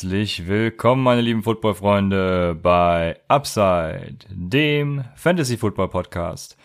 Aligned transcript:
Herzlich 0.00 0.48
willkommen, 0.48 1.02
meine 1.02 1.20
lieben 1.20 1.42
Football-Freunde, 1.42 2.58
bei 2.62 3.20
Upside, 3.28 4.16
dem 4.30 5.04
Fantasy-Football-Podcast. 5.14 6.56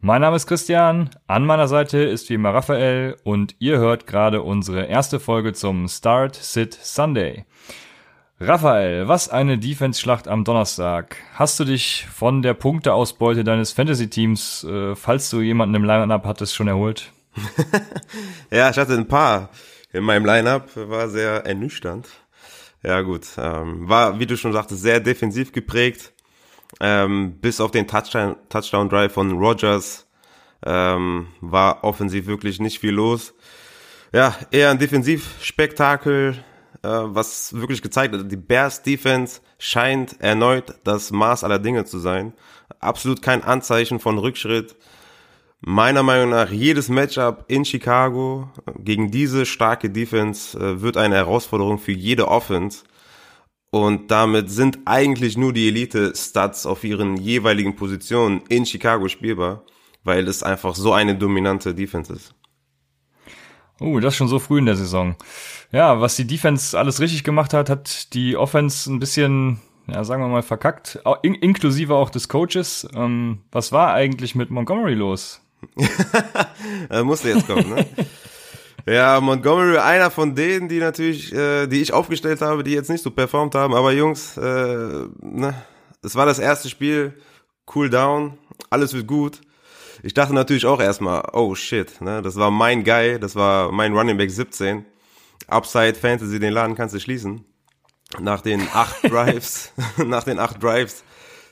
Mein 0.00 0.22
Name 0.22 0.34
ist 0.34 0.48
Christian, 0.48 1.10
an 1.28 1.46
meiner 1.46 1.68
Seite 1.68 1.98
ist 1.98 2.28
wie 2.28 2.34
immer 2.34 2.52
Raphael 2.52 3.16
und 3.22 3.54
ihr 3.60 3.78
hört 3.78 4.08
gerade 4.08 4.42
unsere 4.42 4.86
erste 4.86 5.20
Folge 5.20 5.52
zum 5.52 5.86
Start 5.86 6.34
Sit 6.34 6.74
Sunday. 6.74 7.44
Raphael, 8.40 9.06
was 9.06 9.28
eine 9.28 9.56
Defense-Schlacht 9.56 10.26
am 10.26 10.42
Donnerstag. 10.42 11.14
Hast 11.34 11.60
du 11.60 11.64
dich 11.64 12.08
von 12.12 12.42
der 12.42 12.54
Punkteausbeute 12.54 13.44
deines 13.44 13.70
Fantasy-Teams, 13.70 14.64
äh, 14.64 14.96
falls 14.96 15.30
du 15.30 15.40
jemanden 15.42 15.76
im 15.76 15.84
Line-Up 15.84 16.26
hattest, 16.26 16.56
schon 16.56 16.66
erholt? 16.66 17.12
ja, 18.50 18.68
ich 18.68 18.78
hatte 18.78 18.94
ein 18.94 19.06
paar 19.06 19.50
in 19.92 20.02
meinem 20.02 20.24
Line-Up, 20.24 20.70
war 20.74 21.08
sehr 21.08 21.46
ernüchternd. 21.46 22.08
Ja 22.82 23.02
gut, 23.02 23.26
ähm, 23.36 23.88
war, 23.88 24.18
wie 24.18 24.26
du 24.26 24.36
schon 24.36 24.52
sagtest, 24.52 24.82
sehr 24.82 25.00
defensiv 25.00 25.52
geprägt. 25.52 26.12
Ähm, 26.80 27.38
bis 27.40 27.60
auf 27.60 27.72
den 27.72 27.86
Touchdown, 27.86 28.36
Touchdown 28.48 28.88
Drive 28.88 29.12
von 29.12 29.32
Rogers 29.38 30.06
ähm, 30.64 31.26
war 31.40 31.84
offensiv 31.84 32.26
wirklich 32.26 32.60
nicht 32.60 32.78
viel 32.78 32.92
los. 32.92 33.34
Ja, 34.12 34.36
eher 34.50 34.70
ein 34.70 34.78
Defensivspektakel 34.78 36.42
äh, 36.82 36.88
was 36.88 37.52
wirklich 37.52 37.82
gezeigt 37.82 38.14
hat, 38.14 38.30
die 38.30 38.36
Bears 38.36 38.82
Defense 38.82 39.40
scheint 39.58 40.20
erneut 40.20 40.74
das 40.84 41.10
Maß 41.10 41.44
aller 41.44 41.58
Dinge 41.58 41.84
zu 41.84 41.98
sein. 41.98 42.32
Absolut 42.78 43.20
kein 43.20 43.44
Anzeichen 43.44 44.00
von 44.00 44.18
Rückschritt. 44.18 44.76
Meiner 45.62 46.02
Meinung 46.02 46.30
nach, 46.30 46.50
jedes 46.50 46.88
Matchup 46.88 47.44
in 47.48 47.66
Chicago 47.66 48.48
gegen 48.78 49.10
diese 49.10 49.44
starke 49.44 49.90
Defense 49.90 50.58
äh, 50.58 50.80
wird 50.80 50.96
eine 50.96 51.16
Herausforderung 51.16 51.78
für 51.78 51.92
jede 51.92 52.28
Offense. 52.28 52.84
Und 53.70 54.10
damit 54.10 54.50
sind 54.50 54.78
eigentlich 54.86 55.36
nur 55.36 55.52
die 55.52 55.68
Elite-Stats 55.68 56.64
auf 56.64 56.82
ihren 56.82 57.18
jeweiligen 57.18 57.76
Positionen 57.76 58.42
in 58.48 58.64
Chicago 58.64 59.08
spielbar, 59.08 59.62
weil 60.02 60.26
es 60.28 60.42
einfach 60.42 60.74
so 60.74 60.94
eine 60.94 61.14
dominante 61.14 61.74
Defense 61.74 62.12
ist. 62.12 62.34
Oh, 63.80 64.00
das 64.00 64.16
schon 64.16 64.28
so 64.28 64.38
früh 64.38 64.58
in 64.58 64.66
der 64.66 64.76
Saison. 64.76 65.14
Ja, 65.72 66.00
was 66.00 66.16
die 66.16 66.26
Defense 66.26 66.76
alles 66.76 67.00
richtig 67.00 67.22
gemacht 67.22 67.52
hat, 67.52 67.68
hat 67.68 68.14
die 68.14 68.34
Offense 68.34 68.90
ein 68.90 68.98
bisschen, 68.98 69.60
ja, 69.86 70.04
sagen 70.04 70.22
wir 70.22 70.28
mal, 70.28 70.42
verkackt, 70.42 70.98
in 71.22 71.34
inklusive 71.34 71.94
auch 71.94 72.10
des 72.10 72.30
Coaches. 72.30 72.88
Ähm, 72.94 73.42
was 73.52 73.72
war 73.72 73.92
eigentlich 73.92 74.34
mit 74.34 74.50
Montgomery 74.50 74.94
los? 74.94 75.42
Da 76.88 77.04
musste 77.04 77.30
jetzt 77.30 77.46
kommen, 77.46 77.68
ne? 77.68 77.86
ja, 78.86 79.20
Montgomery, 79.20 79.78
einer 79.78 80.10
von 80.10 80.34
denen, 80.34 80.68
die 80.68 80.78
natürlich, 80.78 81.32
äh, 81.32 81.66
die 81.66 81.82
ich 81.82 81.92
aufgestellt 81.92 82.40
habe, 82.40 82.64
die 82.64 82.72
jetzt 82.72 82.90
nicht 82.90 83.02
so 83.02 83.10
performt 83.10 83.54
haben, 83.54 83.74
aber 83.74 83.92
Jungs, 83.92 84.36
äh, 84.36 85.06
ne, 85.20 85.54
es 86.02 86.14
war 86.14 86.26
das 86.26 86.38
erste 86.38 86.68
Spiel, 86.68 87.14
cool 87.74 87.90
down, 87.90 88.38
alles 88.70 88.94
wird 88.94 89.06
gut. 89.06 89.40
Ich 90.02 90.14
dachte 90.14 90.34
natürlich 90.34 90.64
auch 90.64 90.80
erstmal, 90.80 91.22
oh 91.32 91.54
shit, 91.54 92.00
ne, 92.00 92.22
das 92.22 92.36
war 92.36 92.50
mein 92.50 92.84
Guy, 92.84 93.18
das 93.20 93.36
war 93.36 93.70
mein 93.70 93.92
Running 93.96 94.16
Back 94.16 94.30
17. 94.30 94.84
Upside 95.46 95.94
Fantasy, 95.94 96.38
den 96.38 96.52
Laden 96.52 96.74
kannst 96.74 96.94
du 96.94 97.00
schließen. 97.00 97.44
Nach 98.18 98.40
den 98.40 98.66
acht 98.72 99.02
Drives, 99.04 99.72
nach 99.98 100.24
den 100.24 100.38
acht 100.38 100.62
Drives, 100.62 101.04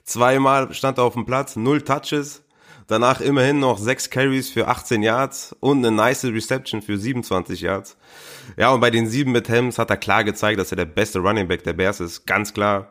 zweimal 0.05 0.73
stand 0.73 0.99
er 0.99 1.05
auf 1.05 1.15
dem 1.15 1.27
Platz, 1.27 1.57
null 1.57 1.83
Touches, 1.83 2.43
danach 2.89 3.21
immerhin 3.21 3.61
noch 3.61 3.79
sechs 3.79 4.11
Carries 4.11 4.51
für 4.51 4.67
18 4.67 5.03
Yards 5.03 5.55
und 5.61 5.79
eine 5.79 5.95
nice 5.95 6.25
Reception 6.25 6.83
für 6.83 6.99
27 6.99 7.61
Yards. 7.61 7.97
Ja, 8.57 8.71
und 8.71 8.81
bei 8.81 8.91
den 8.91 9.07
sieben 9.07 9.31
mit 9.31 9.49
Hems 9.49 9.79
hat 9.79 9.91
er 9.91 9.97
klar 9.97 10.25
gezeigt, 10.25 10.59
dass 10.59 10.73
er 10.73 10.77
der 10.77 10.87
beste 10.87 11.21
Running 11.21 11.47
Back 11.47 11.63
der 11.63 11.75
Bears 11.75 12.01
ist, 12.01 12.27
ganz 12.27 12.53
klar. 12.53 12.91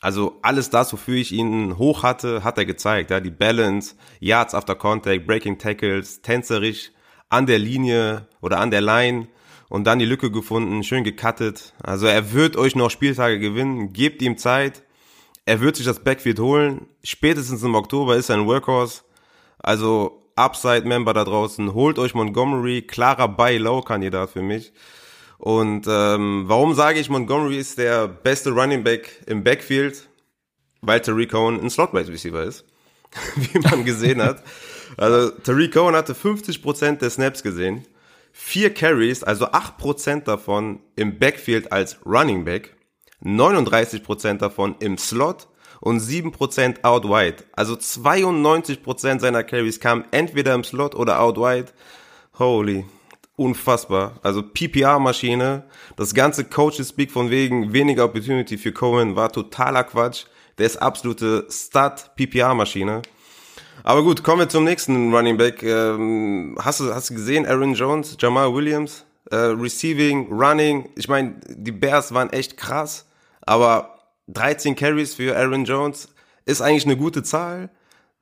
Also 0.00 0.38
alles 0.42 0.70
das, 0.70 0.92
wofür 0.92 1.14
ich 1.14 1.30
ihn 1.30 1.78
hoch 1.78 2.02
hatte, 2.02 2.42
hat 2.42 2.58
er 2.58 2.64
gezeigt. 2.64 3.10
Ja, 3.10 3.20
die 3.20 3.30
Balance, 3.30 3.94
Yards 4.18 4.54
after 4.54 4.74
Contact, 4.74 5.26
Breaking 5.26 5.58
Tackles, 5.58 6.20
tänzerisch 6.22 6.90
an 7.28 7.46
der 7.46 7.58
Linie 7.58 8.26
oder 8.40 8.58
an 8.58 8.70
der 8.70 8.80
Line 8.80 9.28
und 9.68 9.84
dann 9.84 9.98
die 9.98 10.04
Lücke 10.04 10.30
gefunden, 10.30 10.82
schön 10.82 11.04
gecuttet. 11.04 11.74
Also 11.82 12.06
er 12.06 12.32
wird 12.32 12.56
euch 12.56 12.74
noch 12.74 12.90
Spieltage 12.90 13.38
gewinnen, 13.38 13.92
gebt 13.92 14.20
ihm 14.22 14.36
Zeit. 14.36 14.82
Er 15.46 15.60
wird 15.60 15.76
sich 15.76 15.86
das 15.86 16.00
Backfield 16.00 16.40
holen. 16.40 16.86
Spätestens 17.02 17.62
im 17.62 17.74
Oktober 17.74 18.16
ist 18.16 18.30
er 18.30 18.36
ein 18.36 18.46
Workhorse. 18.46 19.02
Also 19.64 20.30
Upside-Member 20.36 21.14
da 21.14 21.24
draußen, 21.24 21.72
holt 21.72 21.98
euch 21.98 22.14
Montgomery, 22.14 22.82
klarer 22.82 23.28
Buy-Low-Kandidat 23.28 24.30
für 24.30 24.42
mich. 24.42 24.72
Und 25.38 25.86
ähm, 25.88 26.44
warum 26.46 26.74
sage 26.74 27.00
ich, 27.00 27.08
Montgomery 27.08 27.58
ist 27.58 27.78
der 27.78 28.06
beste 28.06 28.50
Running 28.50 28.84
Back 28.84 29.22
im 29.26 29.42
Backfield? 29.42 30.06
Weil 30.82 31.00
Tariq 31.00 31.30
Cohen 31.30 31.58
ein 31.60 31.70
Slot-Wide 31.70 32.12
Receiver 32.12 32.42
ist, 32.42 32.66
wie 33.36 33.58
man 33.60 33.86
gesehen 33.86 34.22
hat. 34.22 34.42
Also 34.98 35.30
Tariq 35.30 35.72
Cohen 35.72 35.96
hatte 35.96 36.12
50% 36.12 36.98
der 36.98 37.08
Snaps 37.08 37.42
gesehen, 37.42 37.86
vier 38.32 38.74
Carries, 38.74 39.24
also 39.24 39.46
8% 39.46 40.24
davon 40.24 40.80
im 40.94 41.18
Backfield 41.18 41.72
als 41.72 42.04
Running 42.04 42.44
Back, 42.44 42.76
39% 43.22 44.38
davon 44.38 44.74
im 44.80 44.98
Slot 44.98 45.48
und 45.84 46.00
7% 46.00 46.82
out 46.82 47.04
wide. 47.04 47.44
Also 47.52 47.74
92% 47.74 49.20
seiner 49.20 49.44
Carries 49.44 49.80
kamen 49.80 50.04
entweder 50.12 50.54
im 50.54 50.64
Slot 50.64 50.94
oder 50.94 51.20
out 51.20 51.36
wide. 51.36 51.66
Holy, 52.38 52.86
unfassbar. 53.36 54.18
Also 54.22 54.42
PPR-Maschine. 54.42 55.64
Das 55.96 56.14
ganze 56.14 56.46
Coaches-Speak 56.46 57.10
von 57.10 57.28
wegen 57.28 57.74
weniger 57.74 58.06
Opportunity 58.06 58.56
für 58.56 58.72
Cohen 58.72 59.14
war 59.14 59.30
totaler 59.30 59.84
Quatsch. 59.84 60.24
Der 60.56 60.64
ist 60.64 60.78
absolute 60.78 61.46
Stud-PPR-Maschine. 61.50 63.02
Aber 63.82 64.02
gut, 64.02 64.24
kommen 64.24 64.38
wir 64.38 64.48
zum 64.48 64.64
nächsten 64.64 65.14
Running 65.14 65.36
Back. 65.36 65.62
Ähm, 65.62 66.56
hast, 66.62 66.80
du, 66.80 66.94
hast 66.94 67.10
du 67.10 67.14
gesehen, 67.14 67.44
Aaron 67.44 67.74
Jones, 67.74 68.16
Jamal 68.18 68.54
Williams, 68.54 69.04
äh, 69.30 69.36
Receiving, 69.36 70.32
Running. 70.32 70.88
Ich 70.96 71.08
meine, 71.08 71.34
die 71.46 71.72
Bears 71.72 72.14
waren 72.14 72.30
echt 72.30 72.56
krass, 72.56 73.04
aber 73.42 73.93
13 74.28 74.76
Carries 74.76 75.14
für 75.14 75.36
Aaron 75.36 75.64
Jones 75.64 76.08
ist 76.44 76.60
eigentlich 76.60 76.86
eine 76.86 76.96
gute 76.96 77.22
Zahl. 77.22 77.70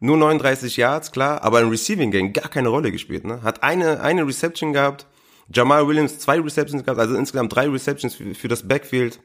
Nur 0.01 0.17
39 0.17 0.77
Yards, 0.77 1.13
klar, 1.13 1.43
aber 1.45 1.61
im 1.61 1.69
Receiving 1.69 2.11
Game 2.11 2.33
gar 2.33 2.49
keine 2.49 2.69
Rolle 2.69 2.91
gespielt. 2.91 3.25
Ne? 3.25 3.43
Hat 3.43 3.63
eine, 3.63 4.01
eine 4.01 4.27
Reception 4.27 4.73
gehabt, 4.73 5.07
Jamal 5.53 5.87
Williams 5.87 6.19
zwei 6.19 6.41
Receptions 6.41 6.85
gehabt, 6.85 6.99
also 6.99 7.15
insgesamt 7.15 7.55
drei 7.55 7.69
Receptions 7.69 8.15
für, 8.15 8.35
für 8.35 8.49
das 8.49 8.67
Backfield. 8.67 9.21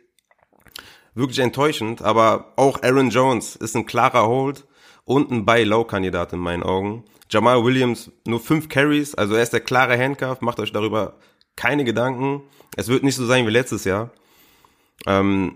Wirklich 1.16 1.40
enttäuschend, 1.40 2.04
aber 2.04 2.54
auch 2.58 2.84
Aaron 2.84 3.10
Jones 3.10 3.56
ist 3.56 3.76
ein 3.76 3.88
klarer 3.88 4.28
Hold 4.28 4.68
und 5.04 5.32
ein 5.32 5.46
Buy-Low-Kandidat 5.46 6.34
in 6.34 6.40
meinen 6.40 6.62
Augen. 6.62 7.06
Jamal 7.30 7.64
Williams 7.64 8.12
nur 8.28 8.40
fünf 8.40 8.70
Carries, 8.70 9.16
also 9.16 9.34
er 9.34 9.42
ist 9.42 9.54
der 9.54 9.62
klare 9.62 9.98
Handcuff, 9.98 10.42
macht 10.42 10.60
euch 10.60 10.72
darüber 10.72 11.18
keine 11.56 11.86
Gedanken. 11.86 12.44
Es 12.76 12.88
wird 12.88 13.04
nicht 13.04 13.16
so 13.16 13.26
sein 13.26 13.48
wie 13.48 13.52
letztes 13.52 13.84
Jahr. 13.84 14.12
Ähm, 15.08 15.56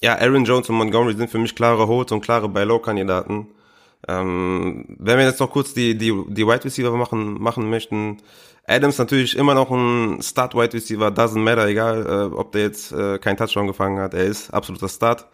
ja, 0.00 0.16
Aaron 0.16 0.44
Jones 0.44 0.68
und 0.68 0.76
Montgomery 0.76 1.14
sind 1.14 1.30
für 1.30 1.38
mich 1.38 1.54
klare 1.54 1.88
Holds 1.88 2.12
und 2.12 2.20
klare 2.20 2.48
Buy-Low-Kandidaten. 2.48 3.48
Ähm, 4.06 4.84
wenn 4.98 5.18
wir 5.18 5.26
jetzt 5.26 5.40
noch 5.40 5.50
kurz 5.50 5.74
die, 5.74 5.96
die, 5.96 6.12
die 6.28 6.46
Wide 6.46 6.64
Receiver 6.64 6.96
machen, 6.96 7.40
machen 7.40 7.68
möchten, 7.68 8.18
Adams 8.66 8.98
natürlich 8.98 9.36
immer 9.36 9.54
noch 9.54 9.70
ein 9.70 10.22
Start 10.22 10.54
Wide 10.54 10.74
Receiver, 10.74 11.08
doesn't 11.08 11.40
matter, 11.40 11.66
egal, 11.66 12.06
äh, 12.06 12.34
ob 12.34 12.52
der 12.52 12.62
jetzt 12.62 12.92
äh, 12.92 13.18
keinen 13.18 13.36
Touchdown 13.36 13.66
gefangen 13.66 13.98
hat, 13.98 14.14
er 14.14 14.24
ist 14.24 14.50
absoluter 14.50 14.88
Start. 14.88 15.26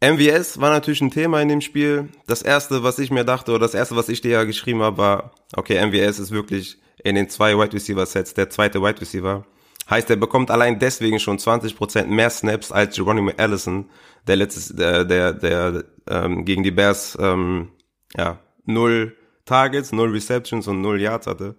MVS 0.00 0.60
war 0.60 0.70
natürlich 0.70 1.00
ein 1.00 1.10
Thema 1.10 1.42
in 1.42 1.48
dem 1.48 1.60
Spiel. 1.60 2.08
Das 2.28 2.42
erste, 2.42 2.84
was 2.84 3.00
ich 3.00 3.10
mir 3.10 3.24
dachte, 3.24 3.50
oder 3.50 3.60
das 3.60 3.74
erste, 3.74 3.96
was 3.96 4.08
ich 4.08 4.20
dir 4.20 4.30
ja 4.30 4.44
geschrieben 4.44 4.80
habe, 4.80 4.96
war, 4.96 5.32
okay, 5.56 5.84
MVS 5.84 6.20
ist 6.20 6.30
wirklich 6.30 6.78
in 7.02 7.16
den 7.16 7.28
zwei 7.28 7.58
Wide 7.58 7.72
Receiver 7.72 8.06
Sets 8.06 8.34
der 8.34 8.48
zweite 8.48 8.80
Wide 8.80 9.00
Receiver. 9.00 9.44
Heißt, 9.90 10.10
er 10.10 10.16
bekommt 10.16 10.50
allein 10.50 10.78
deswegen 10.78 11.18
schon 11.18 11.38
20% 11.38 12.06
mehr 12.06 12.28
Snaps 12.30 12.72
als 12.72 12.96
Geronimo 12.96 13.32
Allison, 13.36 13.88
der 14.26 14.36
letztes, 14.36 14.68
der, 14.76 15.04
der, 15.04 15.32
der 15.32 15.84
ähm, 16.08 16.44
gegen 16.44 16.62
die 16.62 16.70
Bears 16.70 17.16
ähm, 17.20 17.70
ja, 18.16 18.38
null 18.64 19.16
Targets, 19.46 19.92
null 19.92 20.10
Receptions 20.10 20.68
und 20.68 20.82
null 20.82 21.00
Yards 21.00 21.26
hatte. 21.26 21.56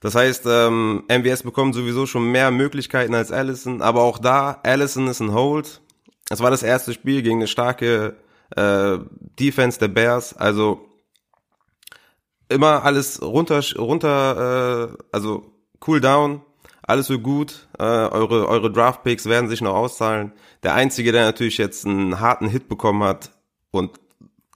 Das 0.00 0.14
heißt, 0.14 0.44
ähm, 0.46 1.04
MVS 1.08 1.42
bekommt 1.42 1.74
sowieso 1.74 2.06
schon 2.06 2.30
mehr 2.30 2.50
Möglichkeiten 2.50 3.14
als 3.14 3.32
Allison, 3.32 3.82
aber 3.82 4.02
auch 4.02 4.18
da, 4.18 4.60
Allison 4.62 5.08
ist 5.08 5.20
ein 5.20 5.34
Hold. 5.34 5.82
Es 6.30 6.40
war 6.40 6.50
das 6.50 6.62
erste 6.62 6.94
Spiel 6.94 7.22
gegen 7.22 7.38
eine 7.38 7.48
starke 7.48 8.16
äh, 8.56 8.98
Defense 9.38 9.78
der 9.78 9.88
Bears, 9.88 10.36
also 10.36 10.86
immer 12.48 12.84
alles 12.84 13.20
runter, 13.20 13.60
runter, 13.76 14.92
äh, 14.92 14.96
also 15.12 15.52
cool 15.86 16.00
down, 16.00 16.42
alles 16.90 17.06
so 17.06 17.18
gut. 17.18 17.68
Äh, 17.78 17.82
eure 17.82 18.48
eure 18.48 18.70
Draft 18.70 19.02
Picks 19.02 19.26
werden 19.26 19.48
sich 19.48 19.60
noch 19.62 19.74
auszahlen. 19.74 20.32
Der 20.62 20.74
einzige, 20.74 21.12
der 21.12 21.24
natürlich 21.24 21.58
jetzt 21.58 21.86
einen 21.86 22.20
harten 22.20 22.48
Hit 22.48 22.68
bekommen 22.68 23.02
hat 23.02 23.30
und 23.70 23.98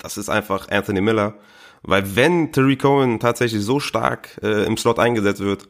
das 0.01 0.19
ist 0.19 0.29
einfach 0.29 0.69
Anthony 0.71 1.01
Miller, 1.01 1.35
weil 1.83 2.15
wenn 2.17 2.53
Terry 2.53 2.77
Cohen 2.77 3.21
tatsächlich 3.21 3.63
so 3.63 3.81
stark 3.81 4.39
äh, 4.43 4.65
im 4.65 4.77
Slot 4.77 4.99
eingesetzt 4.99 5.41
wird, 5.41 5.69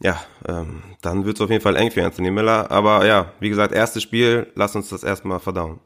ja, 0.00 0.20
ähm, 0.46 0.82
dann 1.00 1.24
wird 1.24 1.36
es 1.36 1.40
auf 1.40 1.50
jeden 1.50 1.62
Fall 1.62 1.76
eng 1.76 1.90
für 1.90 2.04
Anthony 2.04 2.30
Miller. 2.30 2.70
Aber 2.70 3.06
ja, 3.06 3.32
wie 3.40 3.48
gesagt, 3.48 3.72
erstes 3.72 4.02
Spiel, 4.02 4.52
lass 4.54 4.76
uns 4.76 4.90
das 4.90 5.02
erstmal 5.02 5.40
verdauen. 5.40 5.80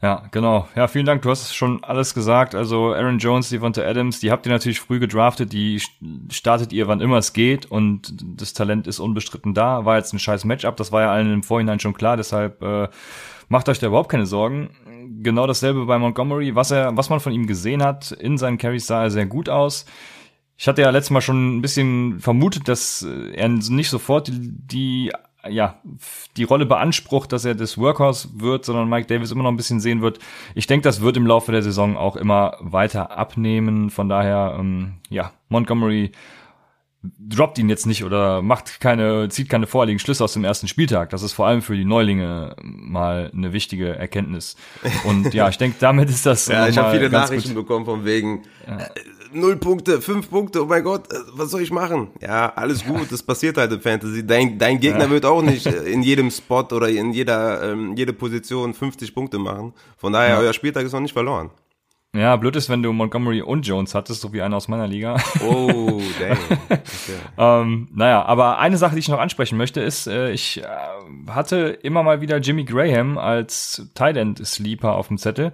Ja, 0.00 0.22
genau. 0.30 0.68
Ja, 0.76 0.86
vielen 0.86 1.06
Dank. 1.06 1.22
Du 1.22 1.30
hast 1.30 1.56
schon 1.56 1.82
alles 1.82 2.14
gesagt. 2.14 2.54
Also 2.54 2.94
Aaron 2.94 3.18
Jones, 3.18 3.48
Devonta 3.48 3.82
Adams, 3.82 4.20
die 4.20 4.30
habt 4.30 4.46
ihr 4.46 4.52
natürlich 4.52 4.78
früh 4.78 5.00
gedraftet. 5.00 5.52
Die 5.52 5.82
startet 6.30 6.72
ihr, 6.72 6.86
wann 6.86 7.00
immer 7.00 7.18
es 7.18 7.32
geht. 7.32 7.66
Und 7.66 8.14
das 8.36 8.52
Talent 8.52 8.86
ist 8.86 9.00
unbestritten 9.00 9.54
da. 9.54 9.84
War 9.84 9.96
jetzt 9.96 10.12
ein 10.12 10.20
scheiß 10.20 10.44
Matchup. 10.44 10.76
Das 10.76 10.92
war 10.92 11.02
ja 11.02 11.10
allen 11.10 11.32
im 11.32 11.42
Vorhinein 11.42 11.80
schon 11.80 11.94
klar. 11.94 12.16
Deshalb 12.16 12.62
äh, 12.62 12.88
macht 13.48 13.68
euch 13.68 13.80
da 13.80 13.88
überhaupt 13.88 14.08
keine 14.08 14.26
Sorgen. 14.26 14.70
Genau 15.20 15.48
dasselbe 15.48 15.84
bei 15.86 15.98
Montgomery. 15.98 16.54
Was 16.54 16.70
er, 16.70 16.96
was 16.96 17.10
man 17.10 17.18
von 17.18 17.32
ihm 17.32 17.48
gesehen 17.48 17.82
hat, 17.82 18.12
in 18.12 18.38
seinen 18.38 18.58
Carries 18.58 18.86
sah 18.86 19.02
er 19.02 19.10
sehr 19.10 19.26
gut 19.26 19.48
aus. 19.48 19.84
Ich 20.56 20.68
hatte 20.68 20.82
ja 20.82 20.90
letztes 20.90 21.10
Mal 21.10 21.20
schon 21.22 21.56
ein 21.56 21.62
bisschen 21.62 22.20
vermutet, 22.20 22.68
dass 22.68 23.02
er 23.32 23.48
nicht 23.48 23.90
sofort 23.90 24.28
die, 24.28 24.52
die 24.52 25.12
ja, 25.48 25.80
die 26.36 26.44
Rolle 26.44 26.66
beansprucht, 26.66 27.32
dass 27.32 27.44
er 27.44 27.54
das 27.54 27.78
Workhorse 27.78 28.28
wird, 28.34 28.64
sondern 28.64 28.88
Mike 28.88 29.06
Davis 29.06 29.30
immer 29.30 29.42
noch 29.42 29.50
ein 29.50 29.56
bisschen 29.56 29.80
sehen 29.80 30.02
wird. 30.02 30.18
Ich 30.54 30.66
denke, 30.66 30.84
das 30.84 31.00
wird 31.00 31.16
im 31.16 31.26
Laufe 31.26 31.52
der 31.52 31.62
Saison 31.62 31.96
auch 31.96 32.16
immer 32.16 32.56
weiter 32.60 33.16
abnehmen. 33.16 33.90
Von 33.90 34.08
daher, 34.08 34.56
ähm, 34.58 34.94
ja, 35.08 35.32
Montgomery 35.48 36.12
droppt 37.02 37.58
ihn 37.58 37.68
jetzt 37.68 37.86
nicht 37.86 38.02
oder 38.02 38.42
macht 38.42 38.80
keine, 38.80 39.28
zieht 39.28 39.48
keine 39.48 39.66
vorliegenden 39.66 40.04
Schlüsse 40.04 40.24
aus 40.24 40.32
dem 40.32 40.44
ersten 40.44 40.66
Spieltag. 40.66 41.10
Das 41.10 41.22
ist 41.22 41.32
vor 41.32 41.46
allem 41.46 41.62
für 41.62 41.76
die 41.76 41.84
Neulinge 41.84 42.56
mal 42.60 43.30
eine 43.32 43.52
wichtige 43.52 43.96
Erkenntnis. 43.96 44.56
Und 45.04 45.32
ja, 45.32 45.48
ich 45.48 45.58
denke, 45.58 45.76
damit 45.78 46.10
ist 46.10 46.26
das. 46.26 46.46
ja, 46.48 46.66
ich 46.66 46.76
habe 46.76 46.96
viele 46.96 47.10
Nachrichten 47.10 47.54
gut. 47.54 47.66
bekommen 47.66 47.84
von 47.84 48.04
wegen, 48.04 48.42
ja. 48.66 48.78
Null 49.32 49.56
Punkte, 49.56 50.00
fünf 50.00 50.30
Punkte, 50.30 50.62
oh 50.62 50.66
mein 50.66 50.82
Gott, 50.82 51.12
äh, 51.12 51.16
was 51.32 51.50
soll 51.50 51.62
ich 51.62 51.70
machen? 51.70 52.08
Ja, 52.20 52.52
alles 52.54 52.84
gut, 52.84 53.10
das 53.10 53.22
passiert 53.22 53.56
halt 53.56 53.72
im 53.72 53.80
Fantasy. 53.80 54.26
Dein, 54.26 54.58
dein 54.58 54.80
Gegner 54.80 55.04
ja. 55.04 55.10
wird 55.10 55.24
auch 55.24 55.42
nicht 55.42 55.66
äh, 55.66 55.84
in 55.84 56.02
jedem 56.02 56.30
Spot 56.30 56.66
oder 56.70 56.88
in 56.88 57.12
jeder 57.12 57.72
ähm, 57.72 57.94
jede 57.96 58.12
Position 58.12 58.74
50 58.74 59.14
Punkte 59.14 59.38
machen. 59.38 59.72
Von 59.96 60.12
daher, 60.12 60.30
ja. 60.30 60.38
euer 60.38 60.52
Spieltag 60.52 60.84
ist 60.84 60.92
noch 60.92 61.00
nicht 61.00 61.12
verloren. 61.12 61.50
Ja, 62.14 62.36
blöd 62.36 62.56
ist, 62.56 62.70
wenn 62.70 62.82
du 62.82 62.92
Montgomery 62.92 63.42
und 63.42 63.66
Jones 63.66 63.94
hattest, 63.94 64.22
so 64.22 64.32
wie 64.32 64.40
einer 64.40 64.56
aus 64.56 64.66
meiner 64.66 64.86
Liga. 64.86 65.16
Oh, 65.46 66.00
dang. 66.20 66.38
Okay. 66.64 66.80
ähm, 67.36 67.88
naja, 67.94 68.24
aber 68.24 68.58
eine 68.58 68.78
Sache, 68.78 68.94
die 68.94 69.00
ich 69.00 69.08
noch 69.08 69.20
ansprechen 69.20 69.58
möchte, 69.58 69.82
ist, 69.82 70.06
äh, 70.06 70.30
ich 70.30 70.62
äh, 70.62 70.66
hatte 71.28 71.78
immer 71.82 72.02
mal 72.02 72.22
wieder 72.22 72.38
Jimmy 72.38 72.64
Graham 72.64 73.18
als 73.18 73.90
Tight 73.94 74.16
End 74.16 74.44
Sleeper 74.46 74.94
auf 74.94 75.08
dem 75.08 75.18
Zettel 75.18 75.52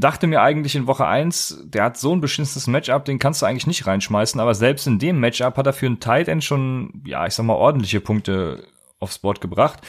dachte 0.00 0.26
mir 0.26 0.42
eigentlich 0.42 0.74
in 0.74 0.86
Woche 0.86 1.06
eins, 1.06 1.62
der 1.64 1.84
hat 1.84 1.96
so 1.96 2.12
ein 2.12 2.20
beschissenes 2.20 2.66
Matchup, 2.66 3.04
den 3.04 3.18
kannst 3.18 3.42
du 3.42 3.46
eigentlich 3.46 3.66
nicht 3.66 3.86
reinschmeißen, 3.86 4.40
aber 4.40 4.54
selbst 4.54 4.86
in 4.86 4.98
dem 4.98 5.20
Matchup 5.20 5.56
hat 5.56 5.66
er 5.66 5.72
für 5.72 5.86
einen 5.86 6.00
Tight 6.00 6.28
End 6.28 6.44
schon, 6.44 7.02
ja, 7.04 7.26
ich 7.26 7.34
sag 7.34 7.44
mal, 7.44 7.54
ordentliche 7.54 8.00
Punkte 8.00 8.64
aufs 9.00 9.18
Board 9.18 9.40
gebracht. 9.40 9.80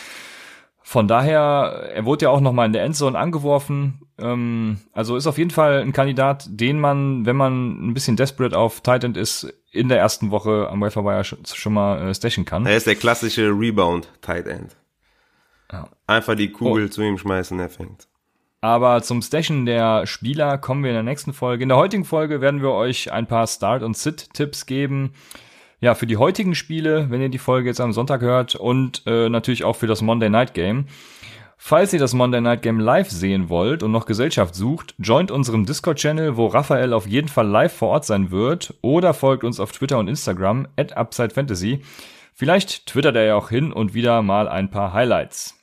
Von 0.81 1.07
daher, 1.07 1.91
er 1.93 2.05
wurde 2.05 2.25
ja 2.25 2.29
auch 2.31 2.39
nochmal 2.41 2.65
in 2.65 2.73
der 2.73 2.83
Endzone 2.83 3.17
angeworfen. 3.17 4.01
Ähm, 4.17 4.79
also 4.91 5.15
ist 5.17 5.27
auf 5.27 5.37
jeden 5.37 5.51
Fall 5.51 5.81
ein 5.81 5.93
Kandidat, 5.93 6.47
den 6.49 6.79
man, 6.79 7.27
wenn 7.27 7.35
man 7.35 7.89
ein 7.89 7.93
bisschen 7.93 8.15
desperate 8.15 8.57
auf 8.57 8.81
Tight 8.81 9.03
End 9.03 9.15
ist, 9.15 9.53
in 9.71 9.87
der 9.87 9.99
ersten 9.99 10.31
Woche 10.31 10.67
am 10.69 10.81
Wire 10.81 11.23
schon, 11.23 11.45
schon 11.45 11.73
mal 11.73 12.09
äh, 12.09 12.15
stashen 12.15 12.45
kann. 12.45 12.65
Er 12.65 12.75
ist 12.75 12.87
der 12.87 12.95
klassische 12.95 13.51
Rebound 13.51 14.11
Tight 14.21 14.47
End. 14.47 14.75
Ja. 15.71 15.89
Einfach 16.07 16.35
die 16.35 16.51
Kugel 16.51 16.85
oh. 16.85 16.89
zu 16.89 17.03
ihm 17.03 17.19
schmeißen, 17.19 17.59
er 17.59 17.69
fängt. 17.69 18.07
Aber 18.61 19.01
zum 19.01 19.21
Stashen 19.21 19.65
der 19.65 20.05
Spieler 20.05 20.57
kommen 20.57 20.83
wir 20.83 20.91
in 20.91 20.95
der 20.95 21.03
nächsten 21.03 21.31
Folge. 21.31 21.63
In 21.63 21.69
der 21.69 21.77
heutigen 21.77 22.03
Folge 22.03 22.41
werden 22.41 22.61
wir 22.61 22.71
euch 22.71 23.11
ein 23.11 23.25
paar 23.25 23.47
Start- 23.47 23.83
und 23.83 23.95
Sit-Tipps 23.95 24.65
geben. 24.65 25.13
Ja, 25.79 25.95
für 25.95 26.07
die 26.07 26.17
heutigen 26.17 26.55
Spiele, 26.55 27.09
wenn 27.09 27.21
ihr 27.21 27.29
die 27.29 27.37
Folge 27.37 27.69
jetzt 27.69 27.79
am 27.79 27.93
Sonntag 27.93 28.19
hört 28.19 28.55
und 28.55 29.03
äh, 29.05 29.29
natürlich 29.29 29.63
auch 29.63 29.77
für 29.77 29.87
das 29.87 30.01
Monday 30.01 30.29
Night 30.29 30.53
Game. 30.53 30.87
Falls 31.61 31.93
ihr 31.93 31.99
das 31.99 32.13
Monday 32.13 32.41
Night 32.41 32.61
Game 32.61 32.79
live 32.79 33.09
sehen 33.09 33.47
wollt 33.47 33.83
und 33.83 33.91
noch 33.91 34.05
Gesellschaft 34.05 34.55
sucht, 34.55 34.95
joint 34.97 35.31
unserem 35.31 35.65
Discord-Channel, 35.65 36.35
wo 36.35 36.47
Raphael 36.47 36.93
auf 36.93 37.07
jeden 37.07 37.27
Fall 37.27 37.47
live 37.47 37.73
vor 37.73 37.89
Ort 37.89 38.05
sein 38.05 38.31
wird, 38.31 38.73
oder 38.81 39.13
folgt 39.13 39.43
uns 39.43 39.59
auf 39.59 39.71
Twitter 39.71 39.99
und 39.99 40.07
Instagram 40.07 40.67
at 40.77 40.97
UpsideFantasy. 40.97 41.81
Vielleicht 42.33 42.85
twittert 42.85 43.17
er 43.17 43.23
ja 43.23 43.35
auch 43.35 43.49
hin 43.49 43.73
und 43.73 43.93
wieder 43.93 44.21
mal 44.21 44.47
ein 44.47 44.69
paar 44.69 44.93
Highlights. 44.93 45.58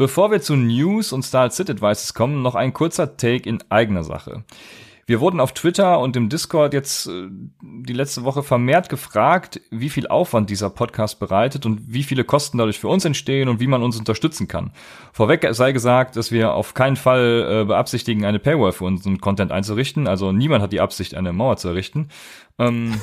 Bevor 0.00 0.30
wir 0.30 0.40
zu 0.40 0.56
News 0.56 1.12
und 1.12 1.24
Style 1.24 1.50
Sit 1.50 1.68
Advices 1.68 2.14
kommen, 2.14 2.40
noch 2.40 2.54
ein 2.54 2.72
kurzer 2.72 3.18
Take 3.18 3.46
in 3.46 3.62
eigener 3.68 4.02
Sache. 4.02 4.44
Wir 5.04 5.20
wurden 5.20 5.40
auf 5.40 5.52
Twitter 5.52 5.98
und 6.00 6.16
im 6.16 6.30
Discord 6.30 6.72
jetzt 6.72 7.06
äh, 7.08 7.26
die 7.60 7.92
letzte 7.92 8.24
Woche 8.24 8.42
vermehrt 8.42 8.88
gefragt, 8.88 9.60
wie 9.70 9.90
viel 9.90 10.06
Aufwand 10.06 10.48
dieser 10.48 10.70
Podcast 10.70 11.20
bereitet 11.20 11.66
und 11.66 11.92
wie 11.92 12.02
viele 12.02 12.24
Kosten 12.24 12.56
dadurch 12.56 12.78
für 12.78 12.88
uns 12.88 13.04
entstehen 13.04 13.50
und 13.50 13.60
wie 13.60 13.66
man 13.66 13.82
uns 13.82 13.98
unterstützen 13.98 14.48
kann. 14.48 14.70
Vorweg 15.12 15.46
sei 15.50 15.72
gesagt, 15.72 16.16
dass 16.16 16.32
wir 16.32 16.54
auf 16.54 16.72
keinen 16.72 16.96
Fall 16.96 17.62
äh, 17.62 17.64
beabsichtigen, 17.66 18.24
eine 18.24 18.38
Paywall 18.38 18.72
für 18.72 18.84
unseren 18.84 19.20
Content 19.20 19.52
einzurichten. 19.52 20.06
Also 20.06 20.32
niemand 20.32 20.62
hat 20.62 20.72
die 20.72 20.80
Absicht, 20.80 21.14
eine 21.14 21.34
Mauer 21.34 21.58
zu 21.58 21.68
errichten. 21.68 22.08
Ähm, 22.58 23.00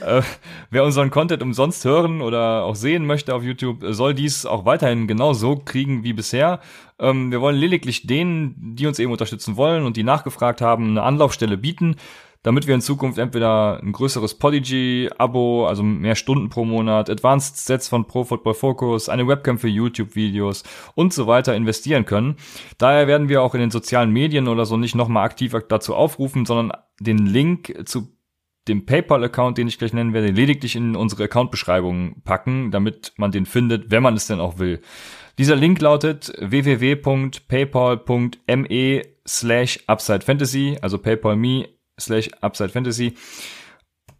äh, 0.00 0.22
wer 0.70 0.84
unseren 0.84 1.10
Content 1.10 1.42
umsonst 1.42 1.84
hören 1.84 2.22
oder 2.22 2.64
auch 2.64 2.76
sehen 2.76 3.06
möchte 3.06 3.34
auf 3.34 3.42
YouTube, 3.42 3.84
soll 3.90 4.14
dies 4.14 4.46
auch 4.46 4.64
weiterhin 4.64 5.06
genau 5.06 5.32
so 5.32 5.56
kriegen 5.56 6.04
wie 6.04 6.12
bisher. 6.12 6.60
Ähm, 6.98 7.30
wir 7.30 7.40
wollen 7.40 7.56
lediglich 7.56 8.06
denen, 8.06 8.76
die 8.76 8.86
uns 8.86 8.98
eben 8.98 9.12
unterstützen 9.12 9.56
wollen 9.56 9.84
und 9.84 9.96
die 9.96 10.04
nachgefragt 10.04 10.60
haben, 10.60 10.90
eine 10.90 11.02
Anlaufstelle 11.02 11.56
bieten 11.56 11.96
damit 12.44 12.68
wir 12.68 12.76
in 12.76 12.82
Zukunft 12.82 13.18
entweder 13.18 13.80
ein 13.82 13.90
größeres 13.90 14.34
Podigy-Abo, 14.34 15.66
also 15.66 15.82
mehr 15.82 16.14
Stunden 16.14 16.50
pro 16.50 16.64
Monat, 16.64 17.10
Advanced 17.10 17.56
Sets 17.56 17.88
von 17.88 18.06
Pro 18.06 18.22
Football 18.22 18.54
Focus, 18.54 19.08
eine 19.08 19.26
Webcam 19.26 19.58
für 19.58 19.66
YouTube-Videos 19.66 20.62
und 20.94 21.12
so 21.12 21.26
weiter 21.26 21.56
investieren 21.56 22.04
können. 22.04 22.36
Daher 22.78 23.08
werden 23.08 23.28
wir 23.28 23.42
auch 23.42 23.54
in 23.54 23.60
den 23.60 23.72
sozialen 23.72 24.12
Medien 24.12 24.46
oder 24.46 24.66
so 24.66 24.76
nicht 24.76 24.94
nochmal 24.94 25.24
aktiv 25.24 25.52
dazu 25.68 25.94
aufrufen, 25.94 26.44
sondern 26.44 26.78
den 27.00 27.26
Link 27.26 27.74
zu 27.86 28.14
dem 28.68 28.86
PayPal-Account, 28.86 29.58
den 29.58 29.66
ich 29.68 29.78
gleich 29.78 29.94
nennen 29.94 30.12
werde, 30.12 30.30
lediglich 30.30 30.76
in 30.76 30.94
unsere 30.96 31.24
Account-Beschreibung 31.24 32.22
packen, 32.24 32.70
damit 32.70 33.14
man 33.16 33.32
den 33.32 33.46
findet, 33.46 33.90
wenn 33.90 34.02
man 34.02 34.14
es 34.14 34.26
denn 34.26 34.40
auch 34.40 34.58
will. 34.58 34.82
Dieser 35.38 35.56
Link 35.56 35.80
lautet 35.80 36.30
www.paypal.me 36.38 39.02
slash 39.26 39.80
Upside 39.86 40.20
Fantasy, 40.20 40.76
also 40.80 40.98
PayPal.me 40.98 41.68
slash 41.98 42.28
Upside 42.40 42.70
Fantasy. 42.70 43.14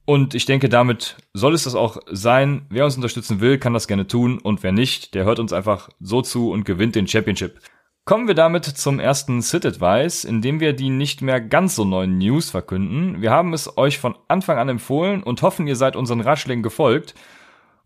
Und 0.06 0.34
ich 0.34 0.44
denke, 0.44 0.68
damit 0.68 1.16
soll 1.32 1.54
es 1.54 1.64
das 1.64 1.74
auch 1.74 1.98
sein. 2.10 2.66
Wer 2.68 2.84
uns 2.84 2.96
unterstützen 2.96 3.40
will, 3.40 3.58
kann 3.58 3.72
das 3.72 3.88
gerne 3.88 4.06
tun. 4.06 4.38
Und 4.38 4.62
wer 4.62 4.72
nicht, 4.72 5.14
der 5.14 5.24
hört 5.24 5.38
uns 5.38 5.52
einfach 5.52 5.88
so 5.98 6.20
zu 6.20 6.50
und 6.50 6.64
gewinnt 6.64 6.94
den 6.94 7.08
Championship. 7.08 7.58
Kommen 8.04 8.28
wir 8.28 8.34
damit 8.34 8.66
zum 8.66 9.00
ersten 9.00 9.40
Sit 9.40 9.64
Advice, 9.64 10.24
in 10.24 10.42
dem 10.42 10.60
wir 10.60 10.74
die 10.74 10.90
nicht 10.90 11.22
mehr 11.22 11.40
ganz 11.40 11.74
so 11.74 11.86
neuen 11.86 12.18
News 12.18 12.50
verkünden. 12.50 13.22
Wir 13.22 13.30
haben 13.30 13.54
es 13.54 13.78
euch 13.78 13.98
von 13.98 14.14
Anfang 14.28 14.58
an 14.58 14.68
empfohlen 14.68 15.22
und 15.22 15.40
hoffen, 15.40 15.66
ihr 15.66 15.76
seid 15.76 15.96
unseren 15.96 16.20
Ratschlägen 16.20 16.62
gefolgt. 16.62 17.14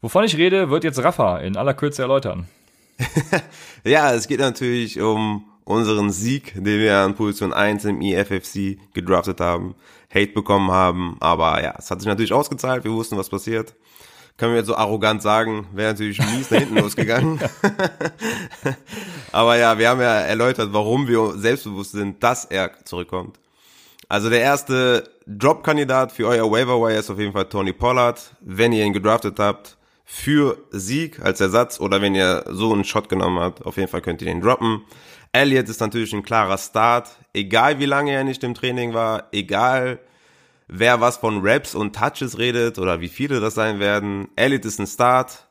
Wovon 0.00 0.24
ich 0.24 0.36
rede, 0.36 0.70
wird 0.70 0.82
jetzt 0.82 1.02
Rafa 1.02 1.38
in 1.38 1.56
aller 1.56 1.74
Kürze 1.74 2.02
erläutern. 2.02 2.48
ja, 3.84 4.12
es 4.12 4.26
geht 4.26 4.40
natürlich 4.40 5.00
um 5.00 5.44
unseren 5.68 6.10
Sieg, 6.10 6.54
den 6.54 6.80
wir 6.80 6.96
an 6.96 7.14
Position 7.14 7.52
1 7.52 7.84
im 7.84 8.00
EFFC 8.00 8.78
gedraftet 8.94 9.40
haben, 9.40 9.74
Hate 10.12 10.32
bekommen 10.32 10.70
haben. 10.70 11.16
Aber 11.20 11.62
ja, 11.62 11.74
es 11.78 11.90
hat 11.90 12.00
sich 12.00 12.08
natürlich 12.08 12.32
ausgezahlt. 12.32 12.84
Wir 12.84 12.92
wussten, 12.92 13.18
was 13.18 13.28
passiert. 13.28 13.74
Können 14.38 14.52
wir 14.52 14.58
jetzt 14.58 14.68
so 14.68 14.76
arrogant 14.76 15.20
sagen, 15.20 15.66
wäre 15.72 15.92
natürlich 15.92 16.18
mies 16.20 16.50
nach 16.50 16.60
hinten 16.60 16.76
losgegangen. 16.82 17.40
Aber 19.32 19.56
ja, 19.56 19.78
wir 19.78 19.90
haben 19.90 20.00
ja 20.00 20.20
erläutert, 20.20 20.72
warum 20.72 21.06
wir 21.06 21.36
selbstbewusst 21.36 21.92
sind, 21.92 22.22
dass 22.22 22.46
er 22.46 22.84
zurückkommt. 22.84 23.38
Also 24.08 24.30
der 24.30 24.40
erste 24.40 25.10
Drop-Kandidat 25.26 26.12
für 26.12 26.28
euer 26.28 26.50
Waiver 26.50 26.80
Wire 26.80 26.98
ist 26.98 27.10
auf 27.10 27.18
jeden 27.18 27.32
Fall 27.32 27.46
Tony 27.46 27.74
Pollard. 27.74 28.34
Wenn 28.40 28.72
ihr 28.72 28.84
ihn 28.86 28.94
gedraftet 28.94 29.38
habt, 29.38 29.77
für 30.10 30.56
Sieg 30.70 31.20
als 31.20 31.38
Ersatz 31.38 31.80
oder 31.80 32.00
wenn 32.00 32.14
ihr 32.14 32.42
so 32.48 32.72
einen 32.72 32.84
Shot 32.84 33.10
genommen 33.10 33.40
habt, 33.40 33.66
auf 33.66 33.76
jeden 33.76 33.90
Fall 33.90 34.00
könnt 34.00 34.22
ihr 34.22 34.26
den 34.26 34.40
droppen. 34.40 34.80
Elliott 35.32 35.68
ist 35.68 35.80
natürlich 35.80 36.14
ein 36.14 36.22
klarer 36.22 36.56
Start. 36.56 37.10
Egal 37.34 37.78
wie 37.78 37.84
lange 37.84 38.12
er 38.12 38.24
nicht 38.24 38.42
im 38.42 38.54
Training 38.54 38.94
war, 38.94 39.28
egal 39.32 40.00
wer 40.66 41.02
was 41.02 41.18
von 41.18 41.46
Raps 41.46 41.74
und 41.74 41.94
Touches 41.94 42.38
redet 42.38 42.78
oder 42.78 43.02
wie 43.02 43.08
viele 43.08 43.38
das 43.38 43.54
sein 43.54 43.80
werden. 43.80 44.28
Elliott 44.34 44.64
ist 44.64 44.80
ein 44.80 44.86
Start. 44.86 45.46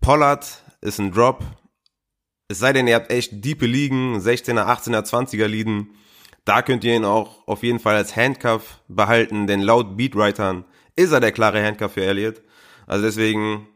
Pollard 0.00 0.62
ist 0.80 0.98
ein 0.98 1.12
Drop. 1.12 1.44
Es 2.48 2.60
sei 2.60 2.72
denn, 2.72 2.86
ihr 2.88 2.94
habt 2.94 3.12
echt 3.12 3.44
diepe 3.44 3.66
Ligen, 3.66 4.16
16er, 4.16 4.68
18er, 4.68 5.06
20er 5.06 5.46
Ligen. 5.46 5.90
Da 6.46 6.62
könnt 6.62 6.82
ihr 6.84 6.96
ihn 6.96 7.04
auch 7.04 7.46
auf 7.46 7.62
jeden 7.62 7.78
Fall 7.78 7.96
als 7.96 8.16
Handcuff 8.16 8.80
behalten, 8.88 9.46
denn 9.46 9.60
laut 9.60 9.98
Beatwritern 9.98 10.64
ist 10.96 11.12
er 11.12 11.20
der 11.20 11.32
klare 11.32 11.62
Handcuff 11.62 11.92
für 11.92 12.04
Elliott. 12.04 12.40
Also 12.86 13.04
deswegen, 13.04 13.68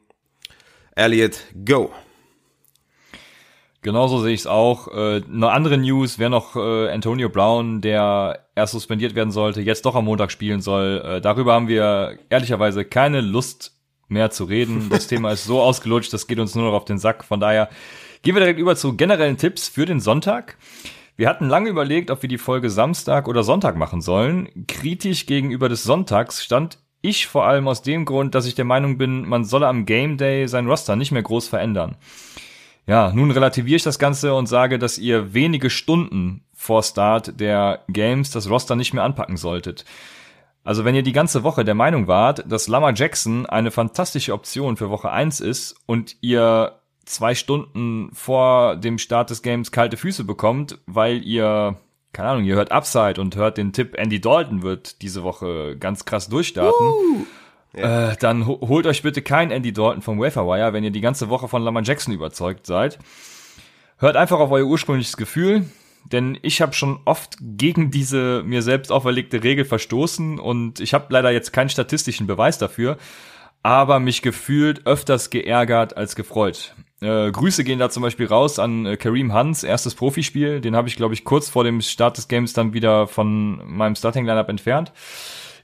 Elliott, 0.96 1.44
go. 1.66 1.92
Genauso 3.82 4.22
sehe 4.22 4.32
ich 4.32 4.40
es 4.40 4.46
auch. 4.46 4.88
Äh, 4.88 5.22
eine 5.30 5.50
andere 5.50 5.76
News 5.76 6.18
wäre 6.18 6.30
noch 6.30 6.56
äh, 6.56 6.88
Antonio 6.88 7.28
Brown, 7.28 7.82
der 7.82 8.46
erst 8.54 8.72
suspendiert 8.72 9.14
werden 9.14 9.30
sollte, 9.30 9.60
jetzt 9.60 9.84
doch 9.84 9.94
am 9.94 10.06
Montag 10.06 10.32
spielen 10.32 10.62
soll. 10.62 11.02
Äh, 11.04 11.20
darüber 11.20 11.52
haben 11.52 11.68
wir 11.68 12.18
ehrlicherweise 12.30 12.86
keine 12.86 13.20
Lust 13.20 13.76
mehr 14.08 14.30
zu 14.30 14.44
reden. 14.44 14.88
Das 14.88 15.06
Thema 15.08 15.32
ist 15.32 15.44
so 15.44 15.60
ausgelutscht, 15.60 16.14
das 16.14 16.26
geht 16.26 16.38
uns 16.38 16.54
nur 16.54 16.64
noch 16.64 16.72
auf 16.72 16.86
den 16.86 16.98
Sack. 16.98 17.24
Von 17.24 17.40
daher 17.40 17.68
gehen 18.22 18.34
wir 18.34 18.40
direkt 18.40 18.58
über 18.58 18.74
zu 18.74 18.96
generellen 18.96 19.36
Tipps 19.36 19.68
für 19.68 19.84
den 19.84 20.00
Sonntag. 20.00 20.56
Wir 21.16 21.28
hatten 21.28 21.46
lange 21.46 21.68
überlegt, 21.68 22.10
ob 22.10 22.22
wir 22.22 22.30
die 22.30 22.38
Folge 22.38 22.70
Samstag 22.70 23.28
oder 23.28 23.42
Sonntag 23.42 23.76
machen 23.76 24.00
sollen. 24.00 24.48
Kritisch 24.66 25.26
gegenüber 25.26 25.68
des 25.68 25.84
Sonntags 25.84 26.42
stand 26.42 26.78
ich 27.08 27.26
vor 27.26 27.46
allem 27.46 27.68
aus 27.68 27.82
dem 27.82 28.04
Grund, 28.04 28.34
dass 28.34 28.46
ich 28.46 28.54
der 28.54 28.64
Meinung 28.64 28.98
bin, 28.98 29.28
man 29.28 29.44
solle 29.44 29.68
am 29.68 29.86
Game 29.86 30.16
Day 30.16 30.48
sein 30.48 30.66
Roster 30.66 30.96
nicht 30.96 31.12
mehr 31.12 31.22
groß 31.22 31.48
verändern. 31.48 31.96
Ja, 32.86 33.12
nun 33.12 33.30
relativiere 33.30 33.76
ich 33.76 33.82
das 33.82 33.98
Ganze 33.98 34.34
und 34.34 34.46
sage, 34.46 34.78
dass 34.78 34.98
ihr 34.98 35.34
wenige 35.34 35.70
Stunden 35.70 36.44
vor 36.54 36.82
Start 36.82 37.40
der 37.40 37.84
Games 37.88 38.30
das 38.30 38.48
Roster 38.48 38.76
nicht 38.76 38.94
mehr 38.94 39.04
anpacken 39.04 39.36
solltet. 39.36 39.84
Also 40.62 40.84
wenn 40.84 40.94
ihr 40.96 41.02
die 41.02 41.12
ganze 41.12 41.44
Woche 41.44 41.64
der 41.64 41.74
Meinung 41.74 42.08
wart, 42.08 42.44
dass 42.50 42.66
Lama 42.66 42.92
Jackson 42.92 43.46
eine 43.46 43.70
fantastische 43.70 44.32
Option 44.32 44.76
für 44.76 44.90
Woche 44.90 45.10
1 45.10 45.40
ist 45.40 45.76
und 45.86 46.16
ihr 46.20 46.80
zwei 47.04 47.34
Stunden 47.34 48.10
vor 48.12 48.76
dem 48.76 48.98
Start 48.98 49.30
des 49.30 49.42
Games 49.42 49.70
kalte 49.70 49.96
Füße 49.96 50.24
bekommt, 50.24 50.78
weil 50.86 51.22
ihr, 51.24 51.76
keine 52.16 52.30
Ahnung, 52.30 52.44
ihr 52.44 52.54
hört 52.54 52.72
Upside 52.72 53.20
und 53.20 53.36
hört 53.36 53.58
den 53.58 53.74
Tipp, 53.74 53.94
Andy 53.94 54.22
Dalton 54.22 54.62
wird 54.62 55.02
diese 55.02 55.22
Woche 55.22 55.76
ganz 55.78 56.06
krass 56.06 56.30
durchstarten. 56.30 56.86
Uh. 56.86 57.26
Ja. 57.76 58.12
Äh, 58.12 58.16
dann 58.16 58.46
holt 58.46 58.86
euch 58.86 59.02
bitte 59.02 59.20
kein 59.20 59.50
Andy 59.50 59.74
Dalton 59.74 60.00
vom 60.00 60.18
Waferwire, 60.18 60.72
wenn 60.72 60.82
ihr 60.82 60.90
die 60.90 61.02
ganze 61.02 61.28
Woche 61.28 61.46
von 61.46 61.62
Lamar 61.62 61.82
Jackson 61.82 62.14
überzeugt 62.14 62.64
seid. 62.64 62.98
Hört 63.98 64.16
einfach 64.16 64.40
auf 64.40 64.50
euer 64.50 64.64
ursprüngliches 64.64 65.18
Gefühl, 65.18 65.66
denn 66.10 66.38
ich 66.40 66.62
habe 66.62 66.72
schon 66.72 67.00
oft 67.04 67.36
gegen 67.38 67.90
diese 67.90 68.42
mir 68.46 68.62
selbst 68.62 68.90
auferlegte 68.90 69.44
Regel 69.44 69.66
verstoßen 69.66 70.38
und 70.38 70.80
ich 70.80 70.94
habe 70.94 71.06
leider 71.10 71.30
jetzt 71.32 71.52
keinen 71.52 71.68
statistischen 71.68 72.26
Beweis 72.26 72.56
dafür, 72.56 72.96
aber 73.66 73.98
mich 73.98 74.22
gefühlt 74.22 74.86
öfters 74.86 75.28
geärgert 75.28 75.96
als 75.96 76.14
gefreut. 76.14 76.76
Äh, 77.00 77.32
Grüße 77.32 77.64
gehen 77.64 77.80
da 77.80 77.90
zum 77.90 78.04
Beispiel 78.04 78.26
raus 78.26 78.60
an 78.60 78.86
äh, 78.86 78.96
Kareem 78.96 79.32
Hans, 79.32 79.64
erstes 79.64 79.96
Profispiel. 79.96 80.60
Den 80.60 80.76
habe 80.76 80.86
ich, 80.86 80.94
glaube 80.94 81.14
ich, 81.14 81.24
kurz 81.24 81.50
vor 81.50 81.64
dem 81.64 81.80
Start 81.80 82.16
des 82.16 82.28
Games 82.28 82.52
dann 82.52 82.74
wieder 82.74 83.08
von 83.08 83.60
meinem 83.66 83.96
Starting-Lineup 83.96 84.48
entfernt. 84.50 84.92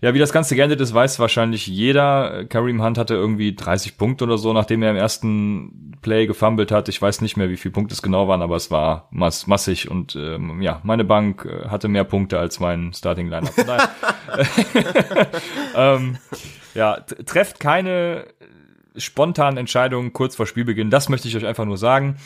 Ja, 0.00 0.14
wie 0.14 0.18
das 0.18 0.32
Ganze 0.32 0.56
geendet 0.56 0.80
ist, 0.80 0.92
weiß 0.92 1.20
wahrscheinlich 1.20 1.68
jeder. 1.68 2.44
Kareem 2.46 2.82
Hunt 2.82 2.98
hatte 2.98 3.14
irgendwie 3.14 3.54
30 3.54 3.96
Punkte 3.96 4.24
oder 4.24 4.36
so, 4.36 4.52
nachdem 4.52 4.82
er 4.82 4.90
im 4.90 4.96
ersten 4.96 5.92
Play 6.02 6.26
gefummelt 6.26 6.72
hat. 6.72 6.88
Ich 6.88 7.00
weiß 7.00 7.20
nicht 7.20 7.36
mehr, 7.36 7.50
wie 7.50 7.56
viele 7.56 7.70
Punkte 7.70 7.94
es 7.94 8.02
genau 8.02 8.26
waren, 8.26 8.42
aber 8.42 8.56
es 8.56 8.72
war 8.72 9.06
mass 9.12 9.46
massig 9.46 9.88
und 9.88 10.16
ähm, 10.16 10.60
ja, 10.60 10.80
meine 10.82 11.04
Bank 11.04 11.44
äh, 11.44 11.68
hatte 11.68 11.86
mehr 11.86 12.02
Punkte 12.02 12.40
als 12.40 12.58
mein 12.58 12.92
Starting 12.92 13.28
Lineup. 13.28 13.54
ähm, 15.76 16.18
ja, 16.74 17.00
trefft 17.00 17.60
keine 17.60 18.26
spontanen 18.96 19.58
Entscheidungen 19.58 20.12
kurz 20.12 20.36
vor 20.36 20.46
Spielbeginn. 20.46 20.90
Das 20.90 21.08
möchte 21.08 21.28
ich 21.28 21.36
euch 21.36 21.46
einfach 21.46 21.64
nur 21.64 21.78
sagen. 21.78 22.16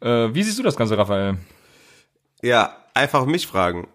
Äh, 0.00 0.34
wie 0.34 0.42
siehst 0.42 0.58
du 0.58 0.62
das 0.62 0.76
Ganze, 0.76 0.98
Raphael? 0.98 1.38
Ja, 2.42 2.76
einfach 2.94 3.26
mich 3.26 3.46
fragen. 3.46 3.88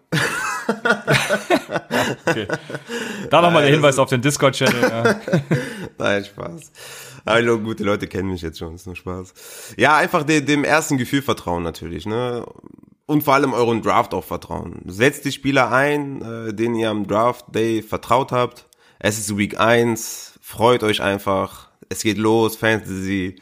okay. 2.26 2.46
Da 3.30 3.40
nochmal 3.42 3.62
der 3.62 3.72
Hinweis 3.72 3.98
auf 3.98 4.08
den 4.08 4.22
Discord-Channel. 4.22 4.82
Ja. 4.82 5.20
Nein, 5.98 6.24
Spaß. 6.24 6.72
Hallo, 7.26 7.58
gute 7.58 7.82
Leute 7.82 8.06
kennen 8.06 8.30
mich 8.30 8.42
jetzt 8.42 8.58
schon, 8.58 8.76
ist 8.76 8.86
nur 8.86 8.94
Spaß. 8.94 9.74
Ja, 9.76 9.96
einfach 9.96 10.22
dem, 10.22 10.46
dem 10.46 10.62
ersten 10.62 10.96
Gefühl 10.96 11.22
vertrauen 11.22 11.64
natürlich, 11.64 12.06
ne? 12.06 12.46
Und 13.06 13.22
vor 13.24 13.34
allem 13.34 13.52
euren 13.52 13.82
Draft 13.82 14.14
auch 14.14 14.24
vertrauen. 14.24 14.82
Setzt 14.86 15.24
die 15.24 15.32
Spieler 15.32 15.72
ein, 15.72 16.22
äh, 16.22 16.54
denen 16.54 16.76
ihr 16.76 16.90
am 16.90 17.06
Draft 17.06 17.46
Day 17.54 17.82
vertraut 17.82 18.32
habt. 18.32 18.66
Es 18.98 19.18
ist 19.18 19.36
Week 19.36 19.58
1, 19.58 20.38
freut 20.40 20.82
euch 20.82 21.02
einfach. 21.02 21.68
Es 21.88 22.02
geht 22.02 22.18
los, 22.18 22.56
Fantasy 22.56 23.36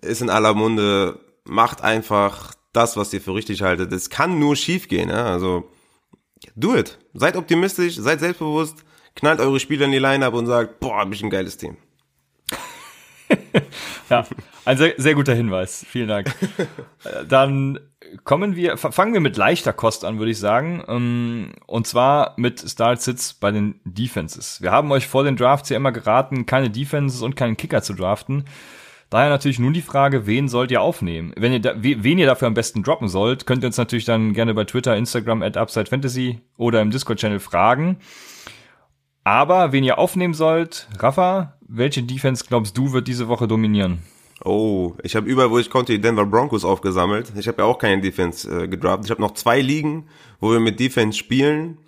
ist 0.00 0.22
in 0.22 0.30
aller 0.30 0.54
Munde. 0.54 1.20
Macht 1.44 1.82
einfach 1.82 2.54
das, 2.72 2.96
was 2.96 3.12
ihr 3.12 3.20
für 3.20 3.34
richtig 3.34 3.62
haltet. 3.62 3.92
Es 3.92 4.10
kann 4.10 4.38
nur 4.38 4.56
schief 4.56 4.88
gehen, 4.88 5.10
ja? 5.10 5.26
also 5.26 5.70
do 6.56 6.76
it. 6.76 6.98
Seid 7.14 7.36
optimistisch, 7.36 7.96
seid 7.96 8.20
selbstbewusst, 8.20 8.84
knallt 9.14 9.40
eure 9.40 9.60
Spieler 9.60 9.86
in 9.86 9.92
die 9.92 9.98
Line-Up 9.98 10.34
und 10.34 10.46
sagt, 10.46 10.80
boah, 10.80 10.98
hab 10.98 11.12
ich 11.12 11.22
ein 11.22 11.30
geiles 11.30 11.56
Team. 11.56 11.76
ja, 14.10 14.26
ein 14.64 14.76
sehr, 14.76 14.94
sehr 14.96 15.14
guter 15.14 15.34
Hinweis. 15.34 15.84
Vielen 15.88 16.08
Dank. 16.08 16.34
Dann 17.28 17.78
kommen 18.24 18.56
wir, 18.56 18.76
fangen 18.76 19.12
wir 19.12 19.20
mit 19.20 19.36
leichter 19.36 19.72
Kost 19.72 20.04
an, 20.04 20.18
würde 20.18 20.30
ich 20.30 20.38
sagen. 20.38 20.84
Ähm, 20.88 21.52
und 21.66 21.86
zwar 21.86 22.34
mit 22.36 22.60
Start 22.60 23.02
Sits 23.02 23.34
bei 23.34 23.50
den 23.50 23.80
Defenses. 23.84 24.62
Wir 24.62 24.70
haben 24.70 24.92
euch 24.92 25.06
vor 25.06 25.24
den 25.24 25.36
Drafts 25.36 25.68
ja 25.68 25.76
immer 25.76 25.92
geraten, 25.92 26.46
keine 26.46 26.70
Defenses 26.70 27.22
und 27.22 27.36
keinen 27.36 27.56
Kicker 27.56 27.82
zu 27.82 27.94
draften. 27.94 28.44
Daher 29.10 29.28
natürlich 29.28 29.58
nun 29.58 29.72
die 29.72 29.82
Frage, 29.82 30.26
wen 30.26 30.48
sollt 30.48 30.70
ihr 30.70 30.80
aufnehmen? 30.80 31.32
Wenn 31.36 31.52
ihr 31.52 31.60
da, 31.60 31.74
wen 31.76 32.18
ihr 32.18 32.26
dafür 32.26 32.48
am 32.48 32.54
besten 32.54 32.82
droppen 32.82 33.08
sollt, 33.08 33.46
könnt 33.46 33.62
ihr 33.62 33.68
uns 33.68 33.76
natürlich 33.76 34.04
dann 34.04 34.32
gerne 34.32 34.54
bei 34.54 34.64
Twitter, 34.64 34.96
Instagram 34.96 35.42
at 35.42 35.56
Upside 35.56 35.86
Fantasy 35.86 36.40
oder 36.56 36.80
im 36.80 36.90
Discord-Channel 36.90 37.40
fragen. 37.40 37.98
Aber 39.22 39.72
wen 39.72 39.84
ihr 39.84 39.98
aufnehmen 39.98 40.34
sollt, 40.34 40.88
Rafa, 40.98 41.58
welche 41.66 42.02
Defense 42.02 42.44
glaubst 42.46 42.76
du 42.76 42.92
wird 42.92 43.08
diese 43.08 43.28
Woche 43.28 43.48
dominieren? 43.48 44.02
Oh, 44.44 44.94
ich 45.02 45.16
habe 45.16 45.26
überall, 45.26 45.50
wo 45.50 45.58
ich 45.58 45.70
konnte, 45.70 45.92
die 45.92 46.00
Denver 46.00 46.26
Broncos 46.26 46.66
aufgesammelt. 46.66 47.32
Ich 47.36 47.48
habe 47.48 47.62
ja 47.62 47.64
auch 47.64 47.78
keine 47.78 48.02
Defense 48.02 48.48
äh, 48.48 48.68
gedraft. 48.68 49.04
Ich 49.04 49.10
habe 49.10 49.22
noch 49.22 49.32
zwei 49.32 49.60
Ligen, 49.60 50.06
wo 50.38 50.52
wir 50.52 50.60
mit 50.60 50.78
Defense 50.78 51.18
spielen. 51.18 51.78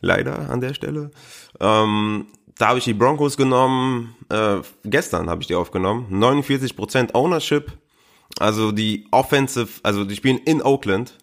Leider 0.00 0.48
an 0.48 0.60
der 0.60 0.74
Stelle. 0.74 1.10
Ähm, 1.58 2.26
da 2.56 2.68
habe 2.68 2.78
ich 2.78 2.84
die 2.84 2.94
Broncos 2.94 3.36
genommen, 3.36 4.14
äh, 4.28 4.58
gestern 4.84 5.28
habe 5.28 5.42
ich 5.42 5.48
die 5.48 5.56
aufgenommen, 5.56 6.06
49% 6.10 7.14
Ownership, 7.14 7.72
also 8.38 8.72
die 8.72 9.06
Offensive, 9.10 9.80
also 9.82 10.04
die 10.04 10.16
spielen 10.16 10.38
in 10.38 10.62
Oakland 10.62 11.18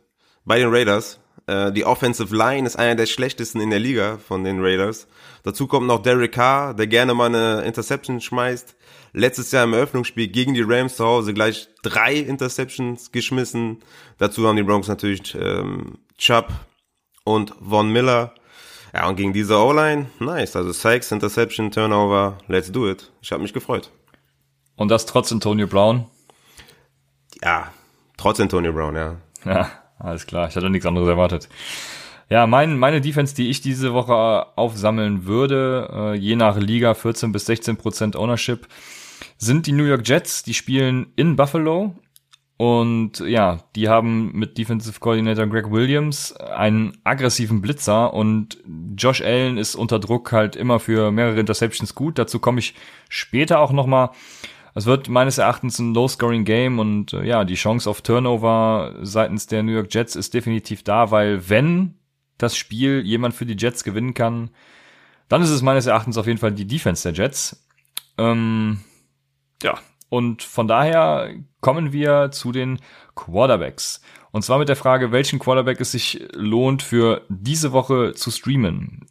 bei 0.45 0.59
den 0.59 0.69
Raiders. 0.69 1.19
Äh, 1.47 1.71
die 1.71 1.85
Offensive 1.85 2.35
Line 2.35 2.67
ist 2.67 2.75
einer 2.77 2.95
der 2.95 3.05
schlechtesten 3.05 3.61
in 3.61 3.69
der 3.69 3.79
Liga 3.79 4.17
von 4.17 4.43
den 4.43 4.61
Raiders. 4.61 5.07
Dazu 5.43 5.67
kommt 5.67 5.87
noch 5.87 6.01
Derek 6.01 6.33
Carr, 6.33 6.73
der 6.73 6.87
gerne 6.87 7.13
mal 7.13 7.27
eine 7.27 7.61
Interception 7.63 8.21
schmeißt. 8.21 8.75
Letztes 9.13 9.51
Jahr 9.51 9.63
im 9.63 9.73
Eröffnungsspiel 9.73 10.27
gegen 10.27 10.55
die 10.55 10.63
Rams 10.65 10.95
zu 10.95 11.05
Hause 11.05 11.33
gleich 11.35 11.69
drei 11.83 12.15
Interceptions 12.15 13.11
geschmissen. 13.11 13.83
Dazu 14.17 14.47
haben 14.47 14.55
die 14.55 14.63
Broncos 14.63 14.87
natürlich 14.87 15.35
ähm, 15.35 15.99
Chubb 16.17 16.51
und 17.23 17.53
Von 17.61 17.91
Miller. 17.91 18.33
Ja, 18.93 19.07
und 19.07 19.15
gegen 19.15 19.33
diese 19.33 19.57
O-Line, 19.57 20.07
nice. 20.19 20.55
Also 20.55 20.71
Sykes, 20.71 21.11
Interception, 21.11 21.71
Turnover, 21.71 22.37
let's 22.47 22.71
do 22.71 22.89
it. 22.89 23.11
Ich 23.21 23.31
habe 23.31 23.43
mich 23.43 23.53
gefreut. 23.53 23.91
Und 24.75 24.89
das 24.89 25.05
trotz 25.05 25.31
Antonio 25.31 25.67
Brown? 25.67 26.05
Ja, 27.43 27.71
trotz 28.17 28.39
Antonio 28.39 28.73
Brown, 28.73 28.95
ja. 28.95 29.17
Ja, 29.45 29.69
alles 29.99 30.25
klar. 30.25 30.47
Ich 30.47 30.55
hatte 30.55 30.69
nichts 30.69 30.85
anderes 30.85 31.07
erwartet. 31.07 31.49
Ja, 32.29 32.47
mein, 32.47 32.79
meine 32.79 33.01
Defense, 33.01 33.35
die 33.35 33.49
ich 33.49 33.61
diese 33.61 33.93
Woche 33.93 34.57
aufsammeln 34.57 35.25
würde, 35.25 35.89
äh, 35.91 36.13
je 36.15 36.35
nach 36.35 36.57
Liga 36.57 36.93
14 36.93 37.31
bis 37.31 37.45
16 37.45 37.77
Prozent 37.77 38.15
Ownership, 38.15 38.67
sind 39.43 39.67
die 39.67 39.71
New 39.71 39.85
York 39.85 40.07
Jets. 40.07 40.43
Die 40.43 40.53
spielen 40.53 41.07
in 41.15 41.35
Buffalo 41.35 41.95
und 42.57 43.19
ja, 43.19 43.59
die 43.75 43.89
haben 43.89 44.31
mit 44.33 44.57
Defensive 44.57 44.99
Coordinator 44.99 45.47
Greg 45.47 45.71
Williams 45.71 46.33
einen 46.35 46.97
aggressiven 47.03 47.61
Blitzer 47.61 48.13
und 48.13 48.57
Josh 48.95 49.21
Allen 49.21 49.57
ist 49.57 49.75
unter 49.75 49.99
Druck 49.99 50.31
halt 50.31 50.55
immer 50.55 50.79
für 50.79 51.11
mehrere 51.11 51.39
Interceptions 51.39 51.95
gut. 51.95 52.17
Dazu 52.17 52.39
komme 52.39 52.59
ich 52.59 52.75
später 53.09 53.59
auch 53.59 53.71
nochmal. 53.71 54.11
Es 54.75 54.85
wird 54.85 55.09
meines 55.09 55.37
Erachtens 55.37 55.77
ein 55.79 55.93
Low-Scoring-Game 55.93 56.79
und 56.79 57.13
äh, 57.13 57.25
ja, 57.25 57.43
die 57.43 57.55
Chance 57.55 57.89
auf 57.89 58.01
Turnover 58.01 58.95
seitens 59.01 59.45
der 59.45 59.61
New 59.61 59.71
York 59.71 59.93
Jets 59.93 60.15
ist 60.15 60.33
definitiv 60.33 60.83
da, 60.83 61.11
weil 61.11 61.47
wenn 61.49 61.95
das 62.37 62.55
Spiel 62.55 63.01
jemand 63.05 63.35
für 63.35 63.45
die 63.45 63.57
Jets 63.57 63.83
gewinnen 63.83 64.13
kann, 64.13 64.49
dann 65.27 65.41
ist 65.41 65.51
es 65.51 65.61
meines 65.61 65.85
Erachtens 65.85 66.17
auf 66.17 66.27
jeden 66.27 66.39
Fall 66.39 66.53
die 66.53 66.65
Defense 66.65 67.03
der 67.03 67.13
Jets. 67.13 67.67
Ähm, 68.17 68.79
ja, 69.63 69.79
und 70.13 70.43
von 70.43 70.67
daher 70.67 71.33
kommen 71.59 71.91
wir 71.91 72.29
zu 72.31 72.51
den 72.51 72.79
Quarterbacks. 73.15 73.99
Und 74.31 74.43
zwar 74.43 74.59
mit 74.59 74.69
der 74.69 74.75
Frage, 74.75 75.11
welchen 75.11 75.39
Quarterback 75.39 75.81
es 75.81 75.91
sich 75.91 76.27
lohnt 76.33 76.83
für 76.83 77.21
diese 77.29 77.71
Woche 77.71 78.13
zu 78.13 78.29
streamen. 78.29 79.07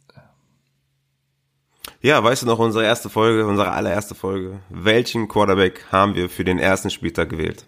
Ja, 2.01 2.23
weißt 2.23 2.43
du 2.43 2.45
noch 2.47 2.59
unsere 2.59 2.85
erste 2.85 3.09
Folge, 3.09 3.45
unsere 3.45 3.71
allererste 3.71 4.15
Folge? 4.15 4.61
Welchen 4.69 5.27
Quarterback 5.27 5.85
haben 5.91 6.15
wir 6.15 6.29
für 6.29 6.45
den 6.45 6.59
ersten 6.59 6.89
Spieltag 6.89 7.29
gewählt? 7.29 7.65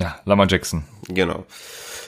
Ja, 0.00 0.20
Lama 0.24 0.46
Jackson. 0.46 0.84
Genau. 1.08 1.44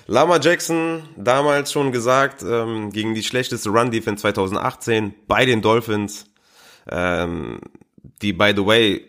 Lama 0.07 0.39
Jackson, 0.41 1.03
damals 1.17 1.71
schon 1.71 1.93
gesagt, 1.93 2.43
ähm, 2.43 2.93
gegen 2.93 3.15
die 3.15 3.23
schlechteste 3.23 3.69
Run-Defense 3.69 4.23
2018 4.23 5.15
bei 5.27 5.45
den 5.45 5.61
Dolphins, 5.61 6.27
ähm, 6.91 7.61
die, 8.23 8.33
by 8.33 8.53
the 8.57 8.65
way, 8.65 9.07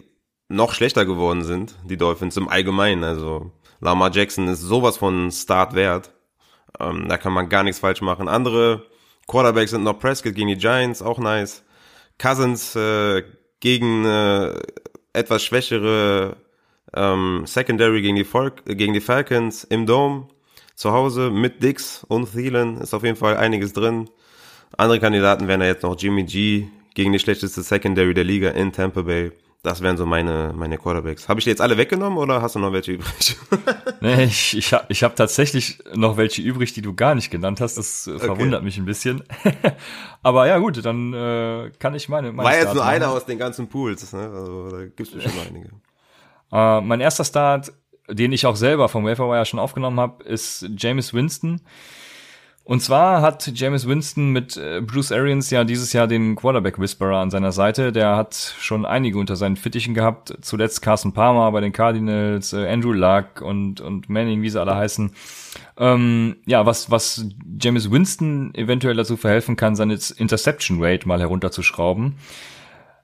noch 0.49 0.73
schlechter 0.73 1.05
geworden 1.05 1.43
sind, 1.43 1.75
die 1.85 1.97
Dolphins 1.97 2.35
im 2.35 2.49
Allgemeinen. 2.49 3.03
Also 3.03 3.51
Lamar 3.79 4.11
Jackson 4.11 4.47
ist 4.47 4.61
sowas 4.61 4.97
von 4.97 5.31
Start 5.31 5.75
wert. 5.75 6.11
Ähm, 6.79 7.07
da 7.07 7.17
kann 7.17 7.33
man 7.33 7.49
gar 7.49 7.63
nichts 7.63 7.79
falsch 7.79 8.01
machen. 8.01 8.27
Andere 8.27 8.85
Quarterbacks 9.27 9.71
sind 9.71 9.83
noch 9.83 9.99
Prescott 9.99 10.35
gegen 10.35 10.49
die 10.49 10.57
Giants, 10.57 11.01
auch 11.01 11.19
nice. 11.19 11.63
Cousins 12.17 12.75
äh, 12.75 13.23
gegen 13.59 14.05
äh, 14.05 14.59
etwas 15.13 15.43
schwächere 15.43 16.37
ähm, 16.93 17.43
Secondary 17.45 18.01
gegen 18.01 18.15
die, 18.15 18.23
Volk, 18.23 18.63
äh, 18.67 18.75
gegen 18.75 18.93
die 18.93 19.01
Falcons 19.01 19.63
im 19.63 19.85
Dome 19.85 20.27
zu 20.75 20.91
Hause 20.91 21.29
mit 21.29 21.61
Dix 21.61 22.03
und 22.07 22.31
Thielen 22.31 22.77
ist 22.77 22.93
auf 22.93 23.03
jeden 23.03 23.17
Fall 23.17 23.37
einiges 23.37 23.73
drin. 23.73 24.09
Andere 24.77 24.99
Kandidaten 24.99 25.47
wären 25.47 25.61
ja 25.61 25.67
jetzt 25.67 25.83
noch 25.83 25.99
Jimmy 25.99 26.23
G 26.23 26.67
gegen 26.95 27.11
die 27.11 27.19
schlechteste 27.19 27.61
Secondary 27.61 28.13
der 28.13 28.23
Liga 28.23 28.49
in 28.51 28.71
Tampa 28.71 29.01
Bay. 29.01 29.31
Das 29.61 29.81
wären 29.81 29.97
so 29.97 30.05
meine, 30.05 30.53
meine 30.55 30.77
Quarterbacks. 30.77 31.27
Habe 31.27 31.41
ich 31.41 31.43
die 31.43 31.49
jetzt 31.49 31.59
alle 31.59 31.75
weggenommen 31.75 32.17
oder 32.17 32.41
hast 32.41 32.55
du 32.55 32.59
noch 32.59 32.71
welche 32.71 32.93
übrig? 32.93 33.35
nee, 34.01 34.23
ich, 34.23 34.55
ich 34.55 34.73
habe 34.73 34.85
ich 34.87 35.03
hab 35.03 35.17
tatsächlich 35.17 35.79
noch 35.93 36.15
welche 36.15 36.41
übrig, 36.41 36.71
die 36.71 36.81
du 36.81 36.93
gar 36.93 37.13
nicht 37.13 37.29
genannt 37.29 37.59
hast. 37.59 37.77
Das 37.77 38.07
äh, 38.07 38.11
okay. 38.11 38.25
verwundert 38.25 38.63
mich 38.63 38.77
ein 38.77 38.85
bisschen. 38.85 39.21
Aber 40.23 40.47
ja 40.47 40.59
gut, 40.59 40.83
dann 40.85 41.13
äh, 41.13 41.71
kann 41.77 41.93
ich 41.93 42.07
meine, 42.07 42.31
meine 42.31 42.47
War 42.47 42.55
jetzt 42.55 42.73
nur 42.73 42.85
einer 42.85 43.09
aus 43.09 43.25
den 43.25 43.37
ganzen 43.37 43.67
Pools. 43.67 44.13
Ne? 44.13 44.31
Also 44.33 44.69
da 44.69 44.85
gibt's 44.85 45.11
bestimmt 45.11 45.35
noch 45.35 45.47
einige. 45.47 45.69
Äh, 46.51 46.81
mein 46.81 46.99
erster 46.99 47.23
Start, 47.23 47.71
den 48.09 48.31
ich 48.31 48.47
auch 48.47 48.55
selber 48.55 48.89
vom 48.89 49.05
Waferwire 49.05 49.45
schon 49.45 49.59
aufgenommen 49.59 49.99
habe, 49.99 50.23
ist 50.23 50.67
James 50.75 51.13
Winston. 51.13 51.61
Und 52.69 52.81
zwar 52.81 53.23
hat 53.23 53.51
James 53.55 53.88
Winston 53.88 54.29
mit 54.29 54.55
äh, 54.55 54.79
Bruce 54.81 55.11
Arians 55.11 55.49
ja 55.49 55.63
dieses 55.63 55.91
Jahr 55.91 56.05
den 56.05 56.35
Quarterback 56.35 56.77
Whisperer 56.77 57.17
an 57.17 57.31
seiner 57.31 57.51
Seite. 57.51 57.91
Der 57.91 58.15
hat 58.15 58.35
schon 58.59 58.85
einige 58.85 59.17
unter 59.17 59.35
seinen 59.35 59.55
Fittichen 59.55 59.95
gehabt. 59.95 60.38
Zuletzt 60.41 60.83
Carson 60.83 61.11
Palmer 61.11 61.51
bei 61.51 61.61
den 61.61 61.73
Cardinals, 61.73 62.53
äh, 62.53 62.69
Andrew 62.69 62.91
Luck 62.91 63.41
und, 63.41 63.81
und 63.81 64.07
Manning, 64.07 64.43
wie 64.43 64.51
sie 64.51 64.61
alle 64.61 64.75
heißen. 64.75 65.13
Ähm, 65.79 66.35
ja, 66.45 66.67
was, 66.67 66.91
was 66.91 67.25
James 67.59 67.89
Winston 67.89 68.53
eventuell 68.53 68.95
dazu 68.95 69.17
verhelfen 69.17 69.55
kann, 69.55 69.75
seine 69.75 69.97
Interception 70.17 70.77
Rate 70.79 71.07
mal 71.07 71.19
herunterzuschrauben. 71.19 72.17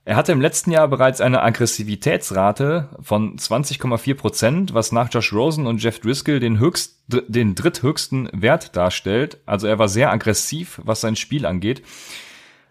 Er 0.07 0.15
hatte 0.15 0.31
im 0.31 0.39
letzten 0.39 0.69
Jahr 0.69 0.87
bereits 0.87 1.19
eine 1.19 1.41
Aggressivitätsrate 1.41 2.89
von 3.01 3.37
20,4 3.37 4.13
Prozent, 4.13 4.73
was 4.75 4.91
nach 4.91 5.09
Josh 5.11 5.33
Rosen 5.33 5.65
und 5.65 5.81
Jeff 5.81 5.99
Driscoll 5.99 6.39
den 6.39 6.59
höchst, 6.59 6.99
den 7.07 7.55
dritthöchsten 7.55 8.29
Wert 8.31 8.75
darstellt. 8.75 9.39
Also 9.47 9.65
er 9.65 9.79
war 9.79 9.87
sehr 9.87 10.11
aggressiv, 10.11 10.79
was 10.83 11.01
sein 11.01 11.15
Spiel 11.15 11.47
angeht. 11.47 11.81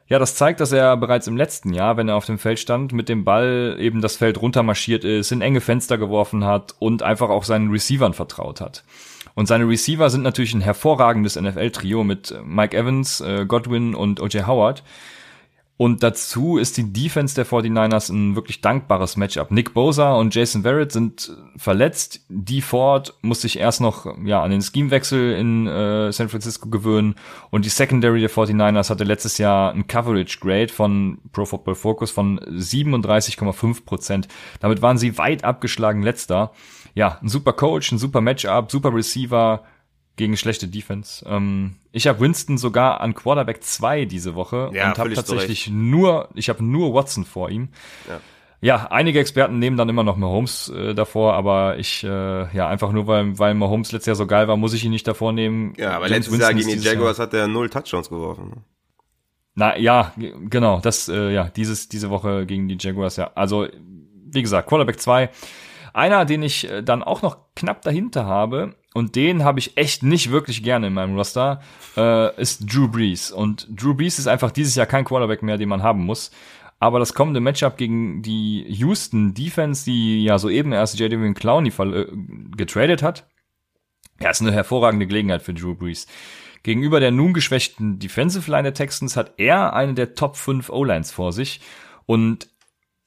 Ja, 0.06 0.20
das 0.20 0.36
zeigt, 0.36 0.60
dass 0.60 0.70
er 0.70 0.96
bereits 0.96 1.26
im 1.26 1.36
letzten 1.36 1.72
Jahr, 1.72 1.96
wenn 1.96 2.08
er 2.08 2.14
auf 2.14 2.26
dem 2.26 2.38
Feld 2.38 2.60
stand, 2.60 2.92
mit 2.92 3.08
dem 3.08 3.24
Ball 3.24 3.78
eben 3.80 4.00
das 4.00 4.16
Feld 4.16 4.40
runtermarschiert 4.40 5.02
ist, 5.02 5.32
in 5.32 5.40
enge 5.40 5.60
Fenster 5.60 5.98
geworfen 5.98 6.44
hat 6.44 6.76
und 6.78 7.02
einfach 7.02 7.30
auch 7.30 7.42
seinen 7.42 7.70
Receivern 7.72 8.14
vertraut 8.14 8.60
hat. 8.60 8.84
Und 9.34 9.46
seine 9.46 9.68
Receiver 9.68 10.08
sind 10.08 10.22
natürlich 10.22 10.54
ein 10.54 10.60
hervorragendes 10.60 11.34
NFL-Trio 11.34 12.04
mit 12.04 12.32
Mike 12.44 12.76
Evans, 12.76 13.20
äh, 13.22 13.44
Godwin 13.44 13.96
und 13.96 14.20
O.J. 14.20 14.46
Howard. 14.46 14.84
Und 15.76 16.04
dazu 16.04 16.56
ist 16.56 16.76
die 16.76 16.92
Defense 16.92 17.34
der 17.34 17.46
49ers 17.46 18.08
ein 18.08 18.36
wirklich 18.36 18.60
dankbares 18.60 19.16
Matchup. 19.16 19.50
Nick 19.50 19.74
Bosa 19.74 20.14
und 20.14 20.32
Jason 20.32 20.62
Verrett 20.62 20.92
sind 20.92 21.36
verletzt. 21.56 22.20
Die 22.28 22.60
Ford 22.60 23.14
muss 23.22 23.40
sich 23.40 23.58
erst 23.58 23.80
noch 23.80 24.06
ja, 24.24 24.40
an 24.40 24.52
den 24.52 24.62
Schemewechsel 24.62 25.32
in 25.32 25.66
äh, 25.66 26.12
San 26.12 26.28
Francisco 26.28 26.68
gewöhnen. 26.68 27.16
Und 27.50 27.64
die 27.64 27.70
Secondary 27.70 28.20
der 28.20 28.30
49ers 28.30 28.88
hatte 28.88 29.02
letztes 29.02 29.38
Jahr 29.38 29.72
ein 29.72 29.88
Coverage 29.88 30.38
Grade 30.38 30.72
von 30.72 31.18
Pro 31.32 31.44
Football 31.44 31.74
Focus 31.74 32.12
von 32.12 32.38
37,5 32.38 33.84
Prozent. 33.84 34.28
Damit 34.60 34.80
waren 34.80 34.96
sie 34.96 35.18
weit 35.18 35.42
abgeschlagen 35.42 36.02
letzter. 36.02 36.52
Ja, 36.94 37.18
ein 37.20 37.28
super 37.28 37.52
Coach, 37.52 37.90
ein 37.90 37.98
super 37.98 38.20
Matchup, 38.20 38.70
super 38.70 38.94
Receiver, 38.94 39.64
gegen 40.16 40.36
schlechte 40.36 40.68
Defense. 40.68 41.24
Ähm, 41.28 41.76
ich 41.92 42.06
habe 42.06 42.20
Winston 42.20 42.58
sogar 42.58 43.00
an 43.00 43.14
Quarterback 43.14 43.62
2 43.62 44.04
diese 44.04 44.34
Woche 44.34 44.70
ja, 44.72 44.88
und 44.88 44.98
habe 44.98 45.12
tatsächlich 45.12 45.68
nur, 45.70 46.28
ich 46.34 46.48
habe 46.48 46.64
nur 46.64 46.94
Watson 46.94 47.24
vor 47.24 47.50
ihm. 47.50 47.68
Ja. 48.08 48.20
ja. 48.60 48.86
einige 48.90 49.18
Experten 49.18 49.58
nehmen 49.58 49.76
dann 49.76 49.88
immer 49.88 50.04
noch 50.04 50.16
Mahomes 50.16 50.68
äh, 50.68 50.94
davor, 50.94 51.34
aber 51.34 51.78
ich, 51.78 52.04
äh, 52.04 52.08
ja, 52.56 52.68
einfach 52.68 52.92
nur 52.92 53.06
weil, 53.06 53.38
weil 53.38 53.54
Mahomes 53.54 53.90
letztes 53.92 54.06
Jahr 54.06 54.16
so 54.16 54.26
geil 54.26 54.46
war, 54.46 54.56
muss 54.56 54.72
ich 54.72 54.84
ihn 54.84 54.92
nicht 54.92 55.06
davor 55.08 55.32
nehmen. 55.32 55.74
Ja, 55.76 55.96
aber 55.96 56.08
James 56.08 56.28
letztes 56.28 56.38
Jahr 56.38 56.54
gegen 56.54 56.68
die 56.68 56.78
Jaguars 56.78 57.18
Jahr. 57.18 57.26
hat 57.26 57.34
er 57.34 57.48
null 57.48 57.68
Touchdowns 57.68 58.08
geworfen. 58.08 58.64
Na 59.56 59.76
ja, 59.78 60.12
genau, 60.16 60.80
das, 60.80 61.08
äh, 61.08 61.32
ja, 61.32 61.48
dieses, 61.48 61.88
diese 61.88 62.10
Woche 62.10 62.44
gegen 62.46 62.66
die 62.68 62.76
Jaguars, 62.78 63.16
ja. 63.16 63.30
Also, 63.34 63.68
wie 64.26 64.42
gesagt, 64.42 64.68
Quarterback 64.68 65.00
2. 65.00 65.30
Einer, 65.94 66.24
den 66.24 66.42
ich 66.42 66.68
äh, 66.68 66.82
dann 66.82 67.02
auch 67.02 67.22
noch 67.22 67.38
knapp 67.54 67.82
dahinter 67.82 68.26
habe, 68.26 68.74
und 68.94 69.16
den 69.16 69.42
habe 69.42 69.58
ich 69.58 69.76
echt 69.76 70.04
nicht 70.04 70.30
wirklich 70.30 70.62
gerne 70.62 70.86
in 70.86 70.94
meinem 70.94 71.16
Roster, 71.16 71.60
äh, 71.96 72.40
ist 72.40 72.72
Drew 72.72 72.86
Brees. 72.86 73.32
Und 73.32 73.66
Drew 73.68 73.94
Brees 73.94 74.20
ist 74.20 74.28
einfach 74.28 74.52
dieses 74.52 74.76
Jahr 74.76 74.86
kein 74.86 75.04
Quarterback 75.04 75.42
mehr, 75.42 75.58
den 75.58 75.68
man 75.68 75.82
haben 75.82 76.04
muss. 76.04 76.30
Aber 76.78 77.00
das 77.00 77.14
kommende 77.14 77.40
Matchup 77.40 77.76
gegen 77.76 78.22
die 78.22 78.64
Houston 78.68 79.34
Defense, 79.34 79.84
die 79.84 80.22
ja 80.22 80.38
soeben 80.38 80.72
erst 80.72 80.98
J.D. 80.98 81.34
Clowney 81.34 81.70
äh, 81.70 82.06
getradet 82.56 83.02
hat, 83.02 83.26
ja, 84.20 84.30
ist 84.30 84.42
eine 84.42 84.52
hervorragende 84.52 85.08
Gelegenheit 85.08 85.42
für 85.42 85.54
Drew 85.54 85.74
Brees. 85.74 86.06
Gegenüber 86.62 87.00
der 87.00 87.10
nun 87.10 87.34
geschwächten 87.34 87.98
Defensive 87.98 88.48
Line 88.50 88.62
der 88.62 88.74
Texans 88.74 89.16
hat 89.16 89.34
er 89.38 89.74
eine 89.74 89.94
der 89.94 90.14
Top 90.14 90.36
5 90.36 90.70
O-Lines 90.70 91.10
vor 91.10 91.32
sich. 91.32 91.60
Und 92.06 92.48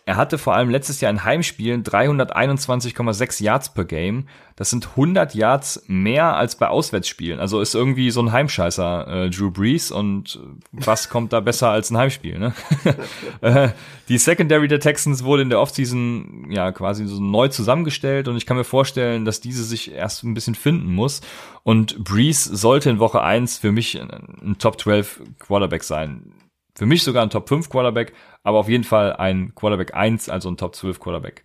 er 0.07 0.15
hatte 0.15 0.37
vor 0.37 0.55
allem 0.55 0.69
letztes 0.69 1.01
Jahr 1.01 1.11
in 1.11 1.25
Heimspielen 1.25 1.83
321,6 1.83 3.43
Yards 3.43 3.73
per 3.73 3.83
Game. 3.83 4.29
Das 4.55 4.69
sind 4.69 4.87
100 4.91 5.35
Yards 5.35 5.83
mehr 5.87 6.37
als 6.37 6.55
bei 6.55 6.69
Auswärtsspielen. 6.69 7.41
Also 7.41 7.59
ist 7.59 7.75
irgendwie 7.75 8.09
so 8.09 8.21
ein 8.21 8.31
Heimscheißer 8.31 9.25
äh, 9.25 9.29
Drew 9.29 9.51
Brees 9.51 9.91
und 9.91 10.39
was 10.71 11.09
kommt 11.09 11.33
da 11.33 11.41
besser 11.41 11.71
als 11.71 11.91
ein 11.91 11.97
Heimspiel? 11.97 12.39
Ne? 12.39 12.53
Äh, 13.41 13.69
die 14.09 14.17
Secondary 14.17 14.67
der 14.67 14.79
Texans 14.79 15.23
wurde 15.23 15.43
in 15.43 15.49
der 15.49 15.59
Offseason 15.59 16.47
ja 16.49 16.71
quasi 16.71 17.05
so 17.05 17.21
neu 17.21 17.49
zusammengestellt 17.49 18.27
und 18.27 18.35
ich 18.35 18.45
kann 18.45 18.57
mir 18.57 18.63
vorstellen, 18.63 19.25
dass 19.25 19.41
diese 19.41 19.63
sich 19.63 19.91
erst 19.91 20.23
ein 20.23 20.33
bisschen 20.33 20.55
finden 20.55 20.91
muss. 20.93 21.21
Und 21.63 22.03
Brees 22.03 22.43
sollte 22.43 22.89
in 22.89 22.99
Woche 22.99 23.21
1 23.21 23.57
für 23.57 23.71
mich 23.71 24.01
ein 24.01 24.55
Top 24.57 24.79
12 24.79 25.21
Quarterback 25.39 25.83
sein 25.83 26.31
für 26.77 26.85
mich 26.85 27.03
sogar 27.03 27.23
ein 27.23 27.31
Top 27.31 27.49
5 27.49 27.69
Quarterback, 27.69 28.13
aber 28.43 28.59
auf 28.59 28.69
jeden 28.69 28.83
Fall 28.83 29.13
ein 29.13 29.55
Quarterback 29.55 29.95
1, 29.95 30.29
also 30.29 30.49
ein 30.49 30.57
Top 30.57 30.75
12 30.75 30.99
Quarterback. 30.99 31.43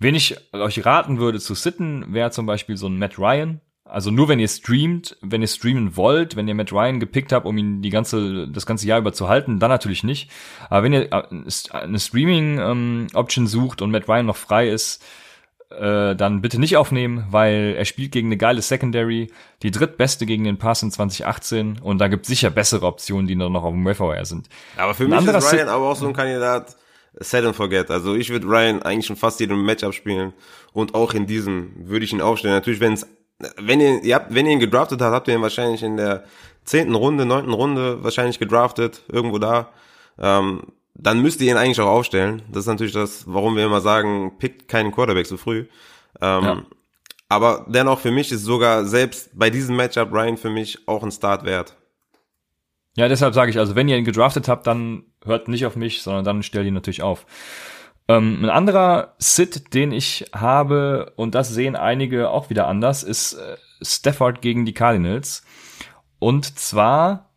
Wen 0.00 0.16
ich 0.16 0.36
euch 0.52 0.84
raten 0.84 1.18
würde 1.18 1.38
zu 1.38 1.54
sitten, 1.54 2.12
wäre 2.12 2.32
zum 2.32 2.44
Beispiel 2.44 2.76
so 2.76 2.88
ein 2.88 2.98
Matt 2.98 3.18
Ryan. 3.18 3.60
Also 3.84 4.10
nur 4.10 4.28
wenn 4.28 4.40
ihr 4.40 4.48
streamt, 4.48 5.16
wenn 5.20 5.40
ihr 5.40 5.46
streamen 5.46 5.96
wollt, 5.96 6.34
wenn 6.34 6.48
ihr 6.48 6.54
Matt 6.54 6.72
Ryan 6.72 6.98
gepickt 6.98 7.32
habt, 7.32 7.46
um 7.46 7.56
ihn 7.56 7.80
die 7.80 7.90
ganze, 7.90 8.48
das 8.48 8.66
ganze 8.66 8.88
Jahr 8.88 8.98
über 8.98 9.12
zu 9.12 9.28
halten, 9.28 9.60
dann 9.60 9.70
natürlich 9.70 10.02
nicht. 10.02 10.30
Aber 10.68 10.82
wenn 10.82 10.94
ihr 10.94 11.12
äh, 11.12 11.22
eine 11.70 12.00
Streaming-Option 12.00 13.44
ähm, 13.44 13.48
sucht 13.48 13.82
und 13.82 13.92
Matt 13.92 14.08
Ryan 14.08 14.26
noch 14.26 14.36
frei 14.36 14.68
ist, 14.68 15.04
äh, 15.80 16.16
dann 16.16 16.40
bitte 16.40 16.58
nicht 16.58 16.76
aufnehmen, 16.76 17.26
weil 17.30 17.74
er 17.76 17.84
spielt 17.84 18.12
gegen 18.12 18.28
eine 18.28 18.36
geile 18.36 18.62
Secondary, 18.62 19.30
die 19.62 19.70
drittbeste 19.70 20.26
gegen 20.26 20.44
den 20.44 20.58
Pass 20.58 20.82
in 20.82 20.90
2018 20.90 21.80
und 21.80 21.98
da 21.98 22.08
gibt 22.08 22.26
sicher 22.26 22.50
bessere 22.50 22.86
Optionen, 22.86 23.26
die 23.26 23.34
noch 23.34 23.64
auf 23.64 23.72
dem 23.72 23.84
Waferwire 23.84 24.24
sind. 24.24 24.48
Aber 24.76 24.94
für 24.94 25.04
ein 25.04 25.10
mich 25.10 25.26
ist 25.26 25.52
Ryan 25.52 25.68
aber 25.68 25.90
auch 25.90 25.96
so 25.96 26.06
ein 26.06 26.12
Kandidat, 26.12 26.76
set 27.14 27.44
and 27.44 27.54
forget. 27.54 27.90
Also 27.90 28.14
ich 28.14 28.30
würde 28.30 28.46
Ryan 28.46 28.82
eigentlich 28.82 29.06
schon 29.06 29.16
fast 29.16 29.40
jedem 29.40 29.64
Matchup 29.64 29.94
spielen 29.94 30.32
und 30.72 30.94
auch 30.94 31.14
in 31.14 31.26
diesem 31.26 31.72
würde 31.76 32.04
ich 32.04 32.12
ihn 32.12 32.20
aufstellen. 32.20 32.54
Natürlich, 32.54 32.80
wenn 32.80 32.94
es, 32.94 33.06
wenn 33.60 33.80
ihr, 33.80 34.02
ihr 34.02 34.14
habt, 34.14 34.34
wenn 34.34 34.46
ihr 34.46 34.52
ihn 34.52 34.60
gedraftet 34.60 35.00
habt, 35.00 35.14
habt 35.14 35.28
ihr 35.28 35.34
ihn 35.34 35.42
wahrscheinlich 35.42 35.82
in 35.82 35.96
der 35.96 36.24
zehnten 36.64 36.94
Runde, 36.94 37.26
neunten 37.26 37.52
Runde 37.52 38.02
wahrscheinlich 38.02 38.38
gedraftet, 38.38 39.02
irgendwo 39.08 39.38
da. 39.38 39.68
Ähm, 40.18 40.62
dann 40.94 41.20
müsst 41.20 41.40
ihr 41.40 41.50
ihn 41.50 41.56
eigentlich 41.56 41.80
auch 41.80 41.88
aufstellen. 41.88 42.42
Das 42.50 42.60
ist 42.60 42.68
natürlich 42.68 42.92
das, 42.92 43.24
warum 43.26 43.56
wir 43.56 43.64
immer 43.64 43.80
sagen, 43.80 44.38
pickt 44.38 44.68
keinen 44.68 44.92
Quarterback 44.92 45.26
so 45.26 45.36
früh. 45.36 45.66
Ähm, 46.20 46.44
ja. 46.44 46.62
Aber 47.28 47.66
dennoch 47.68 48.00
für 48.00 48.12
mich 48.12 48.30
ist 48.30 48.44
sogar 48.44 48.84
selbst 48.84 49.30
bei 49.36 49.50
diesem 49.50 49.76
Matchup 49.76 50.12
Ryan 50.12 50.36
für 50.36 50.50
mich 50.50 50.86
auch 50.86 51.02
ein 51.02 51.10
Start 51.10 51.44
wert. 51.44 51.76
Ja, 52.96 53.08
deshalb 53.08 53.34
sage 53.34 53.50
ich, 53.50 53.58
also 53.58 53.74
wenn 53.74 53.88
ihr 53.88 53.96
ihn 53.96 54.04
gedraftet 54.04 54.46
habt, 54.46 54.68
dann 54.68 55.04
hört 55.24 55.48
nicht 55.48 55.66
auf 55.66 55.74
mich, 55.74 56.02
sondern 56.02 56.24
dann 56.24 56.42
stellt 56.44 56.66
ihn 56.66 56.74
natürlich 56.74 57.02
auf. 57.02 57.26
Ähm, 58.06 58.44
ein 58.44 58.50
anderer 58.50 59.14
Sit, 59.18 59.74
den 59.74 59.90
ich 59.90 60.26
habe, 60.32 61.12
und 61.16 61.34
das 61.34 61.48
sehen 61.48 61.74
einige 61.74 62.30
auch 62.30 62.50
wieder 62.50 62.68
anders, 62.68 63.02
ist 63.02 63.32
äh, 63.32 63.56
Stafford 63.82 64.42
gegen 64.42 64.64
die 64.64 64.74
Cardinals. 64.74 65.42
Und 66.20 66.58
zwar 66.58 67.33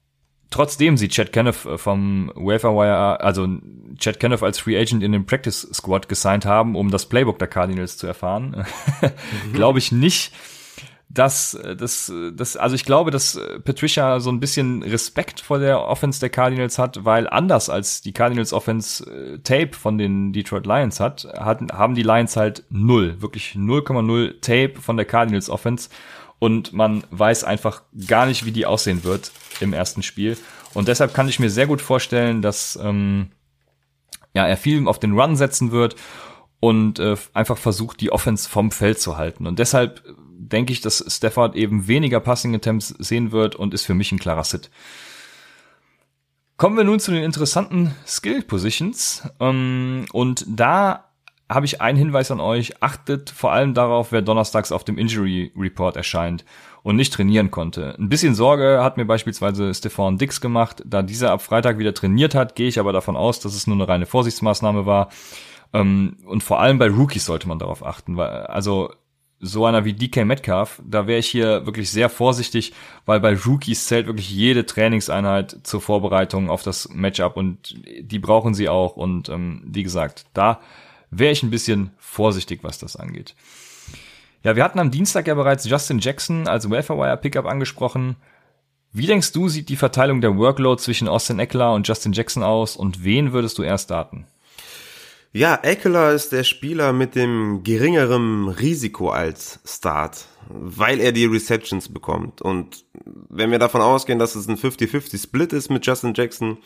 trotzdem 0.50 0.98
sie 0.98 1.10
Chad 1.10 1.34
Kenneth 1.34 1.66
äh, 1.66 1.78
vom 1.78 2.32
Waferwire, 2.36 3.20
also 3.22 3.48
Chad 3.98 4.20
Kenneth 4.20 4.44
als 4.44 4.60
Free 4.60 4.80
Agent 4.80 5.04
in 5.04 5.12
den 5.12 5.26
Practice 5.26 5.68
Squad 5.74 6.10
gesigned 6.10 6.46
haben, 6.46 6.76
um 6.76 6.92
das 6.92 7.06
Playbook 7.06 7.40
der 7.40 7.48
Cardinals 7.48 7.98
zu 7.98 8.08
erfahren, 8.08 8.66
mhm. 9.02 9.54
glaube 9.54 9.80
ich 9.80 9.92
nicht, 9.92 10.32
das, 11.10 11.58
das, 11.78 12.12
das, 12.34 12.58
also 12.58 12.76
ich 12.76 12.84
glaube, 12.84 13.12
dass 13.12 13.40
Patricia 13.64 14.20
so 14.20 14.30
ein 14.30 14.40
bisschen 14.40 14.84
Respekt 14.84 15.40
vor 15.40 15.58
der 15.58 15.82
Offense 15.82 16.20
der 16.20 16.30
Cardinals 16.30 16.78
hat, 16.78 17.06
weil 17.06 17.28
anders 17.28 17.70
als 17.70 18.02
die 18.02 18.12
Cardinals 18.12 18.52
Offense 18.52 19.06
äh, 19.10 19.40
Tape 19.40 19.72
von 19.72 19.98
den 19.98 20.34
Detroit 20.34 20.66
Lions 20.66 21.00
hat, 21.00 21.28
hatten, 21.38 21.70
haben 21.72 21.96
die 21.96 22.04
Lions 22.04 22.36
halt 22.36 22.66
null, 22.70 23.22
wirklich 23.22 23.54
0,0 23.56 24.42
Tape 24.42 24.82
von 24.82 24.98
der 24.98 25.06
Cardinals 25.06 25.50
Offense 25.50 25.90
und 26.39 26.73
man 26.73 27.04
weiß 27.10 27.43
einfach 27.43 27.84
gar 28.08 28.26
nicht, 28.26 28.45
wie 28.45 28.52
die 28.52 28.65
aussehen 28.65 29.04
wird 29.04 29.32
im 29.60 29.73
ersten 29.73 30.04
Spiel. 30.04 30.38
Und 30.73 30.88
deshalb 30.88 31.13
kann 31.13 31.28
ich 31.28 31.39
mir 31.39 31.50
sehr 31.50 31.67
gut 31.67 31.82
vorstellen, 31.82 32.41
dass 32.41 32.78
ähm, 32.82 33.32
ja, 34.34 34.45
er 34.47 34.58
viel 34.58 34.88
auf 34.88 35.00
den 35.00 35.17
Run 35.17 35.36
setzen 35.36 35.71
wird 35.71 35.95
und 36.60 37.00
äh, 37.00 37.15
einfach 37.34 37.58
versucht, 37.58 38.02
die 38.02 38.12
Offense 38.12 38.50
vom 38.50 38.71
Feld 38.71 39.00
zu 39.00 39.17
halten. 39.17 39.47
Und 39.47 39.60
deshalb 39.60 40.04
denke 40.38 40.73
ich, 40.73 40.82
dass 40.82 41.04
Stafford 41.08 41.56
eben 41.56 41.88
weniger 41.88 42.19
Passing 42.19 42.56
Attempts 42.56 42.89
sehen 42.89 43.32
wird 43.32 43.56
und 43.56 43.73
ist 43.73 43.86
für 43.86 43.95
mich 43.95 44.12
ein 44.12 44.19
klarer 44.19 44.43
Sit. 44.43 44.69
Kommen 46.58 46.78
wir 46.78 46.84
nun 46.84 47.00
zu 47.00 47.12
den 47.12 47.23
interessanten 47.23 47.93
Skill 48.06 48.41
Positions. 48.43 49.23
Ähm, 49.39 50.06
und 50.12 50.45
da 50.47 51.07
habe 51.50 51.66
ich 51.66 51.82
einen 51.82 51.98
Hinweis 51.98 52.32
an 52.32 52.40
euch. 52.40 52.82
Achtet 52.82 53.30
vor 53.30 53.52
allem 53.52 53.74
darauf, 53.74 54.12
wer 54.12 54.22
donnerstags 54.22 54.72
auf 54.72 54.84
dem 54.84 54.98
Injury 54.98 55.52
Report 55.56 55.96
erscheint 55.96 56.46
und 56.84 56.96
nicht 56.96 57.14
trainieren 57.14 57.52
konnte. 57.52 57.96
Ein 57.98 58.10
bisschen 58.10 58.36
Sorge 58.36 58.84
hat 58.84 58.98
mir 58.98 59.06
beispielsweise 59.06 59.74
Stefan 59.74 60.18
Dix 60.18 60.42
gemacht. 60.42 60.84
Da 60.86 61.02
dieser 61.02 61.32
ab 61.32 61.42
Freitag 61.42 61.78
wieder 61.78 61.94
trainiert 61.94 62.36
hat, 62.36 62.56
gehe 62.56 62.68
ich 62.68 62.80
aber 62.80 62.94
davon 62.94 63.16
aus, 63.16 63.40
dass 63.40 63.56
es 63.56 63.68
nur 63.68 63.76
eine 63.76 63.88
reine 63.88 64.06
Vorsichtsmaßnahme 64.06 64.86
war. 64.86 65.10
Ähm, 65.74 66.18
und 66.26 66.44
vor 66.44 66.60
allem 66.60 66.78
bei 66.78 66.90
Rookies 66.90 67.26
sollte 67.26 67.48
man 67.48 67.60
darauf 67.60 67.86
achten, 67.86 68.20
also, 68.20 68.92
so 69.40 69.66
einer 69.66 69.86
wie 69.86 69.94
DK 69.94 70.26
Metcalf, 70.26 70.82
da 70.84 71.06
wäre 71.06 71.20
ich 71.20 71.28
hier 71.28 71.66
wirklich 71.66 71.92
sehr 71.92 72.10
vorsichtig, 72.10 72.74
weil 73.06 73.20
bei 73.20 73.36
Rookies 73.36 73.86
zählt 73.86 74.08
wirklich 74.08 74.32
jede 74.32 74.66
Trainingseinheit 74.66 75.60
zur 75.62 75.80
Vorbereitung 75.80 76.50
auf 76.50 76.64
das 76.64 76.90
Matchup 76.90 77.38
und 77.38 77.76
die 78.00 78.18
brauchen 78.18 78.56
sie 78.56 78.68
auch. 78.68 78.96
Und 78.96 79.30
ähm, 79.30 79.62
wie 79.66 79.84
gesagt, 79.84 80.26
da 80.34 80.60
wäre 81.10 81.32
ich 81.32 81.43
ein 81.43 81.50
bisschen 81.50 81.91
vorsichtig, 81.98 82.60
was 82.63 82.80
das 82.80 82.96
angeht. 82.96 83.36
Ja, 84.43 84.56
wir 84.56 84.63
hatten 84.63 84.80
am 84.80 84.91
Dienstag 84.91 85.28
ja 85.28 85.34
bereits 85.34 85.67
Justin 85.67 86.00
Jackson 86.00 86.48
als 86.48 86.70
Welfare 86.70 87.17
Pickup 87.17 87.46
angesprochen. 87.46 88.15
Wie 88.93 89.08
denkst 89.08 89.32
du, 89.32 89.50
sieht 89.50 89.70
die 89.70 89.76
Verteilung 89.76 90.22
der 90.22 90.38
Workload 90.38 90.82
zwischen 90.82 91.08
Austin 91.08 91.39
Eckler 91.39 91.74
und 91.74 91.88
Justin 91.88 92.13
Jackson 92.13 92.43
aus 92.43 92.76
und 92.76 93.04
wen 93.04 93.34
würdest 93.34 93.58
du 93.58 93.63
erst 93.63 93.86
starten? 93.86 94.26
Ja, 95.34 95.60
Eckler 95.62 96.13
ist 96.13 96.32
der 96.32 96.43
Spieler 96.43 96.93
mit 96.93 97.13
dem 97.13 97.62
geringeren 97.63 98.48
Risiko 98.48 99.10
als 99.10 99.60
Start, 99.65 100.26
weil 100.50 101.00
er 101.00 101.12
die 101.12 101.26
Receptions 101.26 101.89
bekommt. 101.89 102.41
Und 102.41 102.86
wenn 103.30 103.52
wir 103.52 103.60
davon 103.60 103.82
ausgehen, 103.82 104.20
dass 104.20 104.36
es 104.36 104.48
ein 104.48 104.58
50-50 104.58 105.22
Split 105.22 105.54
ist 105.54 105.70
mit 105.70 105.86
Justin 105.86 106.13
Jackson 106.15 106.58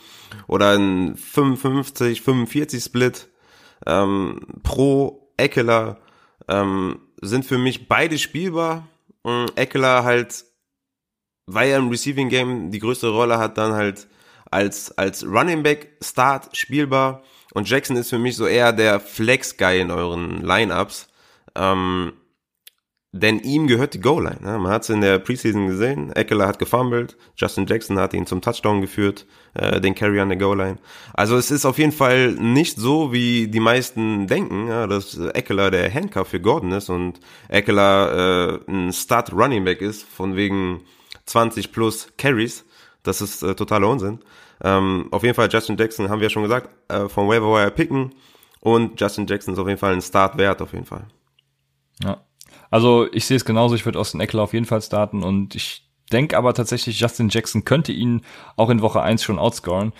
oder 0.46 0.78
ein 0.78 1.16
55-45 1.16 2.82
Split, 2.82 3.28
ähm, 3.86 4.40
pro 4.62 5.32
Eckler 5.36 5.98
ähm, 6.48 7.00
sind 7.20 7.44
für 7.44 7.58
mich 7.58 7.88
beide 7.88 8.18
spielbar. 8.18 8.88
Ähm, 9.24 9.46
Eckler 9.54 10.04
halt, 10.04 10.44
weil 11.46 11.70
er 11.70 11.78
im 11.78 11.88
Receiving 11.88 12.28
Game 12.28 12.70
die 12.70 12.78
größte 12.78 13.08
Rolle 13.08 13.38
hat, 13.38 13.58
dann 13.58 13.72
halt 13.72 14.08
als, 14.50 14.96
als 14.98 15.24
Running 15.24 15.62
Back 15.62 15.96
Start 16.02 16.56
spielbar. 16.56 17.22
Und 17.54 17.68
Jackson 17.68 17.96
ist 17.96 18.10
für 18.10 18.18
mich 18.18 18.36
so 18.36 18.46
eher 18.46 18.72
der 18.72 19.00
Flex 19.00 19.56
Guy 19.56 19.80
in 19.80 19.90
euren 19.90 20.42
Lineups. 20.42 21.08
Ähm, 21.54 22.12
denn 23.14 23.40
ihm 23.40 23.66
gehört 23.66 23.92
die 23.92 24.00
Goal-Line. 24.00 24.40
Ne? 24.40 24.58
Man 24.58 24.72
hat 24.72 24.82
es 24.82 24.88
in 24.88 25.02
der 25.02 25.18
Preseason 25.18 25.66
gesehen. 25.66 26.12
Eckler 26.12 26.46
hat 26.46 26.58
gefumbled. 26.58 27.16
Justin 27.36 27.66
Jackson 27.66 27.98
hat 27.98 28.14
ihn 28.14 28.26
zum 28.26 28.40
Touchdown 28.40 28.80
geführt, 28.80 29.26
äh, 29.52 29.82
den 29.82 29.94
Carry 29.94 30.18
an 30.18 30.30
der 30.30 30.38
Goal-Line. 30.38 30.78
Also 31.12 31.36
es 31.36 31.50
ist 31.50 31.66
auf 31.66 31.78
jeden 31.78 31.92
Fall 31.92 32.32
nicht 32.32 32.78
so, 32.78 33.12
wie 33.12 33.48
die 33.48 33.60
meisten 33.60 34.26
denken, 34.26 34.66
ja, 34.66 34.86
dass 34.86 35.18
Eckler 35.18 35.70
der 35.70 35.92
Handcuff 35.92 36.28
für 36.28 36.40
Gordon 36.40 36.72
ist 36.72 36.88
und 36.88 37.20
Eckler 37.48 38.60
äh, 38.66 38.70
ein 38.72 38.92
Start-Running 38.94 39.64
Back 39.64 39.82
ist, 39.82 40.04
von 40.04 40.34
wegen 40.34 40.80
20 41.26 41.70
plus 41.70 42.08
Carries. 42.16 42.64
Das 43.02 43.20
ist 43.20 43.42
äh, 43.42 43.54
totaler 43.54 43.90
Unsinn. 43.90 44.20
Ähm, 44.64 45.08
auf 45.10 45.22
jeden 45.22 45.34
Fall 45.34 45.50
Justin 45.52 45.76
Jackson, 45.76 46.08
haben 46.08 46.20
wir 46.20 46.26
ja 46.26 46.30
schon 46.30 46.44
gesagt, 46.44 46.70
äh, 46.90 47.10
vom 47.10 47.28
Waiver 47.28 47.52
Wire 47.52 47.70
picken. 47.70 48.14
Und 48.60 48.98
Justin 48.98 49.26
Jackson 49.26 49.52
ist 49.52 49.60
auf 49.60 49.68
jeden 49.68 49.80
Fall 49.80 49.92
ein 49.92 50.00
Start 50.00 50.38
wert, 50.38 50.62
auf 50.62 50.72
jeden 50.72 50.86
Fall. 50.86 51.04
Ja, 52.02 52.24
also 52.72 53.06
ich 53.12 53.26
sehe 53.26 53.36
es 53.36 53.44
genauso, 53.44 53.74
ich 53.74 53.84
würde 53.84 53.98
Austin 53.98 54.20
Eckler 54.20 54.42
auf 54.42 54.54
jeden 54.54 54.64
Fall 54.64 54.80
starten 54.80 55.22
und 55.22 55.54
ich 55.54 55.86
denke 56.10 56.38
aber 56.38 56.54
tatsächlich, 56.54 56.98
Justin 56.98 57.28
Jackson 57.28 57.66
könnte 57.66 57.92
ihn 57.92 58.22
auch 58.56 58.70
in 58.70 58.80
Woche 58.80 59.02
1 59.02 59.22
schon 59.22 59.38
outscoren. 59.38 59.92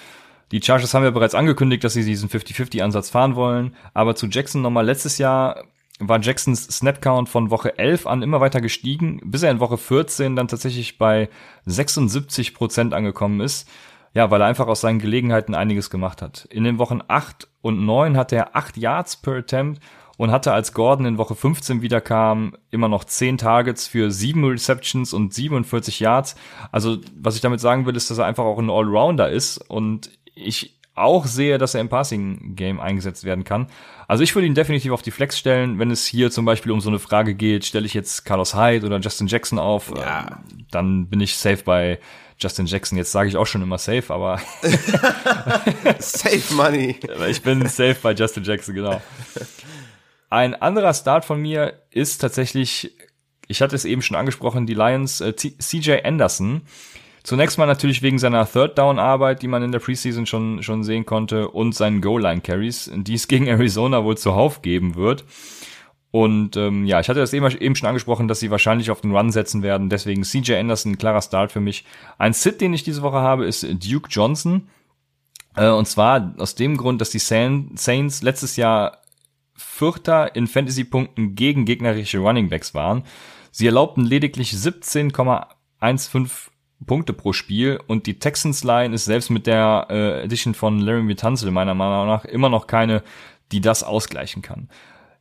Die 0.53 0.63
Chargers 0.63 0.95
haben 0.95 1.05
ja 1.05 1.11
bereits 1.11 1.35
angekündigt, 1.35 1.85
dass 1.85 1.93
sie 1.93 2.05
diesen 2.05 2.31
50-50-Ansatz 2.31 3.11
fahren 3.11 3.37
wollen, 3.37 3.77
aber 3.93 4.17
zu 4.17 4.27
Jackson 4.27 4.63
nochmal 4.63 4.87
letztes 4.87 5.19
Jahr 5.19 5.65
war 5.99 6.19
Jacksons 6.21 6.65
Snapcount 6.65 7.29
von 7.29 7.51
Woche 7.51 7.79
11 7.79 8.07
an 8.07 8.23
immer 8.23 8.41
weiter 8.41 8.63
gestiegen, 8.63 9.21
bis 9.23 9.43
er 9.43 9.51
in 9.51 9.61
Woche 9.61 9.77
14 9.77 10.35
dann 10.35 10.49
tatsächlich 10.49 10.97
bei 10.97 11.29
76 11.67 12.55
Prozent 12.55 12.95
angekommen 12.95 13.41
ist. 13.41 13.69
Ja, 14.15 14.31
weil 14.31 14.41
er 14.41 14.47
einfach 14.47 14.67
aus 14.67 14.81
seinen 14.81 14.99
Gelegenheiten 14.99 15.55
einiges 15.55 15.91
gemacht 15.91 16.23
hat. 16.23 16.47
In 16.51 16.65
den 16.65 16.79
Wochen 16.79 17.01
8 17.07 17.49
und 17.61 17.85
9 17.85 18.17
hatte 18.17 18.37
er 18.37 18.57
8 18.57 18.79
Yards 18.79 19.17
per 19.17 19.35
Attempt 19.35 19.81
und 20.17 20.31
hatte, 20.31 20.53
als 20.53 20.73
Gordon 20.73 21.07
in 21.07 21.19
Woche 21.19 21.35
15 21.35 21.83
wiederkam, 21.83 22.57
immer 22.71 22.89
noch 22.89 23.05
10 23.05 23.39
Targets 23.39 23.87
für 23.87 24.11
7 24.11 24.45
Receptions 24.45 25.13
und 25.13 25.35
47 25.35 26.01
Yards. 26.01 26.37
Also, 26.71 26.99
was 27.17 27.35
ich 27.35 27.41
damit 27.41 27.61
sagen 27.61 27.87
will, 27.87 27.97
ist, 27.97 28.11
dass 28.11 28.19
er 28.19 28.27
einfach 28.27 28.45
auch 28.45 28.59
ein 28.59 28.71
Allrounder 28.71 29.31
ist 29.31 29.59
und 29.59 30.11
ich 30.35 30.79
auch 30.95 31.27
sehe, 31.27 31.59
dass 31.59 31.75
er 31.75 31.81
im 31.81 31.89
Passing-Game 31.89 32.79
eingesetzt 32.79 33.25
werden 33.25 33.45
kann. 33.45 33.69
Also 34.09 34.25
ich 34.25 34.35
würde 34.35 34.47
ihn 34.47 34.55
definitiv 34.55 34.93
auf 34.93 35.01
die 35.01 35.11
Flex 35.11 35.39
stellen. 35.39 35.79
Wenn 35.79 35.91
es 35.91 36.07
hier 36.07 36.31
zum 36.31 36.45
Beispiel 36.45 36.71
um 36.71 36.83
so 36.83 36.91
eine 36.91 36.99
Frage 36.99 37.35
geht, 37.35 37.65
stelle 37.65 37.87
ich 37.87 37.95
jetzt 37.95 38.25
Carlos 38.25 38.55
Hyde 38.55 38.87
oder 38.87 38.99
Justin 38.99 39.27
Jackson 39.27 39.59
auf, 39.59 39.91
ja. 39.97 40.27
äh, 40.27 40.31
dann 40.71 41.07
bin 41.09 41.21
ich 41.21 41.37
safe 41.37 41.63
bei 41.65 41.99
Justin 42.39 42.67
Jackson. 42.67 42.99
Jetzt 42.99 43.13
sage 43.13 43.29
ich 43.29 43.37
auch 43.37 43.47
schon 43.47 43.63
immer 43.63 43.79
safe, 43.79 44.13
aber 44.13 44.39
safe 45.99 46.55
Money. 46.55 47.01
ich 47.29 47.41
bin 47.41 47.67
safe 47.69 47.97
bei 48.03 48.13
Justin 48.13 48.45
Jackson, 48.45 48.75
genau. 48.75 49.01
Ein 50.33 50.55
anderer 50.55 50.95
Start 50.95 51.27
von 51.27 51.43
mir 51.43 51.75
ist 51.91 52.23
tatsächlich, 52.23 52.97
ich 53.49 53.61
hatte 53.61 53.77
es 53.77 53.85
eben 53.85 54.01
schon 54.01 54.17
angesprochen, 54.17 54.65
die 54.65 54.73
Lions 54.73 55.21
äh, 55.21 55.35
CJ 55.37 56.05
Anderson. 56.05 56.63
Zunächst 57.23 57.59
mal 57.59 57.67
natürlich 57.67 58.01
wegen 58.01 58.19
seiner 58.19 58.51
Third 58.51 58.79
Down 58.79 58.99
Arbeit, 58.99 59.43
die 59.43 59.47
man 59.47 59.63
in 59.63 59.73
der 59.73 59.81
Preseason 59.81 60.25
schon 60.25 60.63
schon 60.63 60.85
sehen 60.85 61.05
konnte 61.05 61.49
und 61.49 61.75
seinen 61.75 62.01
Goal 62.01 62.23
Line 62.23 62.41
Carries, 62.41 62.91
die 62.95 63.13
es 63.13 63.29
gegen 63.29 63.47
Arizona 63.47 64.05
wohl 64.05 64.17
zuhauf 64.17 64.63
geben 64.63 64.95
wird. 64.95 65.27
Und 66.13 66.57
ähm, 66.57 66.87
ja, 66.87 66.99
ich 66.99 67.11
hatte 67.11 67.21
das 67.21 67.35
eben, 67.35 67.47
eben 67.59 67.77
schon 67.77 67.91
angesprochen, 67.91 68.27
dass 68.27 68.41
sie 68.41 68.51
wahrscheinlich 68.51 68.91
auf 68.91 69.03
den 69.03 69.15
Run 69.15 69.33
setzen 69.33 69.63
werden. 69.63 69.91
Deswegen 69.91 70.23
CJ 70.23 70.55
Anderson, 70.55 70.97
klarer 70.97 71.21
Start 71.21 71.53
für 71.53 71.61
mich. 71.61 71.85
Ein 72.17 72.33
Sit, 72.33 72.63
den 72.63 72.73
ich 72.73 72.85
diese 72.85 73.03
Woche 73.03 73.21
habe, 73.21 73.45
ist 73.45 73.67
Duke 73.71 74.09
Johnson. 74.09 74.71
Äh, 75.57 75.69
und 75.69 75.87
zwar 75.87 76.33
aus 76.39 76.55
dem 76.55 76.79
Grund, 76.79 77.03
dass 77.03 77.11
die 77.11 77.19
Saints 77.19 78.23
letztes 78.23 78.57
Jahr 78.57 79.02
Vierter 79.55 80.35
in 80.35 80.47
Fantasy-Punkten 80.47 81.35
gegen 81.35 81.65
gegnerische 81.65 82.19
Runningbacks 82.19 82.75
waren. 82.75 83.05
Sie 83.51 83.67
erlaubten 83.67 84.05
lediglich 84.05 84.53
17,15 84.53 86.49
Punkte 86.87 87.13
pro 87.13 87.33
Spiel 87.33 87.81
und 87.87 88.07
die 88.07 88.19
Texans 88.19 88.65
Line 88.65 88.95
ist 88.95 89.05
selbst 89.05 89.31
mit 89.31 89.47
der 89.47 89.87
äh, 89.91 90.23
Edition 90.25 90.55
von 90.55 90.81
Larry 90.81 91.03
Mitanzel 91.03 91.51
meiner 91.51 91.75
Meinung 91.75 92.07
nach 92.07 92.25
immer 92.25 92.49
noch 92.49 92.67
keine, 92.67 93.03
die 93.53 93.61
das 93.61 93.83
ausgleichen 93.83 94.43
kann. 94.43 94.69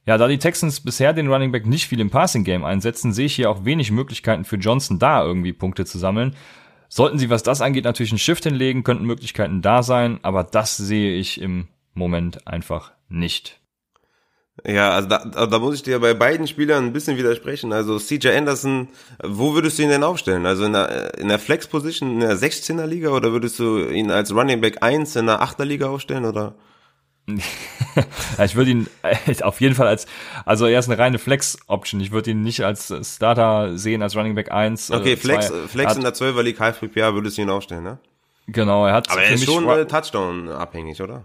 Ja, 0.05 0.17
da 0.17 0.27
die 0.27 0.39
Texans 0.39 0.79
bisher 0.79 1.13
den 1.13 1.27
Running 1.27 1.51
Back 1.51 1.67
nicht 1.67 1.87
viel 1.87 1.99
im 1.99 2.09
Passing 2.09 2.43
Game 2.43 2.63
einsetzen, 2.63 3.13
sehe 3.13 3.27
ich 3.27 3.35
hier 3.35 3.51
auch 3.51 3.65
wenig 3.65 3.91
Möglichkeiten 3.91 4.45
für 4.45 4.55
Johnson 4.55 4.97
da 4.97 5.23
irgendwie 5.23 5.53
Punkte 5.53 5.85
zu 5.85 5.99
sammeln. 5.99 6.35
Sollten 6.89 7.19
sie, 7.19 7.29
was 7.29 7.43
das 7.43 7.61
angeht, 7.61 7.85
natürlich 7.85 8.11
einen 8.11 8.19
Shift 8.19 8.43
hinlegen, 8.43 8.83
könnten 8.83 9.05
Möglichkeiten 9.05 9.61
da 9.61 9.83
sein, 9.83 10.19
aber 10.23 10.43
das 10.43 10.75
sehe 10.75 11.15
ich 11.15 11.39
im 11.39 11.67
Moment 11.93 12.47
einfach 12.47 12.91
nicht. 13.07 13.61
Ja, 14.65 14.91
also 14.91 15.07
da, 15.07 15.47
da 15.47 15.59
muss 15.59 15.75
ich 15.75 15.83
dir 15.83 15.99
bei 15.99 16.13
beiden 16.13 16.45
Spielern 16.45 16.85
ein 16.85 16.93
bisschen 16.93 17.17
widersprechen. 17.17 17.73
Also 17.73 17.97
CJ 17.97 18.29
Anderson, 18.29 18.89
wo 19.23 19.53
würdest 19.53 19.79
du 19.79 19.83
ihn 19.83 19.89
denn 19.89 20.03
aufstellen? 20.03 20.45
Also 20.45 20.65
in 20.65 20.73
der, 20.73 21.17
in 21.17 21.29
der 21.29 21.39
Flex-Position 21.39 22.11
in 22.11 22.19
der 22.19 22.37
16er 22.37 22.85
Liga 22.85 23.09
oder 23.09 23.31
würdest 23.31 23.57
du 23.59 23.87
ihn 23.87 24.11
als 24.11 24.33
Running 24.33 24.61
Back 24.61 24.83
1 24.83 25.15
in 25.15 25.27
der 25.27 25.41
8er 25.41 25.65
Liga 25.65 25.87
aufstellen 25.87 26.25
oder? 26.25 26.55
ich 28.43 28.55
würde 28.55 28.71
ihn 28.71 28.87
auf 29.41 29.61
jeden 29.61 29.75
Fall 29.75 29.87
als, 29.87 30.05
also 30.45 30.65
er 30.65 30.79
ist 30.79 30.89
eine 30.89 30.97
reine 30.97 31.17
Flex-Option. 31.17 32.01
Ich 32.01 32.11
würde 32.11 32.31
ihn 32.31 32.41
nicht 32.41 32.61
als 32.61 32.93
Starter 33.03 33.77
sehen, 33.77 34.01
als 34.01 34.15
Running 34.15 34.35
Back 34.35 34.51
1. 34.51 34.91
Okay, 34.91 35.15
Flex, 35.15 35.47
zwei. 35.47 35.67
Flex 35.67 35.95
in 35.95 36.01
der 36.01 36.13
12er 36.13 36.41
League 36.41 36.59
Half 36.59 36.81
PPA 36.81 37.13
würdest 37.13 37.37
du 37.37 37.43
ihn 37.43 37.49
aufstellen, 37.49 37.83
ne? 37.83 37.99
Genau, 38.47 38.85
er 38.85 38.93
hat. 38.93 39.09
Aber 39.09 39.23
er 39.23 39.31
ist 39.31 39.45
schon 39.45 39.65
Touchdown 39.87 40.49
abhängig, 40.49 41.01
oder? 41.01 41.23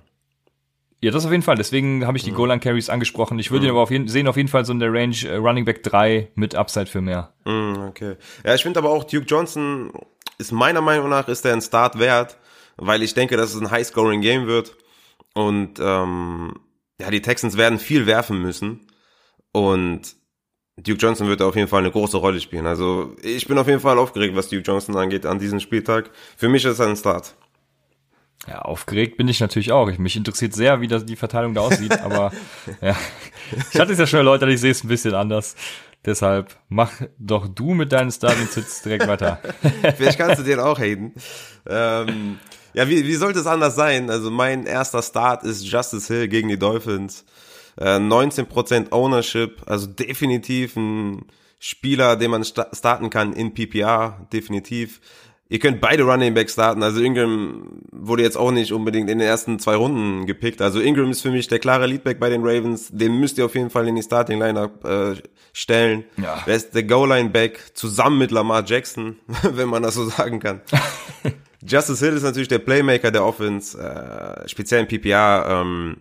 Ja, 1.06 1.12
das 1.12 1.24
auf 1.24 1.30
jeden 1.30 1.44
Fall. 1.44 1.54
Deswegen 1.54 2.04
habe 2.04 2.18
ich 2.18 2.24
die 2.24 2.32
mhm. 2.32 2.34
Goal 2.34 2.58
Carries 2.58 2.90
angesprochen. 2.90 3.38
Ich 3.38 3.52
würde 3.52 3.60
mhm. 3.60 3.66
ihn 3.66 3.70
aber 3.70 3.82
auf 3.82 3.92
jeden, 3.92 4.08
sehen 4.08 4.26
auf 4.26 4.36
jeden 4.36 4.48
Fall 4.48 4.64
so 4.64 4.72
in 4.72 4.80
der 4.80 4.92
Range 4.92 5.14
äh, 5.24 5.36
Running 5.36 5.64
Back 5.64 5.84
3 5.84 6.32
mit 6.34 6.56
Upside 6.56 6.86
für 6.86 7.00
mehr. 7.00 7.32
Mhm, 7.44 7.84
okay. 7.88 8.16
Ja, 8.44 8.56
ich 8.56 8.64
finde 8.64 8.80
aber 8.80 8.90
auch 8.90 9.04
Duke 9.04 9.24
Johnson 9.24 9.92
ist 10.38 10.50
meiner 10.50 10.80
Meinung 10.80 11.08
nach 11.08 11.28
ist 11.28 11.44
er 11.44 11.52
ein 11.52 11.60
Start 11.60 12.00
wert, 12.00 12.38
weil 12.76 13.04
ich 13.04 13.14
denke, 13.14 13.36
dass 13.36 13.54
es 13.54 13.60
ein 13.60 13.70
High-Scoring 13.70 14.20
Game 14.20 14.48
wird 14.48 14.74
und 15.32 15.78
ähm, 15.78 16.54
ja, 17.00 17.08
die 17.12 17.22
Texans 17.22 17.56
werden 17.56 17.78
viel 17.78 18.06
werfen 18.06 18.42
müssen 18.42 18.88
und 19.52 20.16
Duke 20.76 20.98
Johnson 20.98 21.28
wird 21.28 21.40
auf 21.40 21.54
jeden 21.54 21.68
Fall 21.68 21.82
eine 21.82 21.92
große 21.92 22.16
Rolle 22.16 22.40
spielen. 22.40 22.66
Also 22.66 23.14
ich 23.22 23.46
bin 23.46 23.58
auf 23.58 23.68
jeden 23.68 23.80
Fall 23.80 23.96
aufgeregt, 23.96 24.34
was 24.34 24.48
Duke 24.48 24.64
Johnson 24.64 24.96
angeht 24.96 25.24
an 25.24 25.38
diesem 25.38 25.60
Spieltag. 25.60 26.10
Für 26.36 26.48
mich 26.48 26.64
ist 26.64 26.80
er 26.80 26.88
ein 26.88 26.96
Start. 26.96 27.36
Ja, 28.46 28.62
aufgeregt 28.62 29.16
bin 29.16 29.28
ich 29.28 29.40
natürlich 29.40 29.72
auch. 29.72 29.88
Ich, 29.88 29.98
mich 29.98 30.16
interessiert 30.16 30.54
sehr, 30.54 30.80
wie 30.80 30.88
das, 30.88 31.04
die 31.04 31.16
Verteilung 31.16 31.54
da 31.54 31.62
aussieht, 31.62 32.00
aber 32.04 32.32
ja. 32.80 32.96
Ich 33.72 33.80
hatte 33.80 33.92
es 33.92 33.98
ja 33.98 34.06
schon 34.06 34.18
erläutert, 34.18 34.48
ich 34.50 34.60
sehe 34.60 34.70
es 34.70 34.84
ein 34.84 34.88
bisschen 34.88 35.14
anders. 35.14 35.56
Deshalb 36.04 36.56
mach 36.68 36.92
doch 37.18 37.48
du 37.48 37.74
mit 37.74 37.90
deinen 37.92 38.12
Starting 38.12 38.46
Sits 38.46 38.82
direkt 38.82 39.08
weiter. 39.08 39.40
Vielleicht 39.96 40.18
kannst 40.18 40.38
du 40.38 40.44
den 40.44 40.60
auch 40.60 40.78
haten. 40.78 41.14
Ähm, 41.68 42.38
ja, 42.74 42.88
wie, 42.88 43.04
wie 43.06 43.14
sollte 43.14 43.40
es 43.40 43.46
anders 43.46 43.74
sein? 43.74 44.08
Also 44.08 44.30
mein 44.30 44.66
erster 44.66 45.02
Start 45.02 45.42
ist 45.42 45.64
Justice 45.64 46.12
Hill 46.12 46.28
gegen 46.28 46.48
die 46.48 46.58
Dolphins. 46.58 47.24
19% 47.78 48.74
äh, 48.74 48.86
Ownership, 48.90 49.62
also 49.66 49.86
definitiv 49.86 50.76
ein 50.76 51.26
Spieler, 51.58 52.16
den 52.16 52.30
man 52.30 52.44
starten 52.44 53.10
kann 53.10 53.32
in 53.32 53.54
PPR, 53.54 54.26
definitiv. 54.32 55.00
Ihr 55.48 55.60
könnt 55.60 55.80
beide 55.80 56.02
Running 56.02 56.34
Backs 56.34 56.54
starten. 56.54 56.82
Also 56.82 57.00
Ingram 57.00 57.80
wurde 57.92 58.22
jetzt 58.22 58.36
auch 58.36 58.50
nicht 58.50 58.72
unbedingt 58.72 59.08
in 59.08 59.18
den 59.18 59.28
ersten 59.28 59.60
zwei 59.60 59.76
Runden 59.76 60.26
gepickt. 60.26 60.60
Also 60.60 60.80
Ingram 60.80 61.10
ist 61.10 61.22
für 61.22 61.30
mich 61.30 61.46
der 61.46 61.60
klare 61.60 61.86
Leadback 61.86 62.18
bei 62.18 62.28
den 62.28 62.42
Ravens. 62.42 62.88
Den 62.90 63.20
müsst 63.20 63.38
ihr 63.38 63.44
auf 63.44 63.54
jeden 63.54 63.70
Fall 63.70 63.86
in 63.86 63.94
die 63.94 64.02
Starting 64.02 64.40
Lineup 64.40 64.84
äh, 64.84 65.14
stellen. 65.52 66.04
Ja. 66.16 66.42
Wer 66.46 66.56
ist 66.56 66.74
der 66.74 66.82
Goal-Line 66.82 67.30
Back 67.30 67.60
zusammen 67.74 68.18
mit 68.18 68.32
Lamar 68.32 68.64
Jackson, 68.66 69.16
wenn 69.42 69.68
man 69.68 69.84
das 69.84 69.94
so 69.94 70.08
sagen 70.08 70.40
kann. 70.40 70.62
Justice 71.62 72.04
Hill 72.04 72.16
ist 72.16 72.22
natürlich 72.22 72.48
der 72.48 72.58
Playmaker 72.58 73.10
der 73.10 73.24
Offense, 73.24 73.78
äh, 73.78 74.48
speziell 74.48 74.80
in 74.80 74.88
PPR. 74.88 75.46
Ähm, 75.48 75.98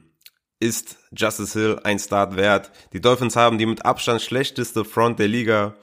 ist 0.60 0.98
Justice 1.12 1.60
Hill 1.60 1.80
ein 1.84 2.00
Start 2.00 2.36
wert. 2.36 2.72
Die 2.94 3.02
Dolphins 3.02 3.36
haben 3.36 3.58
die 3.58 3.66
mit 3.66 3.86
Abstand 3.86 4.22
schlechteste 4.22 4.86
Front 4.86 5.20
der 5.20 5.28
Liga. 5.28 5.76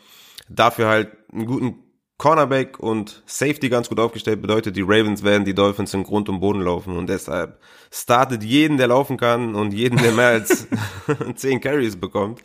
Dafür 0.48 0.88
halt 0.88 1.12
einen 1.33 1.46
guten 1.46 1.82
Cornerback 2.22 2.78
und 2.78 3.20
Safety 3.26 3.68
ganz 3.68 3.88
gut 3.88 3.98
aufgestellt. 3.98 4.40
Bedeutet, 4.40 4.76
die 4.76 4.82
Ravens 4.82 5.24
werden 5.24 5.44
die 5.44 5.56
Dolphins 5.56 5.92
in 5.92 6.04
Grund 6.04 6.28
und 6.28 6.38
Boden 6.38 6.61
laufen. 6.61 6.96
Und 6.96 7.08
deshalb 7.08 7.58
startet 7.90 8.44
jeden, 8.44 8.76
der 8.76 8.87
laufen 8.87 9.16
kann 9.16 9.56
und 9.56 9.74
jeden, 9.74 9.98
der 10.00 10.12
mehr 10.12 10.28
als 10.28 10.68
10 11.35 11.61
Carries 11.61 11.96
bekommt. 11.96 12.40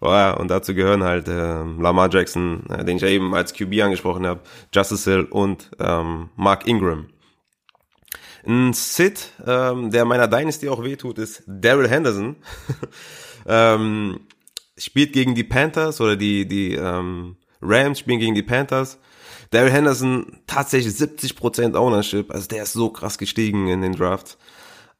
Und 0.00 0.48
dazu 0.48 0.74
gehören 0.74 1.04
halt 1.04 1.28
äh, 1.28 1.62
Lamar 1.62 2.12
Jackson, 2.12 2.64
äh, 2.68 2.84
den 2.84 2.96
ich 2.96 3.02
ja 3.02 3.08
eben 3.10 3.32
als 3.32 3.54
QB 3.54 3.80
angesprochen 3.82 4.26
habe, 4.26 4.40
Justice 4.74 5.08
Hill 5.08 5.28
und 5.30 5.70
ähm, 5.78 6.30
Mark 6.34 6.66
Ingram. 6.66 7.06
Ein 8.44 8.72
Sid, 8.72 9.34
ähm, 9.46 9.92
der 9.92 10.04
meiner 10.04 10.26
Dynasty 10.26 10.68
auch 10.68 10.82
wehtut, 10.82 11.18
ist 11.18 11.44
Daryl 11.46 11.88
Henderson. 11.88 12.34
ähm, 13.46 14.18
spielt 14.76 15.12
gegen 15.12 15.36
die 15.36 15.44
Panthers 15.44 16.00
oder 16.00 16.16
die, 16.16 16.48
die 16.48 16.74
ähm, 16.74 17.36
Rams 17.60 18.00
spielen 18.00 18.18
gegen 18.18 18.34
die 18.34 18.42
Panthers. 18.42 18.98
Daryl 19.52 19.70
Henderson 19.70 20.38
tatsächlich 20.46 20.94
70% 20.94 21.76
Ownership, 21.76 22.30
also 22.32 22.48
der 22.48 22.62
ist 22.62 22.72
so 22.72 22.88
krass 22.88 23.18
gestiegen 23.18 23.68
in 23.68 23.82
den 23.82 23.92
Drafts. 23.92 24.38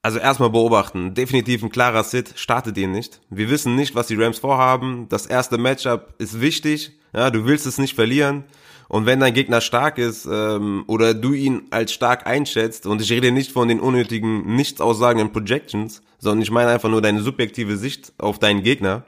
Also 0.02 0.18
erstmal 0.18 0.50
beobachten, 0.50 1.14
definitiv 1.14 1.62
ein 1.62 1.70
klarer 1.70 2.04
Sit, 2.04 2.34
startet 2.36 2.76
ihn 2.76 2.92
nicht. 2.92 3.20
Wir 3.30 3.48
wissen 3.48 3.76
nicht, 3.76 3.94
was 3.94 4.08
die 4.08 4.16
Rams 4.16 4.38
vorhaben. 4.38 5.08
Das 5.08 5.26
erste 5.26 5.58
Matchup 5.58 6.14
ist 6.18 6.40
wichtig, 6.40 6.92
ja, 7.14 7.30
du 7.30 7.46
willst 7.46 7.66
es 7.66 7.78
nicht 7.78 7.94
verlieren. 7.94 8.44
Und 8.88 9.06
wenn 9.06 9.20
dein 9.20 9.32
Gegner 9.32 9.62
stark 9.62 9.96
ist 9.96 10.28
ähm, 10.30 10.84
oder 10.86 11.14
du 11.14 11.32
ihn 11.32 11.62
als 11.70 11.94
stark 11.94 12.26
einschätzt, 12.26 12.84
und 12.84 13.00
ich 13.00 13.10
rede 13.10 13.32
nicht 13.32 13.52
von 13.52 13.68
den 13.68 13.80
unnötigen, 13.80 14.54
nichtaussagenden 14.54 15.32
Projections, 15.32 16.02
sondern 16.18 16.42
ich 16.42 16.50
meine 16.50 16.72
einfach 16.72 16.90
nur 16.90 17.00
deine 17.00 17.22
subjektive 17.22 17.78
Sicht 17.78 18.12
auf 18.18 18.38
deinen 18.38 18.62
Gegner, 18.62 19.06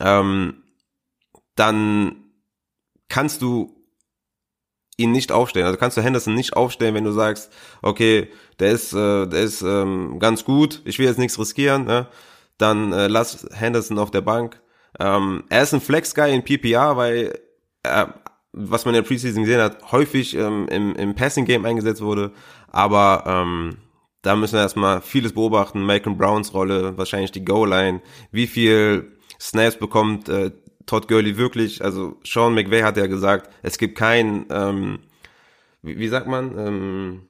ähm, 0.00 0.62
dann 1.54 2.16
kannst 3.08 3.42
du 3.42 3.79
ihn 5.00 5.12
nicht 5.12 5.32
aufstellen. 5.32 5.66
Also 5.66 5.78
kannst 5.78 5.96
du 5.96 6.02
Henderson 6.02 6.34
nicht 6.34 6.54
aufstellen, 6.54 6.94
wenn 6.94 7.04
du 7.04 7.12
sagst, 7.12 7.52
okay, 7.82 8.28
der 8.58 8.72
ist, 8.72 8.92
äh, 8.92 9.26
der 9.26 9.40
ist 9.40 9.62
ähm, 9.62 10.18
ganz 10.18 10.44
gut, 10.44 10.82
ich 10.84 10.98
will 10.98 11.06
jetzt 11.06 11.18
nichts 11.18 11.38
riskieren, 11.38 11.84
ne? 11.84 12.06
dann 12.58 12.92
äh, 12.92 13.08
lass 13.08 13.46
Henderson 13.52 13.98
auf 13.98 14.10
der 14.10 14.20
Bank. 14.20 14.60
Ähm, 14.98 15.44
er 15.48 15.62
ist 15.62 15.72
ein 15.72 15.80
Flex-Guy 15.80 16.34
in 16.34 16.44
PPR, 16.44 16.96
weil 16.96 17.38
er 17.82 18.14
was 18.52 18.84
man 18.84 18.94
in 18.94 19.02
der 19.02 19.08
Preseason 19.08 19.44
gesehen 19.44 19.60
hat, 19.60 19.92
häufig 19.92 20.36
ähm, 20.36 20.66
im, 20.68 20.94
im 20.96 21.14
Passing-Game 21.14 21.64
eingesetzt 21.64 22.02
wurde. 22.02 22.32
Aber 22.68 23.24
ähm, 23.26 23.76
da 24.22 24.36
müssen 24.36 24.54
wir 24.54 24.62
erstmal 24.62 25.00
vieles 25.00 25.32
beobachten. 25.32 25.84
Malcolm 25.84 26.16
Browns 26.16 26.52
Rolle, 26.52 26.96
wahrscheinlich 26.98 27.32
die 27.32 27.44
Goal-Line, 27.44 28.02
wie 28.32 28.46
viel 28.46 29.16
Snaps 29.40 29.76
bekommt 29.76 30.28
äh, 30.28 30.50
Todd 30.86 31.08
Gurley 31.08 31.36
wirklich. 31.36 31.84
Also 31.84 32.16
Sean 32.24 32.54
McVay 32.54 32.82
hat 32.82 32.96
ja 32.96 33.06
gesagt, 33.06 33.50
es 33.62 33.78
gibt 33.78 33.96
kein, 33.96 34.46
ähm, 34.50 35.00
wie, 35.82 35.98
wie 35.98 36.08
sagt 36.08 36.26
man, 36.26 36.58
ähm, 36.58 37.22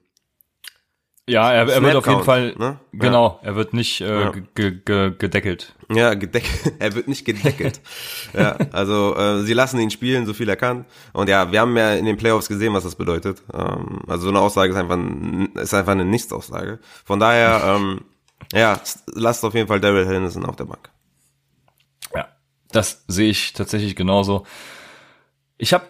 ja, 1.31 1.51
er, 1.51 1.69
er 1.69 1.81
wird 1.83 1.95
auf 1.95 2.07
jeden 2.07 2.23
Fall, 2.23 2.55
ne? 2.57 2.79
genau, 2.91 3.39
ja. 3.41 3.49
er 3.49 3.55
wird 3.55 3.73
nicht 3.73 4.01
äh, 4.01 4.21
ja. 4.21 4.31
gedeckelt. 4.31 5.75
Ja, 5.89 6.13
gedeckelt. 6.15 6.73
er 6.79 6.95
wird 6.95 7.07
nicht 7.07 7.25
gedeckelt. 7.25 7.79
ja, 8.33 8.57
also 8.71 9.15
äh, 9.15 9.43
sie 9.43 9.53
lassen 9.53 9.79
ihn 9.79 9.91
spielen, 9.91 10.25
so 10.25 10.33
viel 10.33 10.49
er 10.49 10.55
kann. 10.55 10.85
Und 11.13 11.29
ja, 11.29 11.51
wir 11.51 11.61
haben 11.61 11.77
ja 11.77 11.93
in 11.93 12.05
den 12.05 12.17
Playoffs 12.17 12.47
gesehen, 12.47 12.73
was 12.73 12.83
das 12.83 12.95
bedeutet. 12.95 13.43
Ähm, 13.53 14.01
also 14.07 14.23
so 14.23 14.29
eine 14.29 14.39
Aussage 14.39 14.73
ist 14.73 14.77
einfach, 14.77 14.97
ein, 14.97 15.53
ist 15.55 15.73
einfach 15.73 15.91
eine 15.91 16.05
Nichtsaussage. 16.05 16.79
Von 17.05 17.19
daher, 17.19 17.61
ähm, 17.65 18.01
ja, 18.51 18.81
lasst 19.13 19.45
auf 19.45 19.53
jeden 19.53 19.67
Fall 19.67 19.79
Daryl 19.79 20.07
Henderson 20.07 20.45
auf 20.45 20.55
der 20.55 20.65
Bank. 20.65 20.89
Das 22.71 23.03
sehe 23.07 23.29
ich 23.29 23.53
tatsächlich 23.53 23.95
genauso. 23.95 24.45
Ich 25.57 25.73
habe 25.73 25.85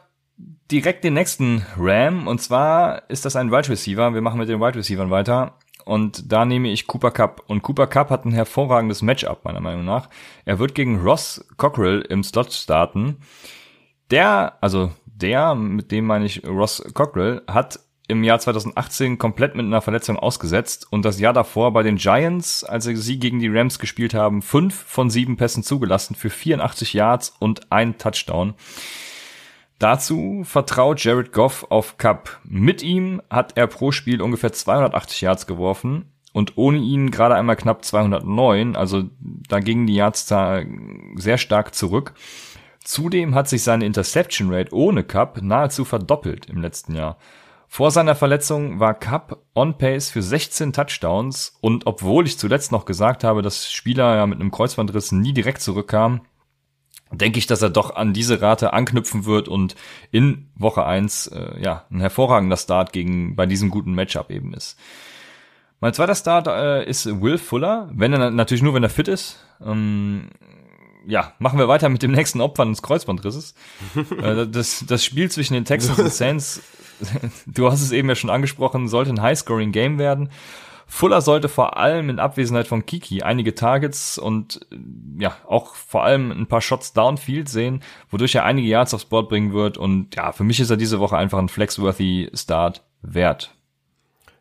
direkt 0.72 1.04
den 1.04 1.14
nächsten 1.14 1.66
Ram 1.78 2.28
und 2.28 2.42
zwar 2.42 3.10
ist 3.10 3.26
das 3.26 3.36
ein 3.36 3.52
Wide 3.52 3.70
Receiver. 3.70 4.14
Wir 4.14 4.22
machen 4.22 4.40
mit 4.40 4.50
den 4.50 4.60
Wide 4.60 4.78
Receivern 4.78 5.12
weiter 5.12 5.58
und 5.86 6.32
da 6.32 6.46
nehme 6.46 6.70
ich 6.70 6.88
Cooper 6.88 7.12
Cup 7.12 7.44
und 7.48 7.62
Cooper 7.62 7.88
Cup 7.88 8.10
hat 8.10 8.26
ein 8.26 8.34
hervorragendes 8.34 9.02
Matchup 9.02 9.44
meiner 9.44 9.60
Meinung 9.60 9.86
nach. 9.86 10.10
Er 10.46 10.60
wird 10.60 10.76
gegen 10.76 11.02
Ross 11.02 11.46
Cockrell 11.58 12.02
im 12.02 12.24
Slot 12.24 12.54
starten. 12.54 13.18
Der, 14.10 14.58
also 14.62 14.92
der, 15.06 15.56
mit 15.56 15.92
dem 15.92 16.06
meine 16.06 16.26
ich 16.26 16.46
Ross 16.48 16.84
Cockrell, 16.94 17.42
hat 17.48 17.80
im 18.12 18.24
Jahr 18.24 18.40
2018 18.40 19.18
komplett 19.18 19.56
mit 19.56 19.66
einer 19.66 19.82
Verletzung 19.82 20.20
ausgesetzt 20.20 20.86
und 20.90 21.04
das 21.04 21.20
Jahr 21.20 21.34
davor 21.34 21.74
bei 21.74 21.82
den 21.82 21.96
Giants, 21.96 22.64
als 22.64 22.84
sie 22.84 23.20
gegen 23.20 23.40
die 23.40 23.48
Rams 23.48 23.80
gespielt 23.80 24.14
haben, 24.14 24.42
fünf 24.42 24.76
von 24.76 25.10
sieben 25.10 25.38
Pässen 25.38 25.64
zugelassen 25.64 26.16
für 26.16 26.30
84 26.30 26.94
Yards 26.94 27.34
und 27.40 27.72
ein 27.72 27.98
Touchdown. 27.98 28.54
Dazu 29.80 30.44
vertraut 30.44 31.04
Jared 31.04 31.32
Goff 31.32 31.66
auf 31.70 31.98
Cup. 31.98 32.40
Mit 32.44 32.84
ihm 32.84 33.22
hat 33.32 33.58
er 33.58 33.66
pro 33.66 33.92
Spiel 33.92 34.22
ungefähr 34.22 34.54
280 34.54 35.22
Yards 35.22 35.48
geworfen 35.48 36.12
und 36.34 36.58
ohne 36.58 36.78
ihn 36.78 37.10
gerade 37.10 37.36
einmal 37.36 37.56
knapp 37.56 37.84
209, 37.84 38.76
also 38.76 39.06
da 39.20 39.60
gingen 39.60 39.88
die 39.88 39.96
Yards 39.96 40.28
da 40.28 40.62
sehr 41.16 41.40
stark 41.40 41.74
zurück. 41.74 42.14
Zudem 42.84 43.36
hat 43.36 43.48
sich 43.48 43.64
seine 43.64 43.86
Interception 43.86 44.54
Rate 44.54 44.74
ohne 44.74 45.04
Cup 45.04 45.42
nahezu 45.42 45.86
verdoppelt 45.86 46.48
im 46.48 46.62
letzten 46.62 46.96
Jahr. 46.96 47.18
Vor 47.74 47.90
seiner 47.90 48.16
Verletzung 48.16 48.82
war 48.82 48.94
Cup 48.94 49.46
on 49.56 49.78
pace 49.78 50.10
für 50.10 50.22
16 50.22 50.74
Touchdowns 50.74 51.56
und 51.62 51.88
obwohl 51.88 52.28
ich 52.28 52.38
zuletzt 52.38 52.74
noch 52.74 52.84
gesagt 52.84 53.24
habe, 53.24 53.42
dass 53.42 53.72
Spieler 53.72 54.18
ja 54.18 54.28
mit 54.28 54.42
einem 54.42 54.52
Kreuzbandriss 54.52 55.14
nie 55.14 55.32
direkt 55.32 55.62
zurückkamen, 55.62 56.20
denke 57.14 57.40
ich, 57.40 57.48
dass 57.48 57.62
er 57.62 57.70
doch 57.70 57.96
an 57.96 58.12
diese 58.12 58.42
Rate 58.42 58.74
anknüpfen 58.74 59.24
wird 59.24 59.48
und 59.48 59.78
in 60.12 60.52
Woche 60.54 60.86
eins 60.86 61.28
äh, 61.28 61.62
ja 61.62 61.86
ein 61.90 62.02
hervorragender 62.02 62.58
Start 62.58 62.92
gegen 62.92 63.38
bei 63.38 63.46
diesem 63.46 63.70
guten 63.70 63.94
Matchup 63.94 64.32
eben 64.32 64.54
ist. 64.54 64.78
Mein 65.80 65.94
zweiter 65.94 66.16
Start 66.16 66.48
äh, 66.48 66.84
ist 66.84 67.22
Will 67.22 67.38
Fuller, 67.38 67.90
wenn 67.94 68.12
er 68.12 68.32
natürlich 68.32 68.64
nur 68.64 68.74
wenn 68.74 68.84
er 68.84 68.90
fit 68.90 69.08
ist. 69.08 69.46
Ähm, 69.66 70.28
ja, 71.08 71.36
machen 71.40 71.58
wir 71.58 71.70
weiter 71.70 71.88
mit 71.88 72.04
dem 72.04 72.12
nächsten 72.12 72.42
Opfer 72.42 72.66
des 72.66 72.82
Kreuzbandrisses. 72.82 73.56
äh, 74.22 74.46
das, 74.46 74.84
das 74.86 75.06
Spiel 75.06 75.32
zwischen 75.32 75.54
den 75.54 75.64
Texans 75.64 75.98
und 75.98 76.10
Saints, 76.12 76.62
du 77.46 77.72
hast 77.72 77.82
es 77.82 77.92
eben 77.92 78.10
ja 78.10 78.16
schon 78.16 78.30
angesprochen, 78.30 78.88
sollte 78.88 79.12
ein 79.12 79.22
High-Scoring-Game 79.22 79.98
werden. 80.00 80.30
Fuller 80.92 81.22
sollte 81.22 81.48
vor 81.48 81.78
allem 81.78 82.10
in 82.10 82.20
Abwesenheit 82.20 82.68
von 82.68 82.86
Kiki 82.86 83.22
einige 83.22 83.56
Targets 83.56 84.18
und 84.18 84.60
ja, 85.18 85.38
auch 85.48 85.76
vor 85.76 86.04
allem 86.04 86.32
ein 86.32 86.48
paar 86.48 86.60
Shots 86.60 86.92
downfield 86.92 87.48
sehen, 87.48 87.82
wodurch 88.10 88.36
er 88.36 88.44
einige 88.44 88.68
Yards 88.68 88.94
aufs 88.94 89.06
Board 89.06 89.30
bringen 89.30 89.54
wird 89.54 89.78
und 89.78 90.14
ja, 90.16 90.34
für 90.34 90.44
mich 90.44 90.60
ist 90.60 90.70
er 90.70 90.76
diese 90.76 91.00
Woche 91.00 91.16
einfach 91.16 91.40
ein 91.40 91.48
flexworthy 91.48 92.30
Start 92.34 92.84
wert. 93.02 93.56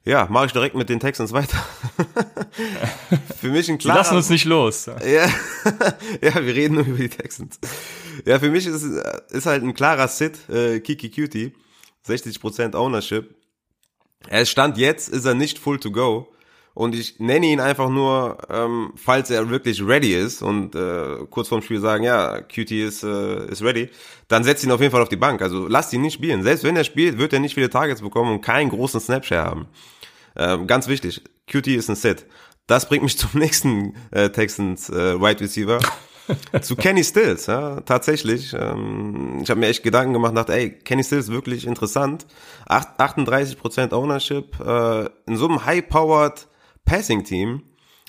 ja, 0.05 0.27
mache 0.29 0.47
ich 0.47 0.53
direkt 0.53 0.75
mit 0.75 0.89
den 0.89 0.99
Texans 0.99 1.33
weiter. 1.33 1.57
Für 3.41 3.49
mich 3.49 3.71
ein 3.71 3.79
klarer... 3.79 3.99
lassen 3.99 4.17
uns 4.17 4.29
nicht 4.29 4.45
los. 4.45 4.87
Ja, 4.87 4.97
ja, 6.21 6.35
wir 6.35 6.55
reden 6.55 6.75
nur 6.75 6.85
über 6.85 6.99
die 6.99 7.09
Texans. 7.09 7.61
Ja, 8.27 8.39
für 8.39 8.51
mich 8.51 8.67
ist, 8.67 8.83
ist 8.83 9.47
halt 9.47 9.63
ein 9.63 9.73
klarer 9.73 10.09
Sit, 10.09 10.49
äh, 10.51 10.81
Kiki 10.81 11.11
Cutie. 11.11 11.55
60% 12.07 12.75
Ownership. 12.75 13.35
Er 14.29 14.45
stand 14.47 14.77
jetzt, 14.77 15.09
ist 15.09 15.25
er 15.25 15.35
nicht 15.35 15.59
full 15.59 15.79
to 15.79 15.91
go. 15.91 16.33
Und 16.73 16.95
ich 16.95 17.19
nenne 17.19 17.47
ihn 17.47 17.61
einfach 17.61 17.89
nur, 17.89 18.39
ähm, 18.49 18.93
falls 18.95 19.29
er 19.31 19.51
wirklich 19.51 19.83
ready 19.85 20.15
ist 20.15 20.41
und 20.41 20.75
äh, 20.75 21.27
kurz 21.29 21.49
vorm 21.49 21.63
Spiel 21.63 21.81
sagen, 21.81 22.05
ja, 22.05 22.41
Cutie 22.43 22.83
ist, 22.83 23.03
äh, 23.03 23.47
ist 23.51 23.63
ready, 23.63 23.91
dann 24.29 24.45
setzt 24.45 24.63
ihn 24.63 24.71
auf 24.71 24.81
jeden 24.81 24.93
Fall 24.93 25.03
auf 25.03 25.09
die 25.09 25.17
Bank. 25.17 25.43
Also 25.43 25.67
lasst 25.67 25.93
ihn 25.93 26.01
nicht 26.01 26.15
spielen. 26.15 26.43
Selbst 26.43 26.63
wenn 26.63 26.77
er 26.77 26.85
spielt, 26.85 27.19
wird 27.19 27.33
er 27.33 27.41
nicht 27.41 27.55
viele 27.55 27.71
Targets 27.71 28.03
bekommen 28.03 28.33
und 28.33 28.41
keinen 28.41 28.71
großen 28.71 29.01
Snapshare 29.01 29.45
haben. 29.45 29.67
Ähm, 30.37 30.67
ganz 30.69 30.87
wichtig, 30.87 31.23
Cutie 31.51 31.75
ist 31.75 31.91
ein 31.91 31.97
Set. 31.97 32.25
Das 32.67 32.89
bringt 32.89 33.03
mich 33.03 33.19
zum 33.19 33.31
nächsten 33.35 33.97
äh, 34.13 34.31
Texans 34.31 34.89
äh, 34.91 35.21
Wide 35.21 35.41
Receiver. 35.41 35.81
Zu 36.61 36.77
Kenny 36.77 37.05
Stills, 37.05 37.47
ja, 37.47 37.81
tatsächlich. 37.81 38.55
Ähm, 38.55 39.41
ich 39.43 39.51
habe 39.51 39.61
mir 39.61 39.69
echt 39.69 39.83
Gedanken 39.83 40.13
gemacht, 40.13 40.37
dachte, 40.37 40.55
ey, 40.55 40.71
Kenny 40.71 41.05
Stills 41.05 41.31
wirklich 41.31 41.67
interessant. 41.67 42.27
38% 42.69 43.93
Ownership, 43.93 44.59
äh, 44.61 45.07
in 45.27 45.37
so 45.37 45.49
einem 45.49 45.65
high-powered 45.65 46.47
Passing-Team. 46.85 47.63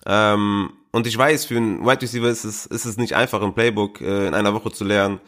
Ähm, 0.06 0.70
und 0.92 1.08
ich 1.08 1.18
weiß, 1.18 1.46
für 1.46 1.58
einen 1.58 1.86
Wide 1.86 2.02
Receiver 2.02 2.28
ist 2.28 2.44
es, 2.44 2.66
ist 2.66 2.86
es 2.86 2.98
nicht 2.98 3.16
einfach, 3.16 3.42
ein 3.42 3.54
Playbook 3.54 4.02
äh, 4.02 4.28
in 4.28 4.34
einer 4.34 4.54
Woche 4.54 4.72
zu 4.72 4.84
lernen. 4.84 5.20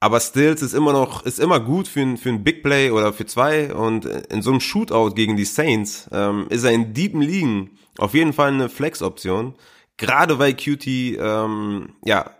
Aber 0.00 0.20
Stills 0.20 0.60
ist 0.60 0.74
immer 0.74 0.92
noch, 0.92 1.24
ist 1.24 1.40
immer 1.40 1.60
gut 1.60 1.88
für 1.88 2.02
ein, 2.02 2.18
für 2.18 2.28
ein 2.28 2.44
Big 2.44 2.62
Play 2.62 2.90
oder 2.90 3.14
für 3.14 3.24
zwei. 3.24 3.72
Und 3.72 4.04
in 4.04 4.42
so 4.42 4.50
einem 4.50 4.60
Shootout 4.60 5.14
gegen 5.14 5.36
die 5.36 5.46
Saints 5.46 6.10
ähm, 6.12 6.46
ist 6.50 6.64
er 6.64 6.72
in 6.72 6.92
deepen 6.92 7.22
Ligen 7.22 7.78
auf 7.96 8.12
jeden 8.12 8.34
Fall 8.34 8.52
eine 8.52 8.68
Flex-Option. 8.68 9.54
Gerade 9.96 10.38
weil 10.38 10.54
QT, 10.54 10.86
ähm, 10.86 11.94
ja, 12.04 12.30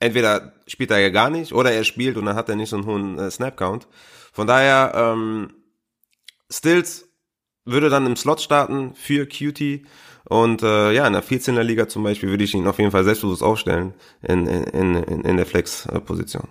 entweder 0.00 0.52
spielt 0.66 0.90
er 0.90 0.98
ja 0.98 1.10
gar 1.10 1.30
nicht 1.30 1.52
oder 1.52 1.72
er 1.72 1.84
spielt 1.84 2.16
und 2.16 2.26
dann 2.26 2.36
hat 2.36 2.48
er 2.48 2.56
nicht 2.56 2.70
so 2.70 2.76
einen 2.76 2.86
hohen 2.86 3.18
äh, 3.18 3.30
Snap-Count. 3.30 3.88
Von 4.32 4.46
daher, 4.46 4.92
ähm, 4.94 5.54
Stills 6.50 7.08
würde 7.64 7.90
dann 7.90 8.06
im 8.06 8.16
Slot 8.16 8.40
starten 8.40 8.94
für 8.94 9.26
QT 9.26 9.86
und 10.24 10.62
äh, 10.62 10.92
ja, 10.92 11.06
in 11.06 11.12
der 11.12 11.24
14er 11.24 11.62
Liga 11.62 11.88
zum 11.88 12.02
Beispiel 12.02 12.30
würde 12.30 12.44
ich 12.44 12.54
ihn 12.54 12.66
auf 12.66 12.78
jeden 12.78 12.90
Fall 12.90 13.04
selbstbewusst 13.04 13.42
aufstellen 13.42 13.94
in, 14.22 14.46
in, 14.46 14.94
in, 14.96 15.24
in 15.24 15.36
der 15.36 15.46
Flex-Position. 15.46 16.48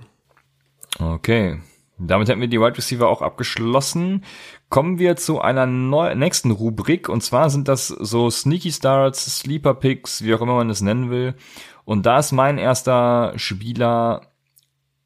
Okay. 0.99 1.59
Damit 1.99 2.29
hätten 2.29 2.39
wir 2.39 2.47
die 2.47 2.59
Wide 2.59 2.77
Receiver 2.77 3.09
auch 3.09 3.21
abgeschlossen. 3.21 4.23
Kommen 4.69 4.99
wir 4.99 5.17
zu 5.17 5.41
einer 5.41 5.65
nächsten 5.65 6.51
Rubrik 6.51 7.09
und 7.09 7.21
zwar 7.21 7.49
sind 7.49 7.67
das 7.67 7.87
so 7.87 8.29
Sneaky 8.29 8.71
Starts, 8.71 9.39
Sleeper 9.39 9.73
Picks, 9.73 10.23
wie 10.23 10.33
auch 10.33 10.41
immer 10.41 10.55
man 10.55 10.69
es 10.69 10.81
nennen 10.81 11.09
will. 11.09 11.35
Und 11.83 12.05
da 12.05 12.19
ist 12.19 12.31
mein 12.31 12.57
erster 12.57 13.33
Spieler 13.35 14.21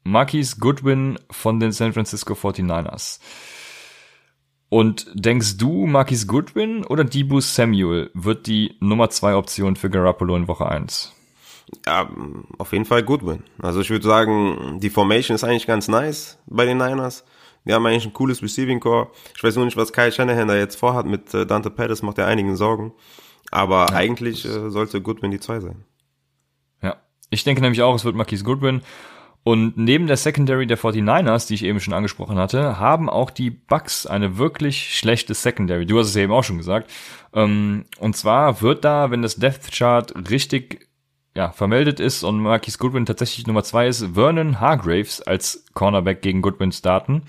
Marquis 0.04 0.58
Goodwin 0.58 1.18
von 1.30 1.58
den 1.58 1.72
San 1.72 1.92
Francisco 1.92 2.34
49ers. 2.34 3.18
Und 4.68 5.06
denkst 5.14 5.56
du, 5.56 5.86
Marquis 5.86 6.26
Goodwin 6.26 6.84
oder 6.84 7.04
Debu 7.04 7.40
Samuel 7.40 8.10
wird 8.12 8.46
die 8.46 8.76
Nummer 8.80 9.08
zwei 9.08 9.34
Option 9.34 9.76
für 9.76 9.88
Garoppolo 9.88 10.36
in 10.36 10.48
Woche 10.48 10.66
1? 10.66 11.13
Ja, 11.86 12.10
auf 12.58 12.72
jeden 12.72 12.84
Fall 12.84 13.02
Goodwin. 13.02 13.42
Also 13.58 13.80
ich 13.80 13.90
würde 13.90 14.06
sagen, 14.06 14.78
die 14.80 14.90
Formation 14.90 15.34
ist 15.34 15.44
eigentlich 15.44 15.66
ganz 15.66 15.88
nice 15.88 16.38
bei 16.46 16.64
den 16.64 16.78
Niners. 16.78 17.24
Die 17.64 17.72
haben 17.72 17.86
eigentlich 17.86 18.04
ein 18.04 18.12
cooles 18.12 18.42
Receiving 18.42 18.80
Core. 18.80 19.10
Ich 19.34 19.42
weiß 19.42 19.56
nur 19.56 19.64
nicht, 19.64 19.76
was 19.76 19.92
Kyle 19.92 20.12
Shanahan 20.12 20.48
da 20.48 20.56
jetzt 20.56 20.76
vorhat 20.76 21.06
mit 21.06 21.32
äh, 21.32 21.46
Dante 21.46 21.70
Pettis, 21.70 22.02
macht 22.02 22.18
ja 22.18 22.26
einigen 22.26 22.56
Sorgen. 22.56 22.92
Aber 23.50 23.86
ja, 23.90 23.96
eigentlich 23.96 24.44
äh, 24.44 24.70
sollte 24.70 25.00
Goodwin 25.00 25.30
die 25.30 25.40
zwei 25.40 25.60
sein. 25.60 25.84
Ja, 26.82 26.96
ich 27.30 27.44
denke 27.44 27.62
nämlich 27.62 27.82
auch, 27.82 27.94
es 27.94 28.04
wird 28.04 28.16
Marquis 28.16 28.44
Goodwin. 28.44 28.82
Und 29.44 29.76
neben 29.76 30.06
der 30.06 30.16
Secondary 30.16 30.66
der 30.66 30.78
49ers, 30.78 31.46
die 31.46 31.54
ich 31.54 31.64
eben 31.64 31.78
schon 31.78 31.92
angesprochen 31.92 32.38
hatte, 32.38 32.78
haben 32.78 33.10
auch 33.10 33.30
die 33.30 33.50
Bucks 33.50 34.06
eine 34.06 34.38
wirklich 34.38 34.96
schlechte 34.96 35.34
Secondary. 35.34 35.84
Du 35.84 35.98
hast 35.98 36.08
es 36.08 36.14
ja 36.14 36.22
eben 36.22 36.32
auch 36.32 36.44
schon 36.44 36.56
gesagt. 36.56 36.90
Ähm, 37.34 37.84
und 37.98 38.16
zwar 38.16 38.62
wird 38.62 38.84
da, 38.84 39.10
wenn 39.10 39.20
das 39.20 39.36
Death 39.36 39.70
Chart 39.70 40.14
richtig 40.30 40.88
ja, 41.34 41.50
vermeldet 41.50 42.00
ist 42.00 42.22
und 42.22 42.38
Marquis 42.38 42.78
Goodwin 42.78 43.06
tatsächlich 43.06 43.46
Nummer 43.46 43.64
zwei 43.64 43.88
ist, 43.88 44.14
Vernon 44.14 44.60
Hargraves 44.60 45.20
als 45.20 45.64
Cornerback 45.74 46.22
gegen 46.22 46.42
Goodwin 46.42 46.72
starten. 46.72 47.22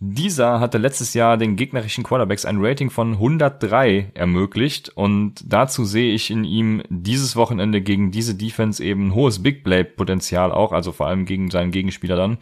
Dieser 0.00 0.60
hatte 0.60 0.78
letztes 0.78 1.12
Jahr 1.14 1.36
den 1.36 1.56
gegnerischen 1.56 2.04
Quarterbacks 2.04 2.44
ein 2.44 2.58
Rating 2.60 2.88
von 2.88 3.14
103 3.14 4.12
ermöglicht 4.14 4.90
und 4.90 5.34
dazu 5.44 5.84
sehe 5.84 6.14
ich 6.14 6.30
in 6.30 6.44
ihm 6.44 6.84
dieses 6.88 7.34
Wochenende 7.34 7.80
gegen 7.80 8.12
diese 8.12 8.36
Defense 8.36 8.82
eben 8.82 9.12
hohes 9.12 9.42
Big 9.42 9.64
Play 9.64 9.82
Potenzial 9.82 10.52
auch, 10.52 10.70
also 10.70 10.92
vor 10.92 11.08
allem 11.08 11.24
gegen 11.24 11.50
seinen 11.50 11.72
Gegenspieler 11.72 12.14
dann. 12.14 12.38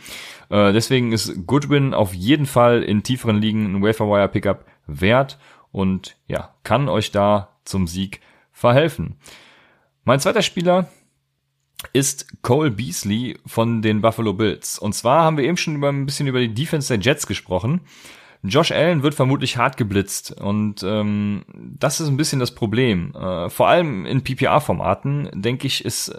Äh, 0.50 0.74
deswegen 0.74 1.12
ist 1.12 1.46
Goodwin 1.46 1.94
auf 1.94 2.12
jeden 2.12 2.44
Fall 2.44 2.82
in 2.82 3.02
tieferen 3.02 3.40
Ligen 3.40 3.76
ein 3.76 3.82
Waferwire 3.82 4.28
Pickup 4.28 4.66
wert 4.86 5.38
und 5.72 6.16
ja, 6.28 6.50
kann 6.62 6.90
euch 6.90 7.10
da 7.10 7.56
zum 7.64 7.86
Sieg 7.86 8.20
verhelfen. 8.52 9.16
Mein 10.06 10.20
zweiter 10.20 10.42
Spieler 10.42 10.88
ist 11.92 12.40
Cole 12.40 12.70
Beasley 12.70 13.38
von 13.44 13.82
den 13.82 14.02
Buffalo 14.02 14.34
Bills. 14.34 14.78
Und 14.78 14.92
zwar 14.92 15.24
haben 15.24 15.36
wir 15.36 15.44
eben 15.44 15.56
schon 15.56 15.74
über 15.74 15.88
ein 15.88 16.06
bisschen 16.06 16.28
über 16.28 16.38
die 16.38 16.54
Defense 16.54 16.96
der 16.96 17.02
Jets 17.02 17.26
gesprochen. 17.26 17.80
Josh 18.44 18.70
Allen 18.70 19.02
wird 19.02 19.16
vermutlich 19.16 19.56
hart 19.56 19.76
geblitzt 19.76 20.30
und 20.40 20.84
ähm, 20.84 21.44
das 21.52 21.98
ist 21.98 22.06
ein 22.06 22.16
bisschen 22.16 22.38
das 22.38 22.54
Problem. 22.54 23.16
Äh, 23.16 23.50
vor 23.50 23.66
allem 23.66 24.06
in 24.06 24.22
PPR-Formaten, 24.22 25.28
denke 25.34 25.66
ich, 25.66 25.84
ist 25.84 26.10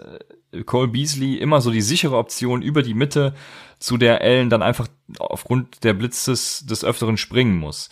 äh, 0.52 0.62
Cole 0.64 0.88
Beasley 0.88 1.36
immer 1.36 1.62
so 1.62 1.70
die 1.70 1.80
sichere 1.80 2.18
Option 2.18 2.60
über 2.60 2.82
die 2.82 2.92
Mitte, 2.92 3.34
zu 3.78 3.96
der 3.96 4.20
Allen 4.20 4.50
dann 4.50 4.60
einfach 4.60 4.88
aufgrund 5.18 5.82
der 5.82 5.94
Blitzes 5.94 6.66
des 6.66 6.84
Öfteren 6.84 7.16
springen 7.16 7.56
muss. 7.56 7.88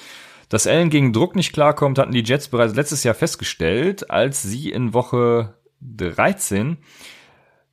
Dass 0.51 0.67
Allen 0.67 0.91
gegen 0.91 1.15
Druck 1.15 1.37
nicht 1.37 1.55
klarkommt, 1.55 1.99
hatten 1.99 2.13
die 2.13 2.23
Jets 2.23 2.49
bereits 2.49 2.75
letztes 2.75 3.03
Jahr 3.03 3.15
festgestellt, 3.15 4.11
als 4.11 4.43
sie 4.43 4.71
in 4.71 4.93
Woche 4.93 5.55
13 5.81 6.79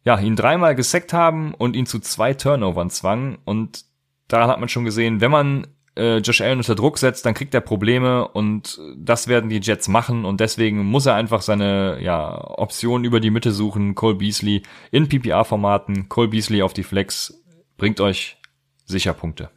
ja, 0.06 0.20
ihn 0.20 0.36
dreimal 0.36 0.76
gesackt 0.76 1.14
haben 1.14 1.54
und 1.54 1.76
ihn 1.76 1.86
zu 1.86 2.00
zwei 2.00 2.34
Turnovern 2.34 2.90
zwangen. 2.90 3.38
Und 3.46 3.86
daran 4.28 4.50
hat 4.50 4.60
man 4.60 4.70
schon 4.70 4.86
gesehen, 4.86 5.22
wenn 5.22 5.32
man 5.32 5.68
äh, 5.96 6.18
Josh 6.18 6.42
Allen 6.42 6.58
unter 6.58 6.76
Druck 6.76 6.98
setzt, 6.98 7.26
dann 7.26 7.34
kriegt 7.34 7.54
er 7.54 7.62
Probleme 7.62 8.28
und 8.28 8.80
das 8.98 9.28
werden 9.28 9.50
die 9.50 9.62
Jets 9.62 9.88
machen 9.88 10.26
und 10.26 10.42
deswegen 10.42 10.84
muss 10.84 11.06
er 11.06 11.16
einfach 11.16 11.42
seine 11.42 12.00
ja, 12.02 12.36
Option 12.58 13.04
über 13.04 13.20
die 13.20 13.30
Mitte 13.30 13.52
suchen. 13.52 13.96
Cole 13.96 14.16
Beasley 14.16 14.64
in 14.92 15.08
PPA-Formaten, 15.08 16.10
Cole 16.10 16.30
Beasley 16.30 16.62
auf 16.62 16.74
die 16.74 16.84
Flex 16.84 17.42
bringt 17.78 18.02
euch 18.02 18.38
sicher 18.86 19.14
Punkte. 19.14 19.50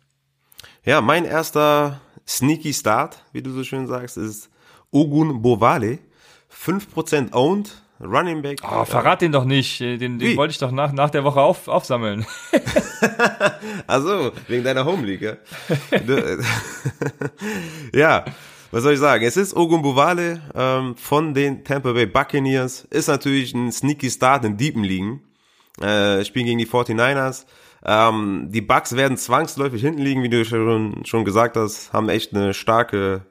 Ja, 0.85 1.01
mein 1.01 1.25
erster 1.25 2.01
Sneaky 2.27 2.73
Start, 2.73 3.25
wie 3.33 3.43
du 3.43 3.51
so 3.51 3.65
schön 3.65 3.87
sagst, 3.87 4.17
ist 4.17 4.51
Ogun 4.91 5.43
Bovale. 5.43 5.99
5% 6.53 7.33
owned, 7.33 7.83
Running 8.01 8.43
Back. 8.43 8.59
Oh, 8.63 8.85
verrat 8.85 9.23
den 9.23 9.33
doch 9.33 9.45
nicht. 9.45 9.81
Den, 9.81 10.19
den 10.19 10.37
wollte 10.37 10.53
ich 10.53 10.59
doch 10.59 10.71
nach, 10.71 10.93
nach 10.93 11.11
der 11.11 11.25
Woche 11.25 11.41
auf, 11.41 11.67
aufsammeln. 11.69 12.27
also 13.87 14.33
wegen 14.49 14.65
deiner 14.65 14.85
Home 14.85 15.07
League, 15.07 15.23
ja? 15.23 15.37
ja, 17.95 18.25
was 18.71 18.83
soll 18.83 18.93
ich 18.95 18.99
sagen? 18.99 19.25
Es 19.25 19.37
ist 19.37 19.57
Ogumbuvale 19.57 20.43
ähm, 20.55 20.97
von 20.97 21.33
den 21.33 21.65
Tampa 21.65 21.93
Bay 21.93 22.07
Buccaneers. 22.07 22.87
Ist 22.91 23.09
natürlich 23.09 23.55
ein 23.55 23.73
sneaky 23.73 24.11
Start 24.11 24.45
in 24.45 24.59
Deepen 24.59 24.85
liegen. 24.85 25.23
Äh, 25.81 26.25
spielen 26.25 26.47
gegen 26.47 26.59
die 26.59 26.67
49ers. 26.67 27.47
Ähm, 27.85 28.49
die 28.51 28.61
Bucks 28.61 28.97
werden 28.97 29.17
zwangsläufig 29.17 29.81
hinten 29.81 30.03
liegen, 30.03 30.23
wie 30.23 30.29
du 30.29 30.45
schon, 30.45 31.05
schon 31.07 31.25
gesagt 31.25 31.57
hast, 31.57 31.93
haben 31.93 32.09
echt 32.09 32.35
eine 32.35 32.53
starke 32.53 33.23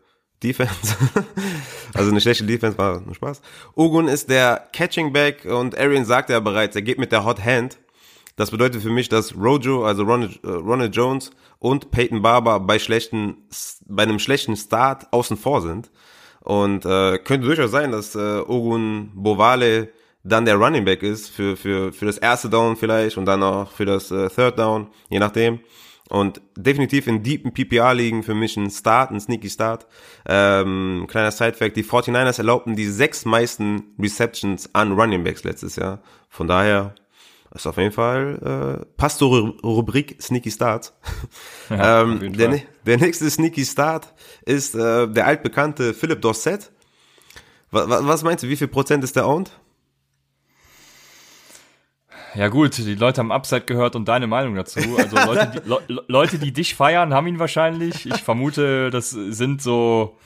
Defense. 0.46 0.96
also 1.94 2.12
eine 2.12 2.22
schlechte 2.22 2.44
Defense 2.44 2.78
war 2.78 3.02
nur 3.02 3.16
Spaß. 3.16 3.42
Ogun 3.76 4.08
ist 4.08 4.30
der 4.30 4.68
Catching 4.74 5.12
Back 5.12 5.46
und 5.46 5.78
Arian 5.78 6.06
sagte 6.06 6.34
ja 6.34 6.40
bereits, 6.40 6.76
er 6.76 6.82
geht 6.82 7.00
mit 7.00 7.12
der 7.12 7.26
Hot 7.26 7.44
Hand. 7.44 7.78
Das 8.36 8.52
bedeutet 8.52 8.82
für 8.82 8.90
mich, 8.90 9.10
dass 9.10 9.36
Rojo, 9.36 9.86
also 9.86 10.04
Ronald, 10.04 10.44
äh, 10.44 10.50
Ronald 10.50 10.96
Jones 10.96 11.32
und 11.60 11.92
Peyton 11.92 12.22
Barber 12.22 12.60
bei 12.60 12.80
schlechten, 12.80 13.38
bei 13.88 14.04
einem 14.04 14.20
schlechten 14.20 14.56
Start 14.56 15.12
außen 15.12 15.38
vor 15.38 15.62
sind. 15.62 15.90
Und 16.42 16.86
äh, 16.86 17.18
könnte 17.18 17.48
durchaus 17.48 17.72
sein, 17.72 17.92
dass 17.92 18.14
äh, 18.14 18.40
Ogun 18.46 19.12
Bovale 19.16 19.90
dann 20.24 20.46
der 20.46 20.56
Running 20.56 20.86
Back 20.86 21.02
ist 21.02 21.30
für, 21.30 21.56
für, 21.56 21.94
für 21.94 22.06
das 22.06 22.18
erste 22.18 22.50
Down 22.50 22.76
vielleicht 22.76 23.18
und 23.18 23.26
dann 23.26 23.42
auch 23.42 23.72
für 23.72 23.86
das 23.86 24.12
äh, 24.12 24.30
Third 24.30 24.60
Down, 24.60 24.88
je 25.10 25.20
nachdem. 25.20 25.60
Und 26.10 26.40
definitiv 26.56 27.08
in 27.08 27.24
deepen 27.24 27.52
PPR-Ligen 27.52 28.22
für 28.22 28.36
mich 28.36 28.56
ein 28.58 28.70
Start, 28.70 29.12
ein 29.12 29.20
sneaky 29.20 29.50
Start. 29.50 29.88
Ähm, 30.28 31.06
kleiner 31.08 31.32
Side-Fact, 31.32 31.76
die 31.76 31.84
49ers 31.84 32.38
erlaubten 32.38 32.76
die 32.76 32.86
sechs 32.86 33.26
meisten 33.26 33.96
Receptions 33.98 34.70
an 34.74 34.92
Running 34.92 35.24
Backs 35.24 35.44
letztes 35.44 35.78
Jahr. 35.78 36.02
Von 36.30 36.48
daher 36.48 36.94
ist 37.56 37.66
auf 37.66 37.78
jeden 37.78 37.92
Fall, 37.92 38.82
äh, 38.84 38.86
passt 38.98 39.20
zur 39.20 39.56
Rubrik 39.64 40.22
Sneaky 40.22 40.52
Start. 40.52 40.94
Ja, 41.70 42.04
ähm, 42.04 42.34
der, 42.34 42.62
der 42.86 42.98
nächste 42.98 43.28
Sneaky 43.28 43.66
Start 43.66 44.14
ist 44.46 44.76
äh, 44.76 45.08
der 45.08 45.26
altbekannte 45.26 45.96
Philipp 45.96 46.22
Dorset. 46.22 46.72
Was, 47.72 48.06
was 48.06 48.24
meinst 48.24 48.44
du, 48.44 48.50
wie 48.50 48.56
viel 48.56 48.68
Prozent 48.68 49.04
ist 49.04 49.16
der 49.16 49.28
owned? 49.28 49.50
Ja 52.36 52.50
gut, 52.50 52.78
die 52.78 52.96
Leute 52.96 53.20
haben 53.20 53.32
Upside 53.32 53.62
gehört 53.62 53.96
und 53.96 54.08
deine 54.08 54.28
Meinung 54.28 54.56
dazu. 54.56 54.80
Also 54.98 55.16
Leute, 55.16 55.52
die, 55.54 55.70
Le 55.70 56.04
Leute, 56.08 56.38
die 56.38 56.52
dich 56.52 56.76
feiern, 56.76 57.14
haben 57.14 57.28
ihn 57.28 57.40
wahrscheinlich. 57.40 58.06
Ich 58.06 58.24
vermute, 58.24 58.90
das 58.90 59.12
sind 59.12 59.62
so 59.62 60.18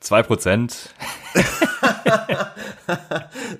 zwei 0.00 0.22
Prozent. 0.22 0.94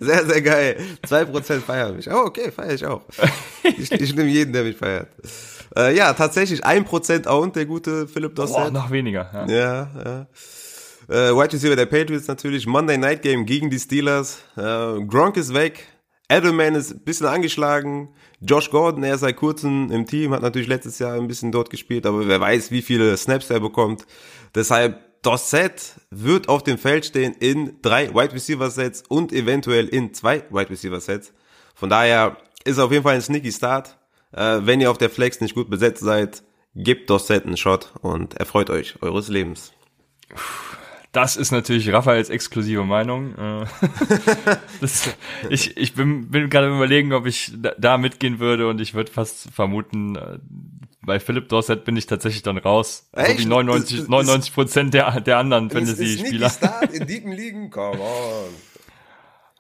sehr, 0.01 0.27
sehr 0.27 0.43
geil. 0.43 0.77
Zwei 1.07 1.25
Prozent 1.25 1.65
feiern 1.65 1.97
mich. 1.97 2.11
Oh, 2.11 2.25
okay, 2.27 2.51
feiere 2.51 2.75
ich 2.75 2.87
auch. 2.87 3.03
Ich, 3.63 3.93
ich 3.93 4.15
nehme 4.15 4.29
jeden, 4.29 4.53
der 4.53 4.65
mich 4.65 4.77
feiert. 4.77 5.09
Äh, 5.77 5.97
ja, 5.97 6.13
tatsächlich 6.13 6.65
ein 6.65 6.85
Prozent 6.85 7.27
owned, 7.27 7.57
der 7.57 7.67
gute 7.67 8.09
Philipp 8.09 8.35
Dossett. 8.35 8.69
Oh, 8.69 8.71
noch 8.71 8.91
weniger. 8.91 9.31
Ja, 9.33 9.47
ja. 9.47 9.89
ja. 10.05 10.27
Äh, 11.09 11.35
Wide 11.35 11.53
Receiver 11.53 11.77
der 11.77 11.87
Patriots 11.87 12.29
natürlich. 12.29 12.67
Monday 12.67 12.99
Night 12.99 13.23
Game 13.23 13.47
gegen 13.47 13.71
die 13.71 13.79
Steelers. 13.79 14.41
Äh, 14.57 15.05
Gronk 15.07 15.37
ist 15.37 15.55
weg. 15.55 15.87
Edelman 16.31 16.77
ist 16.77 16.93
ein 16.93 17.01
bisschen 17.01 17.27
angeschlagen. 17.27 18.15
Josh 18.41 18.71
Gordon, 18.71 19.03
er 19.03 19.15
ist 19.15 19.21
seit 19.21 19.37
kurzem 19.37 19.91
im 19.91 20.07
Team, 20.07 20.33
hat 20.33 20.43
natürlich 20.43 20.69
letztes 20.69 21.01
Jahr 21.01 21.15
ein 21.15 21.27
bisschen 21.27 21.51
dort 21.51 21.71
gespielt, 21.71 22.07
aber 22.07 22.29
wer 22.29 22.41
weiß, 22.41 22.71
wie 22.71 22.83
viele 22.83 23.17
Snaps 23.17 23.51
er 23.51 23.59
bekommt. 23.59 24.07
Deshalb, 24.55 25.23
Dorset 25.23 25.97
wird 26.11 26.49
auf 26.49 26.63
dem 26.63 26.79
Feld 26.79 27.05
stehen 27.05 27.35
in 27.35 27.83
drei 27.83 28.15
Wide 28.15 28.33
Receiver 28.33 28.71
Sets 28.71 29.03
und 29.09 29.33
eventuell 29.33 29.87
in 29.89 30.15
zwei 30.15 30.45
Wide 30.51 30.71
Receiver 30.71 31.01
Sets. 31.01 31.35
Von 31.75 31.91
daher 31.91 32.37
ist 32.65 32.79
auf 32.79 32.93
jeden 32.93 33.03
Fall 33.03 33.17
ein 33.17 33.23
sneaky 33.23 33.53
Start. 33.53 33.99
Äh, 34.33 34.61
wenn 34.63 34.81
ihr 34.81 34.91
auf 34.91 34.99
der 34.99 35.11
Flex 35.11 35.41
nicht 35.41 35.55
gut 35.55 35.69
besetzt 35.69 36.03
seid, 36.03 36.43
gebt 36.75 37.11
Dorset 37.11 37.45
einen 37.45 37.57
Shot 37.57 37.93
und 38.01 38.35
erfreut 38.35 38.71
euch 38.71 39.03
eures 39.03 39.29
Lebens. 39.29 39.73
Das 41.13 41.37
ist 41.37 41.51
natürlich 41.51 41.93
Raphaels 41.93 42.31
exklusive 42.31 42.85
Meinung. 42.85 43.35
Äh, 43.37 43.67
das, 44.81 45.17
ich 45.49 45.77
ich 45.77 45.95
bin, 45.95 46.31
bin 46.31 46.49
gerade 46.51 46.69
überlegen, 46.69 47.13
ob 47.13 47.27
ich 47.27 47.53
da 47.57 47.99
mitgehen 47.99 48.39
würde 48.39 48.69
und 48.69 48.81
ich 48.81 48.95
würde 48.95 49.11
fast 49.11 49.51
vermuten, 49.53 50.17
äh, 50.17 50.39
bei 51.03 51.19
Philipp 51.19 51.49
Dorset 51.49 51.85
bin 51.85 51.97
ich 51.97 52.07
tatsächlich 52.07 52.43
dann 52.43 52.59
raus. 52.59 53.09
Echt? 53.13 53.39
So 53.39 53.45
wie 53.45 53.49
99, 53.49 54.09
99 54.09 54.55
Prozent 54.55 54.95
der, 54.95 55.21
der 55.21 55.39
anderen 55.39 55.71
Fantasy-Spieler. 55.71 56.53
in 56.93 57.07
deepen 57.07 57.33
Ligen, 57.33 57.71
come 57.71 58.01
on. 58.01 58.55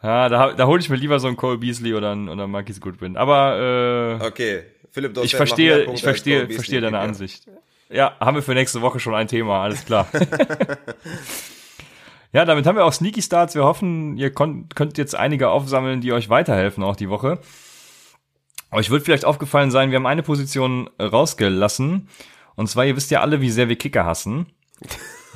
Ja, 0.02 0.28
da, 0.28 0.52
da 0.52 0.66
hole 0.66 0.80
ich 0.80 0.88
mir 0.88 0.96
lieber 0.96 1.18
so 1.18 1.26
einen 1.26 1.36
Cole 1.36 1.58
Beasley 1.58 1.94
oder 1.94 2.12
einen, 2.12 2.28
oder 2.28 2.44
einen 2.44 2.52
Marquis 2.52 2.80
Goodwin. 2.80 3.16
Aber 3.16 4.18
äh, 4.20 4.24
okay, 4.24 4.62
Philipp 4.90 5.14
Dorset 5.14 5.26
ich 5.32 5.36
verstehe, 5.36 5.92
ich 5.92 6.02
verstehe, 6.02 6.48
verstehe 6.48 6.80
deine 6.80 6.98
Ansicht. 6.98 7.46
Ja, 7.92 8.16
haben 8.20 8.36
wir 8.36 8.42
für 8.42 8.54
nächste 8.54 8.82
Woche 8.82 9.00
schon 9.00 9.14
ein 9.14 9.26
Thema, 9.26 9.62
alles 9.62 9.84
klar. 9.84 10.06
ja, 12.32 12.44
damit 12.44 12.66
haben 12.66 12.76
wir 12.76 12.84
auch 12.84 12.92
Sneaky 12.92 13.20
Starts. 13.20 13.56
Wir 13.56 13.64
hoffen, 13.64 14.16
ihr 14.16 14.32
könnt 14.32 14.96
jetzt 14.96 15.16
einige 15.16 15.48
aufsammeln, 15.48 16.00
die 16.00 16.12
euch 16.12 16.28
weiterhelfen 16.28 16.84
auch 16.84 16.94
die 16.94 17.08
Woche. 17.08 17.40
Euch 18.70 18.90
wird 18.90 19.04
vielleicht 19.04 19.24
aufgefallen 19.24 19.72
sein, 19.72 19.90
wir 19.90 19.96
haben 19.96 20.06
eine 20.06 20.22
Position 20.22 20.88
rausgelassen. 21.00 22.08
Und 22.54 22.68
zwar, 22.68 22.86
ihr 22.86 22.94
wisst 22.94 23.10
ja 23.10 23.22
alle, 23.22 23.40
wie 23.40 23.50
sehr 23.50 23.68
wir 23.68 23.76
Kicker 23.76 24.04
hassen. 24.04 24.46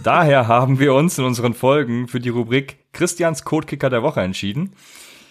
Daher 0.05 0.46
haben 0.46 0.78
wir 0.78 0.94
uns 0.94 1.18
in 1.18 1.24
unseren 1.24 1.55
Folgen 1.55 2.07
für 2.07 2.20
die 2.20 2.28
Rubrik 2.28 2.92
Christians 2.92 3.44
Codekicker 3.44 3.90
der 3.90 4.05
Woche 4.05 4.20
entschieden. 4.20 4.74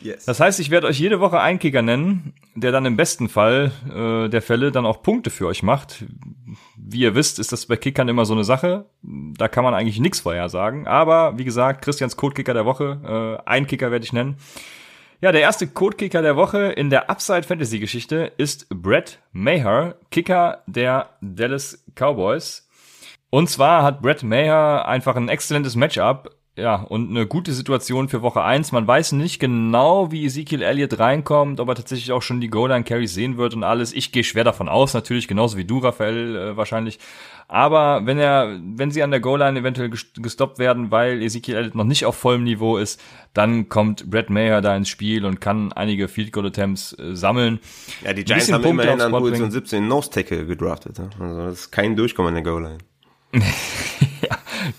Yes. 0.04 0.26
Das 0.26 0.40
heißt, 0.40 0.60
ich 0.60 0.70
werde 0.70 0.88
euch 0.88 1.00
jede 1.00 1.20
Woche 1.20 1.40
einen 1.40 1.60
Kicker 1.60 1.82
nennen, 1.82 2.34
der 2.56 2.72
dann 2.72 2.86
im 2.86 2.98
besten 2.98 3.30
Fall 3.30 3.72
äh, 3.90 4.30
der 4.30 4.42
Fälle 4.42 4.72
dann 4.72 4.86
auch 4.86 5.02
Punkte 5.02 5.30
für 5.30 5.48
euch 5.48 5.64
macht. 5.64 6.06
Wie 6.76 7.00
ihr 7.00 7.16
wisst, 7.16 7.40
ist 7.40 7.52
das 7.52 7.66
bei 7.66 7.78
Kickern 7.78 8.10
immer 8.10 8.26
so 8.26 8.34
eine 8.34 8.44
Sache. 8.44 8.86
Da 9.02 9.48
kann 9.48 9.64
man 9.64 9.74
eigentlich 9.74 10.00
nichts 10.00 10.20
vorher 10.20 10.50
sagen. 10.50 10.88
Aber 10.88 11.38
wie 11.38 11.46
gesagt, 11.46 11.84
Christians 11.84 12.18
Codekicker 12.18 12.54
der 12.54 12.66
Woche, 12.66 13.40
äh, 13.46 13.50
ein 13.50 13.66
Kicker 13.68 13.92
werde 13.92 14.06
ich 14.06 14.14
nennen. 14.14 14.38
Ja, 15.22 15.32
der 15.32 15.42
erste 15.42 15.68
Codekicker 15.68 16.22
der 16.22 16.36
Woche 16.36 16.74
in 16.74 16.90
der 16.90 17.10
Upside 17.10 17.44
Fantasy 17.44 17.80
Geschichte 17.80 18.34
ist 18.36 18.68
Brett 18.70 19.20
Maher, 19.32 19.96
Kicker 20.12 20.64
der 20.68 21.12
Dallas 21.22 21.82
Cowboys. 21.96 22.68
Und 23.30 23.50
zwar 23.50 23.84
hat 23.84 24.02
Brett 24.02 24.22
Maher 24.22 24.86
einfach 24.86 25.16
ein 25.16 25.30
exzellentes 25.30 25.78
Matchup 25.78 26.30
ja, 26.56 26.76
und 26.76 27.10
eine 27.10 27.26
gute 27.26 27.52
Situation 27.52 28.10
für 28.10 28.22
Woche 28.22 28.44
eins. 28.44 28.72
Man 28.72 28.86
weiß 28.86 29.14
nicht 29.14 29.40
genau, 29.40 30.12
wie 30.12 30.26
Ezekiel 30.26 30.62
Elliott 30.62 31.00
reinkommt, 31.00 31.60
ob 31.60 31.68
er 31.68 31.76
tatsächlich 31.76 32.12
auch 32.12 32.22
schon 32.22 32.42
die 32.42 32.50
Goal-Line-Carries 32.50 33.12
sehen 33.12 33.38
wird 33.38 33.56
und 33.56 33.64
alles. 33.64 33.92
Ich 33.92 34.12
gehe 34.12 34.24
schwer 34.24 34.44
davon 34.44 34.70
aus, 34.70 34.94
natürlich, 34.94 35.28
genauso 35.28 35.58
wie 35.58 35.66
du, 35.66 35.80
Raphael, 35.80 36.36
äh, 36.36 36.58
wahrscheinlich. 36.58 37.00
Aber 37.48 38.06
wenn 38.06 38.20
er, 38.20 38.60
wenn 38.62 38.92
sie 38.92 39.02
an 39.02 39.10
der 39.10 39.20
Goal-Line 39.20 39.60
eventuell 39.60 39.90
gestoppt 39.90 40.60
werden, 40.60 40.92
weil 40.92 41.24
Ezekiel 41.24 41.56
Elliott 41.56 41.74
noch 41.74 41.86
nicht 41.86 42.06
auf 42.06 42.16
vollem 42.16 42.44
Niveau 42.44 42.78
ist, 42.78 43.02
dann 43.34 43.68
kommt 43.68 44.12
Brett 44.12 44.30
Mayer 44.30 44.62
da 44.62 44.76
ins 44.76 44.90
Spiel 44.90 45.26
und 45.26 45.42
kann 45.42 45.74
einige 45.74 46.08
Field 46.08 46.32
Goal 46.32 46.46
Attempts 46.46 46.94
äh, 47.00 47.16
sammeln. 47.16 47.62
Ja, 48.04 48.14
die 48.14 48.24
Giants 48.24 48.52
haben 48.52 48.62
Punkte 48.62 48.84
immerhin 48.84 49.02
an 49.02 49.12
Position 49.12 49.50
17 49.50 49.88
Nose 49.88 50.12
Tackle 50.12 50.46
gedraftet. 50.46 51.00
Also 51.20 51.46
das 51.46 51.54
ist 51.62 51.72
kein 51.72 51.96
Durchkommen 51.96 52.36
an 52.36 52.44
der 52.44 52.52
Goal-Line. 52.52 52.78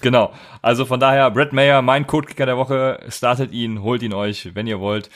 genau. 0.00 0.32
Also 0.62 0.84
von 0.84 1.00
daher, 1.00 1.30
Brett 1.30 1.52
Mayer, 1.52 1.82
mein 1.82 2.06
Codekicker 2.06 2.46
der 2.46 2.56
Woche, 2.56 3.00
startet 3.08 3.52
ihn, 3.52 3.82
holt 3.82 4.02
ihn 4.02 4.14
euch, 4.14 4.54
wenn 4.54 4.66
ihr 4.66 4.80
wollt. 4.80 5.10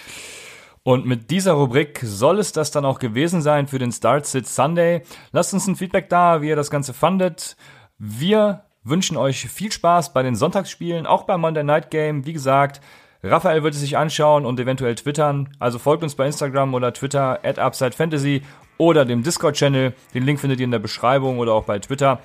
Und 0.82 1.04
mit 1.04 1.30
dieser 1.30 1.52
Rubrik 1.52 2.00
soll 2.02 2.38
es 2.38 2.52
das 2.52 2.70
dann 2.70 2.84
auch 2.84 2.98
gewesen 2.98 3.42
sein 3.42 3.66
für 3.66 3.78
den 3.78 3.92
Start 3.92 4.26
Sit 4.26 4.46
Sunday. 4.46 5.02
Lasst 5.32 5.52
uns 5.52 5.66
ein 5.66 5.76
Feedback 5.76 6.08
da, 6.08 6.40
wie 6.40 6.48
ihr 6.48 6.56
das 6.56 6.70
Ganze 6.70 6.94
fandet. 6.94 7.56
Wir 7.98 8.64
wünschen 8.84 9.16
euch 9.16 9.48
viel 9.48 9.70
Spaß 9.70 10.14
bei 10.14 10.22
den 10.22 10.34
Sonntagsspielen, 10.34 11.06
auch 11.06 11.24
beim 11.24 11.40
Monday 11.40 11.62
Night 11.62 11.90
Game. 11.90 12.24
Wie 12.24 12.32
gesagt, 12.32 12.80
Raphael 13.22 13.62
wird 13.62 13.74
es 13.74 13.80
sich 13.80 13.98
anschauen 13.98 14.46
und 14.46 14.60
eventuell 14.60 14.94
twittern. 14.94 15.50
Also 15.58 15.78
folgt 15.78 16.02
uns 16.02 16.14
bei 16.14 16.26
Instagram 16.26 16.72
oder 16.72 16.92
Twitter 16.92 17.40
at 17.42 17.58
Upside 17.58 17.92
Fantasy 17.92 18.42
oder 18.78 19.04
dem 19.04 19.22
Discord-Channel. 19.22 19.92
Den 20.14 20.22
Link 20.24 20.40
findet 20.40 20.60
ihr 20.60 20.64
in 20.64 20.70
der 20.70 20.78
Beschreibung 20.78 21.38
oder 21.38 21.52
auch 21.52 21.64
bei 21.64 21.80
Twitter. 21.80 22.20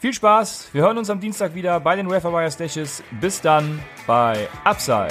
Viel 0.00 0.12
Spaß, 0.12 0.68
wir 0.72 0.82
hören 0.82 0.96
uns 0.96 1.10
am 1.10 1.18
Dienstag 1.18 1.56
wieder 1.56 1.80
bei 1.80 1.96
den 1.96 2.08
Wire 2.32 2.50
Stashes. 2.52 3.02
Bis 3.20 3.40
dann 3.40 3.80
bei 4.06 4.46
Upside, 4.62 5.08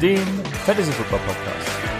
dem 0.00 0.24
Fantasy 0.64 0.92
Football 0.92 1.18
Podcast. 1.26 1.99